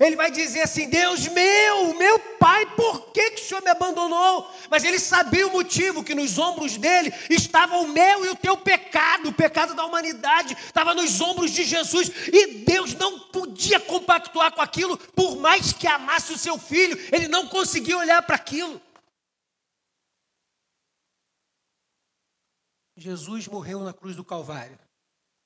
ele 0.00 0.16
vai 0.16 0.30
dizer 0.30 0.62
assim: 0.62 0.88
Deus 0.88 1.28
meu, 1.28 1.94
meu 1.94 2.18
Pai, 2.38 2.66
por 2.74 3.12
que, 3.12 3.30
que 3.32 3.42
o 3.42 3.44
Senhor 3.44 3.62
me 3.62 3.70
abandonou? 3.70 4.50
Mas 4.70 4.84
ele 4.84 4.98
sabia 4.98 5.46
o 5.46 5.52
motivo, 5.52 6.04
que 6.04 6.14
nos 6.14 6.38
ombros 6.38 6.76
dele 6.76 7.12
estava 7.30 7.78
o 7.78 7.88
meu 7.88 8.26
e 8.26 8.28
o 8.28 8.36
teu 8.36 8.56
pecado, 8.56 9.28
o 9.28 9.32
pecado 9.32 9.74
da 9.74 9.84
humanidade, 9.84 10.54
estava 10.54 10.94
nos 10.94 11.20
ombros 11.20 11.52
de 11.52 11.64
Jesus, 11.64 12.10
e 12.32 12.64
Deus 12.64 12.94
não 12.94 13.18
podia 13.18 13.80
compactuar 13.80 14.52
com 14.52 14.60
aquilo, 14.60 14.98
por 14.98 15.36
mais 15.36 15.72
que 15.72 15.86
amasse 15.86 16.32
o 16.32 16.38
seu 16.38 16.58
filho, 16.58 16.98
ele 17.12 17.28
não 17.28 17.48
conseguia 17.48 17.96
olhar 17.96 18.22
para 18.22 18.36
aquilo. 18.36 18.80
Jesus 22.96 23.48
morreu 23.48 23.80
na 23.80 23.92
cruz 23.92 24.14
do 24.14 24.24
Calvário, 24.24 24.78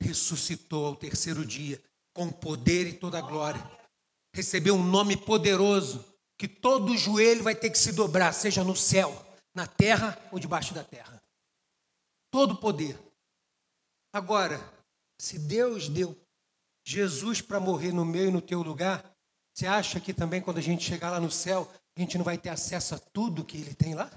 ressuscitou 0.00 0.86
ao 0.86 0.96
terceiro 0.96 1.44
dia, 1.46 1.82
com 2.12 2.30
poder 2.30 2.86
e 2.86 2.92
toda 2.92 3.18
a 3.18 3.22
glória. 3.22 3.77
Recebeu 4.38 4.76
um 4.76 4.84
nome 4.84 5.16
poderoso, 5.16 6.04
que 6.38 6.46
todo 6.46 6.96
joelho 6.96 7.42
vai 7.42 7.56
ter 7.56 7.70
que 7.70 7.76
se 7.76 7.90
dobrar, 7.90 8.32
seja 8.32 8.62
no 8.62 8.76
céu, 8.76 9.10
na 9.52 9.66
terra 9.66 10.16
ou 10.30 10.38
debaixo 10.38 10.72
da 10.72 10.84
terra. 10.84 11.20
Todo 12.30 12.54
poder. 12.54 12.96
Agora, 14.12 14.56
se 15.20 15.40
Deus 15.40 15.88
deu 15.88 16.16
Jesus 16.86 17.40
para 17.40 17.58
morrer 17.58 17.90
no 17.90 18.04
meu 18.04 18.28
e 18.28 18.30
no 18.30 18.40
teu 18.40 18.62
lugar, 18.62 19.12
você 19.52 19.66
acha 19.66 19.98
que 19.98 20.14
também 20.14 20.40
quando 20.40 20.58
a 20.58 20.62
gente 20.62 20.84
chegar 20.84 21.10
lá 21.10 21.18
no 21.18 21.32
céu, 21.32 21.68
a 21.96 22.00
gente 22.00 22.16
não 22.16 22.24
vai 22.24 22.38
ter 22.38 22.50
acesso 22.50 22.94
a 22.94 22.98
tudo 23.12 23.44
que 23.44 23.56
ele 23.56 23.74
tem 23.74 23.96
lá? 23.96 24.08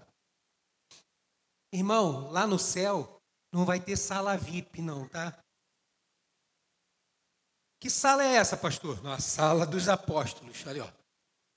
Irmão, 1.74 2.30
lá 2.30 2.45
no 2.45 2.59
céu, 2.59 3.19
não 3.51 3.65
vai 3.65 3.80
ter 3.80 3.97
sala 3.97 4.38
VIP, 4.38 4.84
não, 4.84 5.09
tá? 5.09 5.43
Que 7.82 7.89
sala 7.89 8.23
é 8.23 8.36
essa, 8.36 8.55
pastor? 8.55 9.01
Na 9.01 9.17
sala 9.19 9.65
dos 9.65 9.89
apóstolos. 9.89 10.63
Ali, 10.67 10.79
ó. 10.79 10.88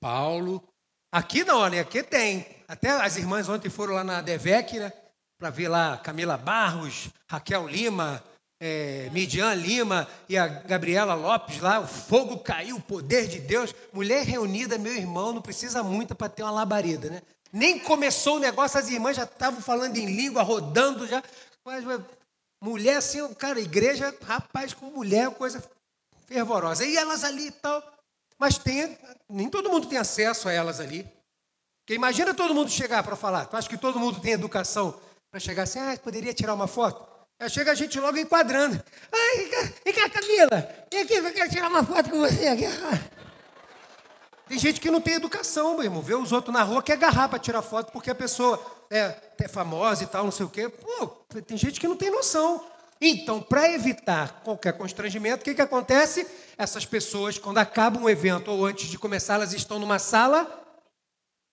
Paulo. 0.01 0.67
Aqui 1.13 1.45
não, 1.45 1.69
né? 1.69 1.81
Aqui 1.81 2.03
tem. 2.03 2.47
Até 2.67 2.89
as 2.93 3.19
irmãs 3.19 3.47
ontem 3.47 3.69
foram 3.69 3.93
lá 3.93 4.03
na 4.03 4.23
Devec, 4.23 4.79
né? 4.79 4.91
Para 5.39 5.51
ver 5.51 5.69
lá 5.69 5.99
Camila 5.99 6.39
Barros, 6.39 7.11
Raquel 7.31 7.69
Lima, 7.69 8.25
é, 8.59 9.11
Midian 9.13 9.53
Lima 9.53 10.09
e 10.27 10.39
a 10.39 10.47
Gabriela 10.47 11.13
Lopes 11.13 11.61
lá. 11.61 11.81
O 11.81 11.87
fogo 11.87 12.39
caiu, 12.39 12.77
o 12.77 12.83
poder 12.83 13.29
de 13.29 13.41
Deus. 13.41 13.75
Mulher 13.93 14.25
reunida, 14.25 14.79
meu 14.79 14.95
irmão, 14.95 15.31
não 15.31 15.43
precisa 15.43 15.83
muito 15.83 16.15
para 16.15 16.31
ter 16.31 16.43
uma 16.43 16.53
labareda, 16.53 17.11
né? 17.11 17.21
Nem 17.53 17.79
começou 17.79 18.37
o 18.37 18.41
negócio, 18.41 18.81
as 18.81 18.89
irmãs 18.89 19.19
já 19.19 19.25
estavam 19.25 19.61
falando 19.61 19.99
em 19.99 20.07
língua, 20.07 20.43
rodando 20.43 21.07
já. 21.07 21.23
Mas, 21.63 21.85
mulher 22.63 22.97
assim, 22.97 23.33
cara, 23.35 23.61
igreja, 23.61 24.17
rapaz, 24.25 24.73
com 24.73 24.87
mulher, 24.87 25.31
coisa 25.33 25.63
fervorosa. 26.27 26.85
E 26.85 26.97
elas 26.97 27.25
ali 27.25 27.49
e 27.49 27.51
tal. 27.51 27.83
Mas 28.39 28.59
tem, 28.59 28.99
nem 29.29 29.49
todo 29.49 29.71
mundo 29.71 29.87
tem 29.87 29.99
acesso 29.99 30.49
a 30.49 30.53
elas 30.53 30.81
ali. 30.81 31.07
Porque 31.81 31.95
imagina 31.95 32.35
todo 32.35 32.55
mundo 32.55 32.71
chegar 32.71 33.03
para 33.03 33.17
falar. 33.17 33.47
Tu 33.47 33.57
acha 33.57 33.69
que 33.69 33.77
todo 33.77 33.99
mundo 33.99 34.21
tem 34.21 34.33
educação 34.33 34.99
para 35.31 35.39
chegar 35.41 35.65
assim, 35.65 35.79
ah, 35.79 35.99
poderia 36.03 36.33
tirar 36.33 36.55
uma 36.55 36.67
foto? 36.67 37.07
Aí 37.39 37.51
chega 37.51 37.73
a 37.73 37.75
gente 37.75 37.99
logo 37.99 38.17
enquadrando. 38.17 38.83
Ai, 39.13 39.51
vem 39.85 39.93
cá, 39.93 40.09
Camila, 40.09 40.87
vem 40.91 41.03
aqui, 41.03 41.15
eu 41.15 41.33
quero 41.33 41.51
tirar 41.51 41.69
uma 41.69 41.85
foto 41.85 42.11
com 42.11 42.21
você 42.21 42.47
aqui. 42.47 42.65
Tem 44.47 44.59
gente 44.59 44.81
que 44.81 44.91
não 44.91 45.01
tem 45.01 45.15
educação, 45.15 45.75
meu 45.75 45.85
irmão. 45.85 46.03
Vê 46.03 46.15
os 46.15 46.33
outros 46.33 46.55
na 46.55 46.63
rua 46.63 46.83
que 46.83 46.93
agarrar 46.93 47.29
para 47.29 47.39
tirar 47.39 47.63
foto 47.63 47.91
porque 47.93 48.11
a 48.11 48.15
pessoa 48.15 48.65
é, 48.91 49.15
é 49.39 49.49
famosa 49.49 50.05
e 50.05 50.07
tal, 50.07 50.25
não 50.25 50.31
sei 50.31 50.47
o 50.47 50.51
quê. 50.51 50.69
Pô, 50.69 51.07
tem 51.47 51.57
gente 51.57 51.81
que 51.81 51.89
não 51.89 51.97
tem 51.97 52.11
noção. 52.11 52.65
Então, 53.01 53.43
para 53.43 53.71
evitar 53.71 54.43
qualquer 54.43 54.77
constrangimento, 54.77 55.43
o 55.43 55.45
que, 55.45 55.55
que 55.55 55.63
acontece? 55.63 56.27
Essas 56.57 56.87
pessoas, 56.87 57.39
quando 57.39 57.59
acaba 57.59 57.99
um 57.99 58.09
evento 58.09 58.51
ou 58.51 58.65
antes 58.65 58.89
de 58.89 58.99
começar, 58.99 59.35
elas 59.35 59.53
estão 59.53 59.79
numa 59.79 59.99
sala 59.99 60.65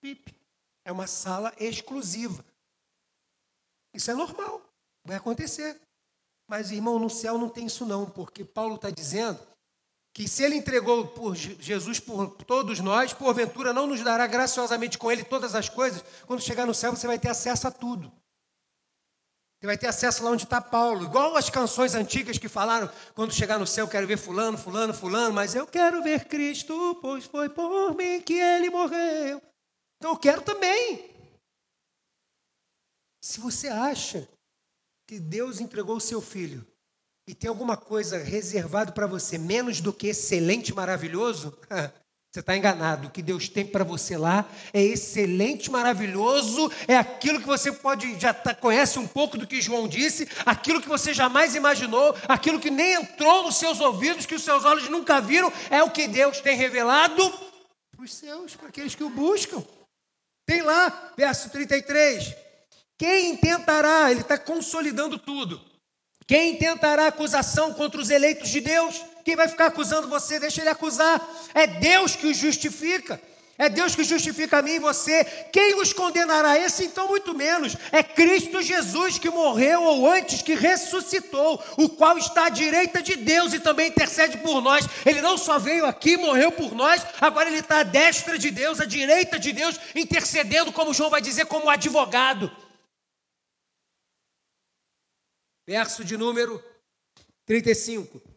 VIP. 0.04 0.34
É 0.86 0.92
uma 0.92 1.08
sala 1.08 1.54
exclusiva. 1.60 2.44
Isso 3.94 4.10
é 4.10 4.14
normal, 4.14 4.62
vai 5.06 5.18
acontecer. 5.18 5.80
Mas, 6.48 6.72
irmão, 6.72 7.00
no 7.00 7.10
céu 7.10 7.38
não 7.38 7.50
tem 7.50 7.66
isso 7.66 7.86
não, 7.86 8.10
porque 8.10 8.44
Paulo 8.44 8.76
está 8.76 8.90
dizendo 8.90 9.40
que 10.14 10.28
se 10.28 10.44
ele 10.44 10.56
entregou 10.56 11.08
por 11.08 11.36
Jesus 11.36 12.00
por 12.00 12.28
todos 12.44 12.80
nós, 12.80 13.14
porventura 13.14 13.74
não 13.74 13.88
nos 13.88 14.02
dará 14.02 14.28
graciosamente 14.28 14.98
com 14.98 15.10
ele 15.10 15.24
todas 15.24 15.56
as 15.56 15.70
coisas, 15.70 16.04
quando 16.26 16.42
chegar 16.42 16.66
no 16.66 16.74
céu 16.74 16.94
você 16.94 17.08
vai 17.08 17.18
ter 17.18 17.30
acesso 17.30 17.68
a 17.68 17.72
tudo. 17.72 18.12
Você 19.62 19.68
vai 19.68 19.78
ter 19.78 19.86
acesso 19.86 20.24
lá 20.24 20.32
onde 20.32 20.44
está 20.44 20.60
Paulo, 20.60 21.04
igual 21.04 21.38
as 21.38 21.48
canções 21.48 21.94
antigas 21.94 22.40
que 22.40 22.50
falaram: 22.50 22.92
quando 23.14 23.32
chegar 23.32 23.60
no 23.60 23.68
céu, 23.68 23.88
quero 23.88 24.08
ver 24.08 24.18
Fulano, 24.18 24.58
Fulano, 24.58 24.92
Fulano, 24.92 25.36
mas 25.36 25.54
eu 25.54 25.68
quero 25.68 26.02
ver 26.02 26.26
Cristo, 26.26 26.96
pois 27.00 27.26
foi 27.26 27.48
por 27.48 27.96
mim 27.96 28.20
que 28.24 28.34
ele 28.34 28.72
morreu. 28.72 29.40
Então 29.98 30.14
eu 30.14 30.18
quero 30.18 30.42
também. 30.42 31.12
Se 33.24 33.40
você 33.40 33.68
acha 33.68 34.28
que 35.08 35.20
Deus 35.20 35.62
entregou 35.62 35.98
o 35.98 36.02
seu 36.02 36.22
filho 36.22 36.66
e 37.28 37.36
tem 37.36 37.48
alguma 37.48 37.78
coisa 37.78 38.18
reservado 38.18 38.94
para 38.94 39.06
você 39.06 39.38
menos 39.38 39.80
do 39.80 39.94
que 39.94 40.08
excelente, 40.08 40.74
maravilhoso, 40.74 41.56
Você 42.32 42.40
está 42.40 42.56
enganado. 42.56 43.08
O 43.08 43.12
que 43.12 43.22
Deus 43.22 43.50
tem 43.50 43.66
para 43.66 43.84
você 43.84 44.16
lá 44.16 44.50
é 44.72 44.82
excelente, 44.82 45.70
maravilhoso. 45.70 46.72
É 46.88 46.96
aquilo 46.96 47.42
que 47.42 47.48
você 47.48 47.74
pode 47.74 48.18
já 48.18 48.34
tá, 48.34 48.56
conhece 48.56 48.98
um 48.98 49.06
pouco 49.06 49.38
do 49.38 49.46
que 49.46 49.60
João 49.60 49.86
disse, 49.86 50.30
aquilo 50.46 50.82
que 50.82 50.88
você 50.88 51.14
jamais 51.14 51.56
imaginou, 51.56 52.16
aquilo 52.30 52.58
que 52.58 52.72
nem 52.72 52.94
entrou 52.94 53.44
nos 53.44 53.58
seus 53.58 53.82
ouvidos, 53.82 54.26
que 54.26 54.36
os 54.36 54.44
seus 54.44 54.64
olhos 54.64 54.88
nunca 54.88 55.20
viram, 55.20 55.52
é 55.70 55.84
o 55.84 55.92
que 55.92 56.08
Deus 56.08 56.40
tem 56.40 56.56
revelado 56.56 57.30
para 57.92 58.06
os 58.06 58.14
seus, 58.14 58.56
para 58.56 58.70
aqueles 58.70 58.96
que 58.96 59.04
o 59.04 59.10
buscam. 59.10 59.62
Tem 60.46 60.62
lá, 60.62 61.12
verso 61.18 61.50
33. 61.50 62.34
Quem 62.98 63.32
intentará? 63.32 64.10
Ele 64.10 64.22
está 64.22 64.38
consolidando 64.38 65.18
tudo. 65.18 65.60
Quem 66.26 66.58
tentará 66.58 67.08
acusação 67.08 67.74
contra 67.74 68.00
os 68.00 68.10
eleitos 68.10 68.48
de 68.48 68.62
Deus? 68.62 69.11
Quem 69.24 69.36
vai 69.36 69.48
ficar 69.48 69.68
acusando 69.68 70.08
você? 70.08 70.40
Deixa 70.40 70.62
ele 70.62 70.70
acusar. 70.70 71.22
É 71.54 71.68
Deus 71.68 72.16
que 72.16 72.28
os 72.28 72.38
justifica. 72.38 73.22
É 73.62 73.70
Deus 73.70 73.96
que 73.96 74.04
justifica 74.04 74.58
a 74.58 74.62
mim 74.64 74.72
e 74.72 74.80
você. 74.80 75.24
Quem 75.54 75.80
os 75.80 75.94
condenará? 75.94 76.58
Esse 76.58 76.86
então, 76.86 77.08
muito 77.08 77.32
menos. 77.36 77.78
É 77.92 78.02
Cristo 78.02 78.60
Jesus 78.60 79.20
que 79.20 79.30
morreu 79.30 79.84
ou 79.84 80.10
antes 80.12 80.42
que 80.42 80.56
ressuscitou, 80.56 81.64
o 81.78 81.88
qual 81.88 82.18
está 82.18 82.48
à 82.48 82.50
direita 82.50 83.04
de 83.04 83.16
Deus 83.16 83.54
e 83.54 83.60
também 83.60 83.90
intercede 83.90 84.40
por 84.40 84.62
nós. 84.62 84.88
Ele 85.06 85.22
não 85.22 85.38
só 85.38 85.60
veio 85.60 85.86
aqui, 85.86 86.18
morreu 86.18 86.52
por 86.52 86.74
nós, 86.74 87.06
agora 87.20 87.50
ele 87.50 87.60
está 87.60 87.82
à 87.82 87.84
destra 87.84 88.36
de 88.36 88.50
Deus, 88.50 88.82
à 88.82 88.86
direita 88.86 89.38
de 89.38 89.54
Deus, 89.54 89.80
intercedendo, 89.94 90.72
como 90.72 90.92
João 90.92 91.12
vai 91.12 91.22
dizer, 91.22 91.46
como 91.46 91.70
advogado. 91.70 92.52
Verso 95.68 96.04
de 96.04 96.18
número 96.18 96.60
35. 97.46 98.31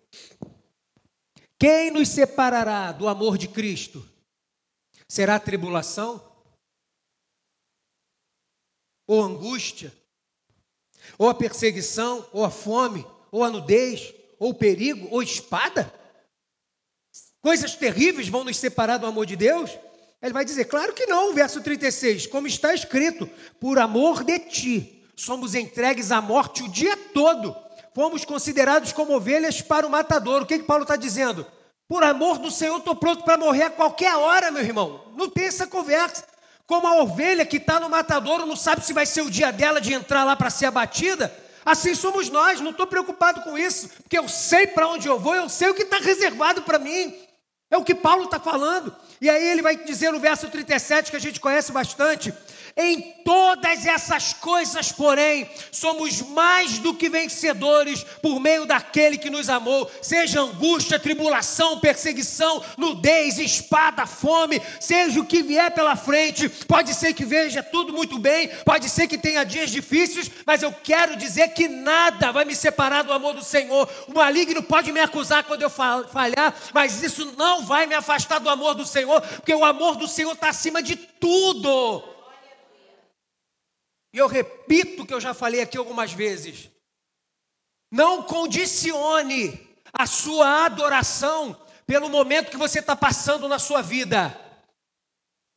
Quem 1.65 1.91
nos 1.91 2.11
separará 2.11 2.93
do 2.93 3.09
amor 3.09 3.39
de 3.39 3.49
Cristo? 3.49 4.07
Será 5.09 5.41
tribulação? 5.41 6.23
Ou 9.07 9.23
angústia? 9.23 9.91
Ou 11.17 11.27
a 11.27 11.35
perseguição? 11.35 12.29
Ou 12.35 12.45
a 12.45 12.51
fome? 12.51 13.07
Ou 13.33 13.43
a 13.43 13.49
nudez? 13.49 14.12
Ou 14.39 14.51
o 14.51 14.55
perigo? 14.55 15.09
Ou 15.11 15.23
espada? 15.23 15.91
Coisas 17.41 17.75
terríveis 17.75 18.29
vão 18.29 18.45
nos 18.45 18.59
separar 18.59 18.99
do 18.99 19.07
amor 19.07 19.25
de 19.25 19.35
Deus? 19.35 19.71
Ele 20.21 20.35
vai 20.35 20.45
dizer, 20.45 20.67
claro 20.67 20.93
que 20.93 21.07
não, 21.07 21.33
verso 21.33 21.62
36, 21.62 22.27
como 22.27 22.47
está 22.47 22.75
escrito, 22.75 23.27
por 23.59 23.79
amor 23.79 24.23
de 24.23 24.39
ti 24.39 25.03
somos 25.17 25.55
entregues 25.55 26.11
à 26.11 26.21
morte 26.21 26.62
o 26.62 26.69
dia 26.69 26.95
todo. 26.95 27.57
Fomos 27.95 28.24
considerados 28.24 28.92
como 28.92 29.14
ovelhas 29.14 29.62
para 29.62 29.86
o 29.86 29.90
matador. 29.90 30.42
O 30.42 30.47
que, 30.47 30.59
que 30.59 30.64
Paulo 30.64 30.82
está 30.82 30.97
dizendo? 30.97 31.47
Por 31.88 32.03
amor 32.03 32.38
do 32.38 32.51
Senhor, 32.51 32.78
estou 32.78 32.97
pronto 32.97 33.22
para 33.24 33.38
morrer 33.38 33.64
a 33.64 33.70
qualquer 33.70 34.16
hora, 34.16 34.51
meu 34.51 34.62
irmão. 34.62 35.12
Não 35.16 35.30
tem 35.30 35.45
essa 35.45 35.66
conversa. 35.66 36.24
Como 36.66 36.88
a 36.88 37.03
ovelha 37.03 37.47
que 37.47 37.59
está 37.59 37.78
no 37.78 37.88
matadouro 37.88 38.47
não 38.47 38.57
sabe 38.57 38.84
se 38.84 38.92
vai 38.92 39.07
ser 39.07 39.22
o 39.22 39.30
dia 39.30 39.53
dela 39.53 39.80
de 39.80 39.92
entrar 39.92 40.24
lá 40.24 40.34
para 40.34 40.51
ser 40.51 40.66
abatida, 40.66 41.32
assim 41.64 41.95
somos 41.95 42.28
nós. 42.30 42.61
Não 42.61 42.70
estou 42.72 42.86
preocupado 42.86 43.42
com 43.42 43.57
isso, 43.57 43.88
porque 44.03 44.18
eu 44.18 44.28
sei 44.28 44.66
para 44.66 44.88
onde 44.88 45.07
eu 45.07 45.18
vou, 45.18 45.36
eu 45.36 45.49
sei 45.49 45.68
o 45.68 45.74
que 45.74 45.82
está 45.82 45.99
reservado 45.99 46.62
para 46.62 46.80
mim. 46.80 47.14
É 47.70 47.76
o 47.76 47.84
que 47.84 47.95
Paulo 47.95 48.24
está 48.24 48.40
falando. 48.40 48.95
E 49.20 49.28
aí 49.28 49.47
ele 49.51 49.62
vai 49.62 49.76
dizer 49.76 50.11
no 50.11 50.18
verso 50.18 50.49
37, 50.49 51.11
que 51.11 51.16
a 51.16 51.20
gente 51.20 51.38
conhece 51.38 51.70
bastante: 51.70 52.32
em 52.77 53.01
todas 53.25 53.87
essas 53.87 54.33
coisas, 54.33 54.91
porém, 54.91 55.49
somos 55.70 56.20
mais 56.22 56.79
do 56.79 56.93
que 56.93 57.09
vencedores 57.09 58.05
por 58.20 58.41
meio 58.41 58.66
daquele 58.66 59.16
que 59.16 59.31
nos 59.31 59.49
amou, 59.49 59.89
seja 60.03 60.41
angústia, 60.41 60.99
tribulação, 60.99 61.79
perseguição, 61.79 62.62
nudez, 62.77 63.39
espada, 63.39 64.07
fome, 64.07 64.61
seja 64.81 65.20
o 65.20 65.25
que 65.25 65.43
vier 65.43 65.70
pela 65.72 65.95
frente. 65.95 66.49
Pode 66.49 66.95
ser 66.95 67.14
que 67.14 67.25
veja 67.25 67.62
tudo 67.62 67.93
muito 67.93 68.18
bem, 68.18 68.49
pode 68.64 68.89
ser 68.89 69.07
que 69.07 69.18
tenha 69.18 69.45
dias 69.45 69.70
difíceis, 69.70 70.31
mas 70.45 70.62
eu 70.62 70.72
quero 70.72 71.16
dizer 71.16 71.51
que 71.51 71.68
nada 71.68 72.33
vai 72.33 72.45
me 72.45 72.57
separar 72.57 73.03
do 73.03 73.12
amor 73.12 73.35
do 73.35 73.45
Senhor. 73.45 73.89
O 74.09 74.14
maligno 74.14 74.62
pode 74.62 74.91
me 74.91 75.01
acusar 75.01 75.45
quando 75.45 75.62
eu 75.62 75.70
falhar, 75.70 76.55
mas 76.72 77.03
isso 77.03 77.35
não 77.37 77.64
vai 77.64 77.87
me 77.87 77.95
afastar 77.95 78.41
do 78.41 78.51
amor 78.51 78.75
do 78.75 78.85
Senhor, 78.85 79.20
porque 79.20 79.55
o 79.55 79.64
amor 79.64 79.95
do 79.95 80.09
Senhor 80.09 80.33
está 80.33 80.49
acima 80.49 80.83
de 80.83 80.97
tudo. 80.97 82.14
E 84.15 84.19
eu 84.19 84.29
repito 84.29 85.03
o 85.03 85.07
que 85.07 85.12
eu 85.12 85.21
já 85.21 85.35
falei 85.35 85.61
aqui 85.61 85.77
algumas 85.77 86.12
vezes. 86.12 86.71
Não 87.91 88.23
condicione 88.23 89.77
a 89.93 90.07
sua 90.07 90.67
adoração 90.67 91.61
pelo 91.85 92.09
momento 92.09 92.49
que 92.49 92.57
você 92.57 92.79
está 92.79 92.95
passando 92.95 93.49
na 93.49 93.59
sua 93.59 93.83
vida. 93.83 94.41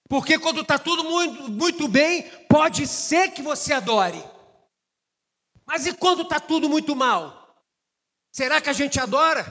Porque 0.10 0.40
quando 0.40 0.62
está 0.62 0.80
tudo 0.80 1.04
muito, 1.04 1.52
muito 1.52 1.88
bem, 1.88 2.24
pode 2.48 2.88
ser 2.88 3.32
que 3.32 3.44
você 3.44 3.74
adore. 3.74 4.24
Mas 5.64 5.86
e 5.86 5.94
quando 5.94 6.24
está 6.24 6.40
tudo 6.40 6.68
muito 6.68 6.96
mal? 6.96 7.64
Será 8.34 8.60
que 8.60 8.72
a 8.72 8.74
gente 8.74 9.00
adora? 9.00 9.46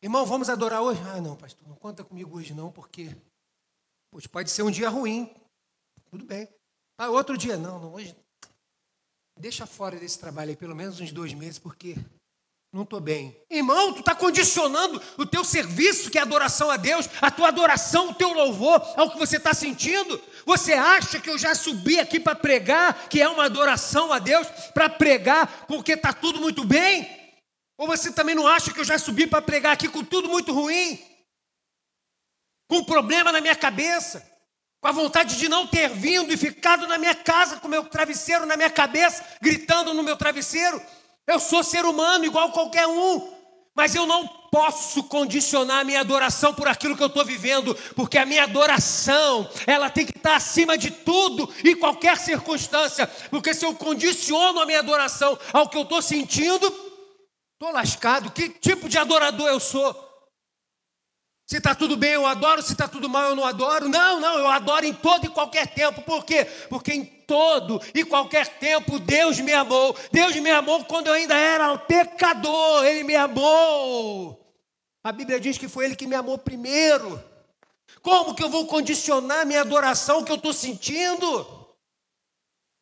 Irmão, 0.00 0.24
vamos 0.24 0.48
adorar 0.48 0.82
hoje? 0.82 1.00
Ah, 1.00 1.20
não, 1.20 1.36
pastor, 1.36 1.66
não 1.66 1.74
conta 1.74 2.04
comigo 2.04 2.36
hoje 2.36 2.54
não, 2.54 2.70
porque 2.70 3.10
hoje 4.12 4.28
pode 4.28 4.52
ser 4.52 4.62
um 4.62 4.70
dia 4.70 4.88
ruim. 4.88 5.34
Tudo 6.08 6.24
bem. 6.24 6.48
Ah, 7.02 7.10
outro 7.10 7.36
dia, 7.36 7.56
não, 7.56 7.80
não, 7.80 7.94
hoje. 7.94 8.14
Deixa 9.36 9.66
fora 9.66 9.96
desse 9.96 10.20
trabalho 10.20 10.50
aí 10.50 10.56
pelo 10.56 10.76
menos 10.76 11.00
uns 11.00 11.10
dois 11.10 11.34
meses, 11.34 11.58
porque 11.58 11.96
não 12.72 12.84
estou 12.84 13.00
bem. 13.00 13.36
Irmão, 13.50 13.92
tu 13.92 13.98
está 13.98 14.14
condicionando 14.14 15.02
o 15.18 15.26
teu 15.26 15.42
serviço, 15.42 16.12
que 16.12 16.16
é 16.16 16.22
adoração 16.22 16.70
a 16.70 16.76
Deus, 16.76 17.08
a 17.20 17.28
tua 17.28 17.48
adoração, 17.48 18.10
o 18.10 18.14
teu 18.14 18.32
louvor, 18.32 18.80
ao 18.96 19.10
que 19.10 19.18
você 19.18 19.38
está 19.38 19.52
sentindo. 19.52 20.22
Você 20.46 20.74
acha 20.74 21.18
que 21.18 21.28
eu 21.28 21.36
já 21.36 21.56
subi 21.56 21.98
aqui 21.98 22.20
para 22.20 22.36
pregar, 22.36 23.08
que 23.08 23.20
é 23.20 23.28
uma 23.28 23.46
adoração 23.46 24.12
a 24.12 24.20
Deus, 24.20 24.46
para 24.72 24.88
pregar 24.88 25.66
porque 25.66 25.94
está 25.94 26.12
tudo 26.12 26.38
muito 26.38 26.64
bem? 26.64 27.04
Ou 27.78 27.88
você 27.88 28.12
também 28.12 28.36
não 28.36 28.46
acha 28.46 28.72
que 28.72 28.78
eu 28.78 28.84
já 28.84 28.96
subi 28.96 29.26
para 29.26 29.42
pregar 29.42 29.72
aqui 29.72 29.88
com 29.88 30.04
tudo 30.04 30.28
muito 30.28 30.52
ruim? 30.52 31.04
Com 32.70 32.76
um 32.76 32.84
problema 32.84 33.32
na 33.32 33.40
minha 33.40 33.56
cabeça? 33.56 34.31
Com 34.82 34.88
a 34.88 34.92
vontade 34.92 35.36
de 35.36 35.48
não 35.48 35.64
ter 35.64 35.88
vindo 35.90 36.32
e 36.32 36.36
ficado 36.36 36.88
na 36.88 36.98
minha 36.98 37.14
casa 37.14 37.56
com 37.56 37.68
meu 37.68 37.84
travesseiro 37.84 38.44
na 38.44 38.56
minha 38.56 38.68
cabeça, 38.68 39.24
gritando 39.40 39.94
no 39.94 40.02
meu 40.02 40.16
travesseiro. 40.16 40.82
Eu 41.24 41.38
sou 41.38 41.62
ser 41.62 41.84
humano 41.84 42.24
igual 42.24 42.50
qualquer 42.50 42.88
um, 42.88 43.32
mas 43.76 43.94
eu 43.94 44.06
não 44.06 44.26
posso 44.50 45.04
condicionar 45.04 45.78
a 45.78 45.84
minha 45.84 46.00
adoração 46.00 46.52
por 46.52 46.66
aquilo 46.66 46.96
que 46.96 47.02
eu 47.02 47.06
estou 47.06 47.24
vivendo, 47.24 47.76
porque 47.94 48.18
a 48.18 48.26
minha 48.26 48.42
adoração, 48.42 49.48
ela 49.68 49.88
tem 49.88 50.04
que 50.04 50.18
estar 50.18 50.34
acima 50.34 50.76
de 50.76 50.90
tudo 50.90 51.48
e 51.62 51.76
qualquer 51.76 52.18
circunstância, 52.18 53.06
porque 53.30 53.54
se 53.54 53.64
eu 53.64 53.76
condiciono 53.76 54.60
a 54.60 54.66
minha 54.66 54.80
adoração 54.80 55.38
ao 55.52 55.68
que 55.68 55.76
eu 55.76 55.82
estou 55.82 56.02
sentindo, 56.02 56.66
estou 57.52 57.72
lascado. 57.72 58.32
Que 58.32 58.48
tipo 58.48 58.88
de 58.88 58.98
adorador 58.98 59.48
eu 59.48 59.60
sou? 59.60 60.11
Se 61.52 61.58
está 61.58 61.74
tudo 61.74 61.98
bem, 61.98 62.12
eu 62.12 62.24
adoro. 62.24 62.62
Se 62.62 62.72
está 62.72 62.88
tudo 62.88 63.10
mal, 63.10 63.28
eu 63.28 63.36
não 63.36 63.44
adoro. 63.44 63.86
Não, 63.86 64.18
não, 64.18 64.38
eu 64.38 64.48
adoro 64.48 64.86
em 64.86 64.94
todo 64.94 65.26
e 65.26 65.28
qualquer 65.28 65.66
tempo. 65.66 66.00
Por 66.00 66.24
quê? 66.24 66.46
Porque 66.70 66.94
em 66.94 67.04
todo 67.04 67.78
e 67.94 68.06
qualquer 68.06 68.48
tempo 68.58 68.98
Deus 68.98 69.38
me 69.38 69.52
amou. 69.52 69.94
Deus 70.10 70.34
me 70.36 70.50
amou 70.50 70.82
quando 70.86 71.08
eu 71.08 71.12
ainda 71.12 71.36
era 71.36 71.76
pecador. 71.76 72.86
Ele 72.86 73.04
me 73.04 73.14
amou. 73.14 74.50
A 75.04 75.12
Bíblia 75.12 75.38
diz 75.38 75.58
que 75.58 75.68
foi 75.68 75.84
Ele 75.84 75.94
que 75.94 76.06
me 76.06 76.14
amou 76.14 76.38
primeiro. 76.38 77.22
Como 78.00 78.34
que 78.34 78.42
eu 78.42 78.48
vou 78.48 78.66
condicionar 78.66 79.44
minha 79.44 79.60
adoração 79.60 80.24
que 80.24 80.32
eu 80.32 80.36
estou 80.36 80.54
sentindo? 80.54 81.68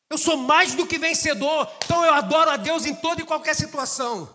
Eu 0.08 0.16
sou 0.16 0.36
mais 0.36 0.76
do 0.76 0.86
que 0.86 0.96
vencedor. 0.96 1.68
Então 1.84 2.04
eu 2.04 2.14
adoro 2.14 2.50
a 2.50 2.56
Deus 2.56 2.86
em 2.86 2.94
toda 2.94 3.20
e 3.20 3.26
qualquer 3.26 3.56
situação. 3.56 4.32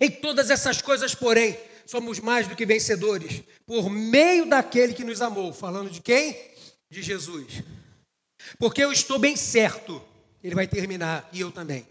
Em 0.00 0.12
todas 0.12 0.48
essas 0.48 0.80
coisas, 0.80 1.12
porém, 1.12 1.58
somos 1.88 2.20
mais 2.20 2.46
do 2.46 2.54
que 2.54 2.66
vencedores 2.66 3.42
por 3.66 3.88
meio 3.88 4.44
daquele 4.44 4.92
que 4.92 5.02
nos 5.02 5.22
amou. 5.22 5.52
Falando 5.54 5.90
de 5.90 6.02
quem? 6.02 6.36
De 6.90 7.02
Jesus. 7.02 7.62
Porque 8.58 8.84
eu 8.84 8.92
estou 8.92 9.18
bem 9.18 9.34
certo, 9.34 10.02
ele 10.44 10.54
vai 10.54 10.66
terminar, 10.66 11.28
e 11.32 11.40
eu 11.40 11.50
também. 11.50 11.86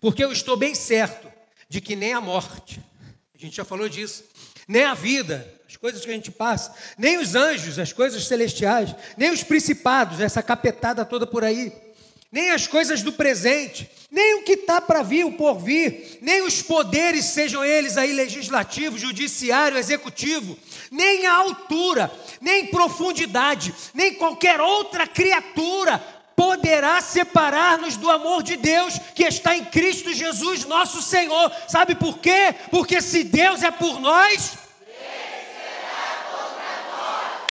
Porque 0.00 0.24
eu 0.24 0.32
estou 0.32 0.56
bem 0.56 0.74
certo 0.74 1.30
de 1.68 1.80
que 1.80 1.94
nem 1.94 2.14
a 2.14 2.20
morte, 2.20 2.82
a 3.34 3.38
gente 3.38 3.56
já 3.56 3.64
falou 3.64 3.88
disso, 3.88 4.24
nem 4.66 4.84
a 4.84 4.94
vida, 4.94 5.46
as 5.68 5.76
coisas 5.76 6.02
que 6.02 6.10
a 6.10 6.14
gente 6.14 6.30
passa, 6.30 6.74
nem 6.96 7.18
os 7.18 7.34
anjos, 7.34 7.78
as 7.78 7.92
coisas 7.92 8.26
celestiais, 8.26 8.94
nem 9.16 9.30
os 9.30 9.44
principados, 9.44 10.18
essa 10.18 10.42
capetada 10.42 11.04
toda 11.04 11.26
por 11.26 11.44
aí, 11.44 11.70
nem 12.32 12.50
as 12.50 12.66
coisas 12.66 13.02
do 13.02 13.12
presente, 13.12 13.90
nem 14.10 14.36
o 14.36 14.42
que 14.42 14.52
está 14.52 14.80
para 14.80 15.02
vir, 15.02 15.24
o 15.24 15.32
porvir, 15.32 16.18
nem 16.20 16.42
os 16.42 16.62
poderes, 16.62 17.26
sejam 17.26 17.64
eles 17.64 17.96
aí 17.96 18.12
legislativo, 18.12 18.98
judiciário, 18.98 19.76
executivo, 19.76 20.56
nem 20.90 21.26
a 21.26 21.34
altura, 21.34 22.10
nem 22.40 22.66
profundidade, 22.66 23.74
nem 23.92 24.14
qualquer 24.14 24.60
outra 24.60 25.06
criatura 25.06 25.98
poderá 26.36 27.00
separar-nos 27.00 27.96
do 27.96 28.08
amor 28.08 28.42
de 28.42 28.56
Deus 28.56 28.98
que 29.14 29.24
está 29.24 29.56
em 29.56 29.64
Cristo 29.64 30.12
Jesus, 30.14 30.64
nosso 30.64 31.02
Senhor. 31.02 31.52
Sabe 31.68 31.94
por 31.94 32.18
quê? 32.18 32.54
Porque 32.70 33.02
se 33.02 33.24
Deus 33.24 33.62
é 33.62 33.70
por 33.70 34.00
nós, 34.00 34.56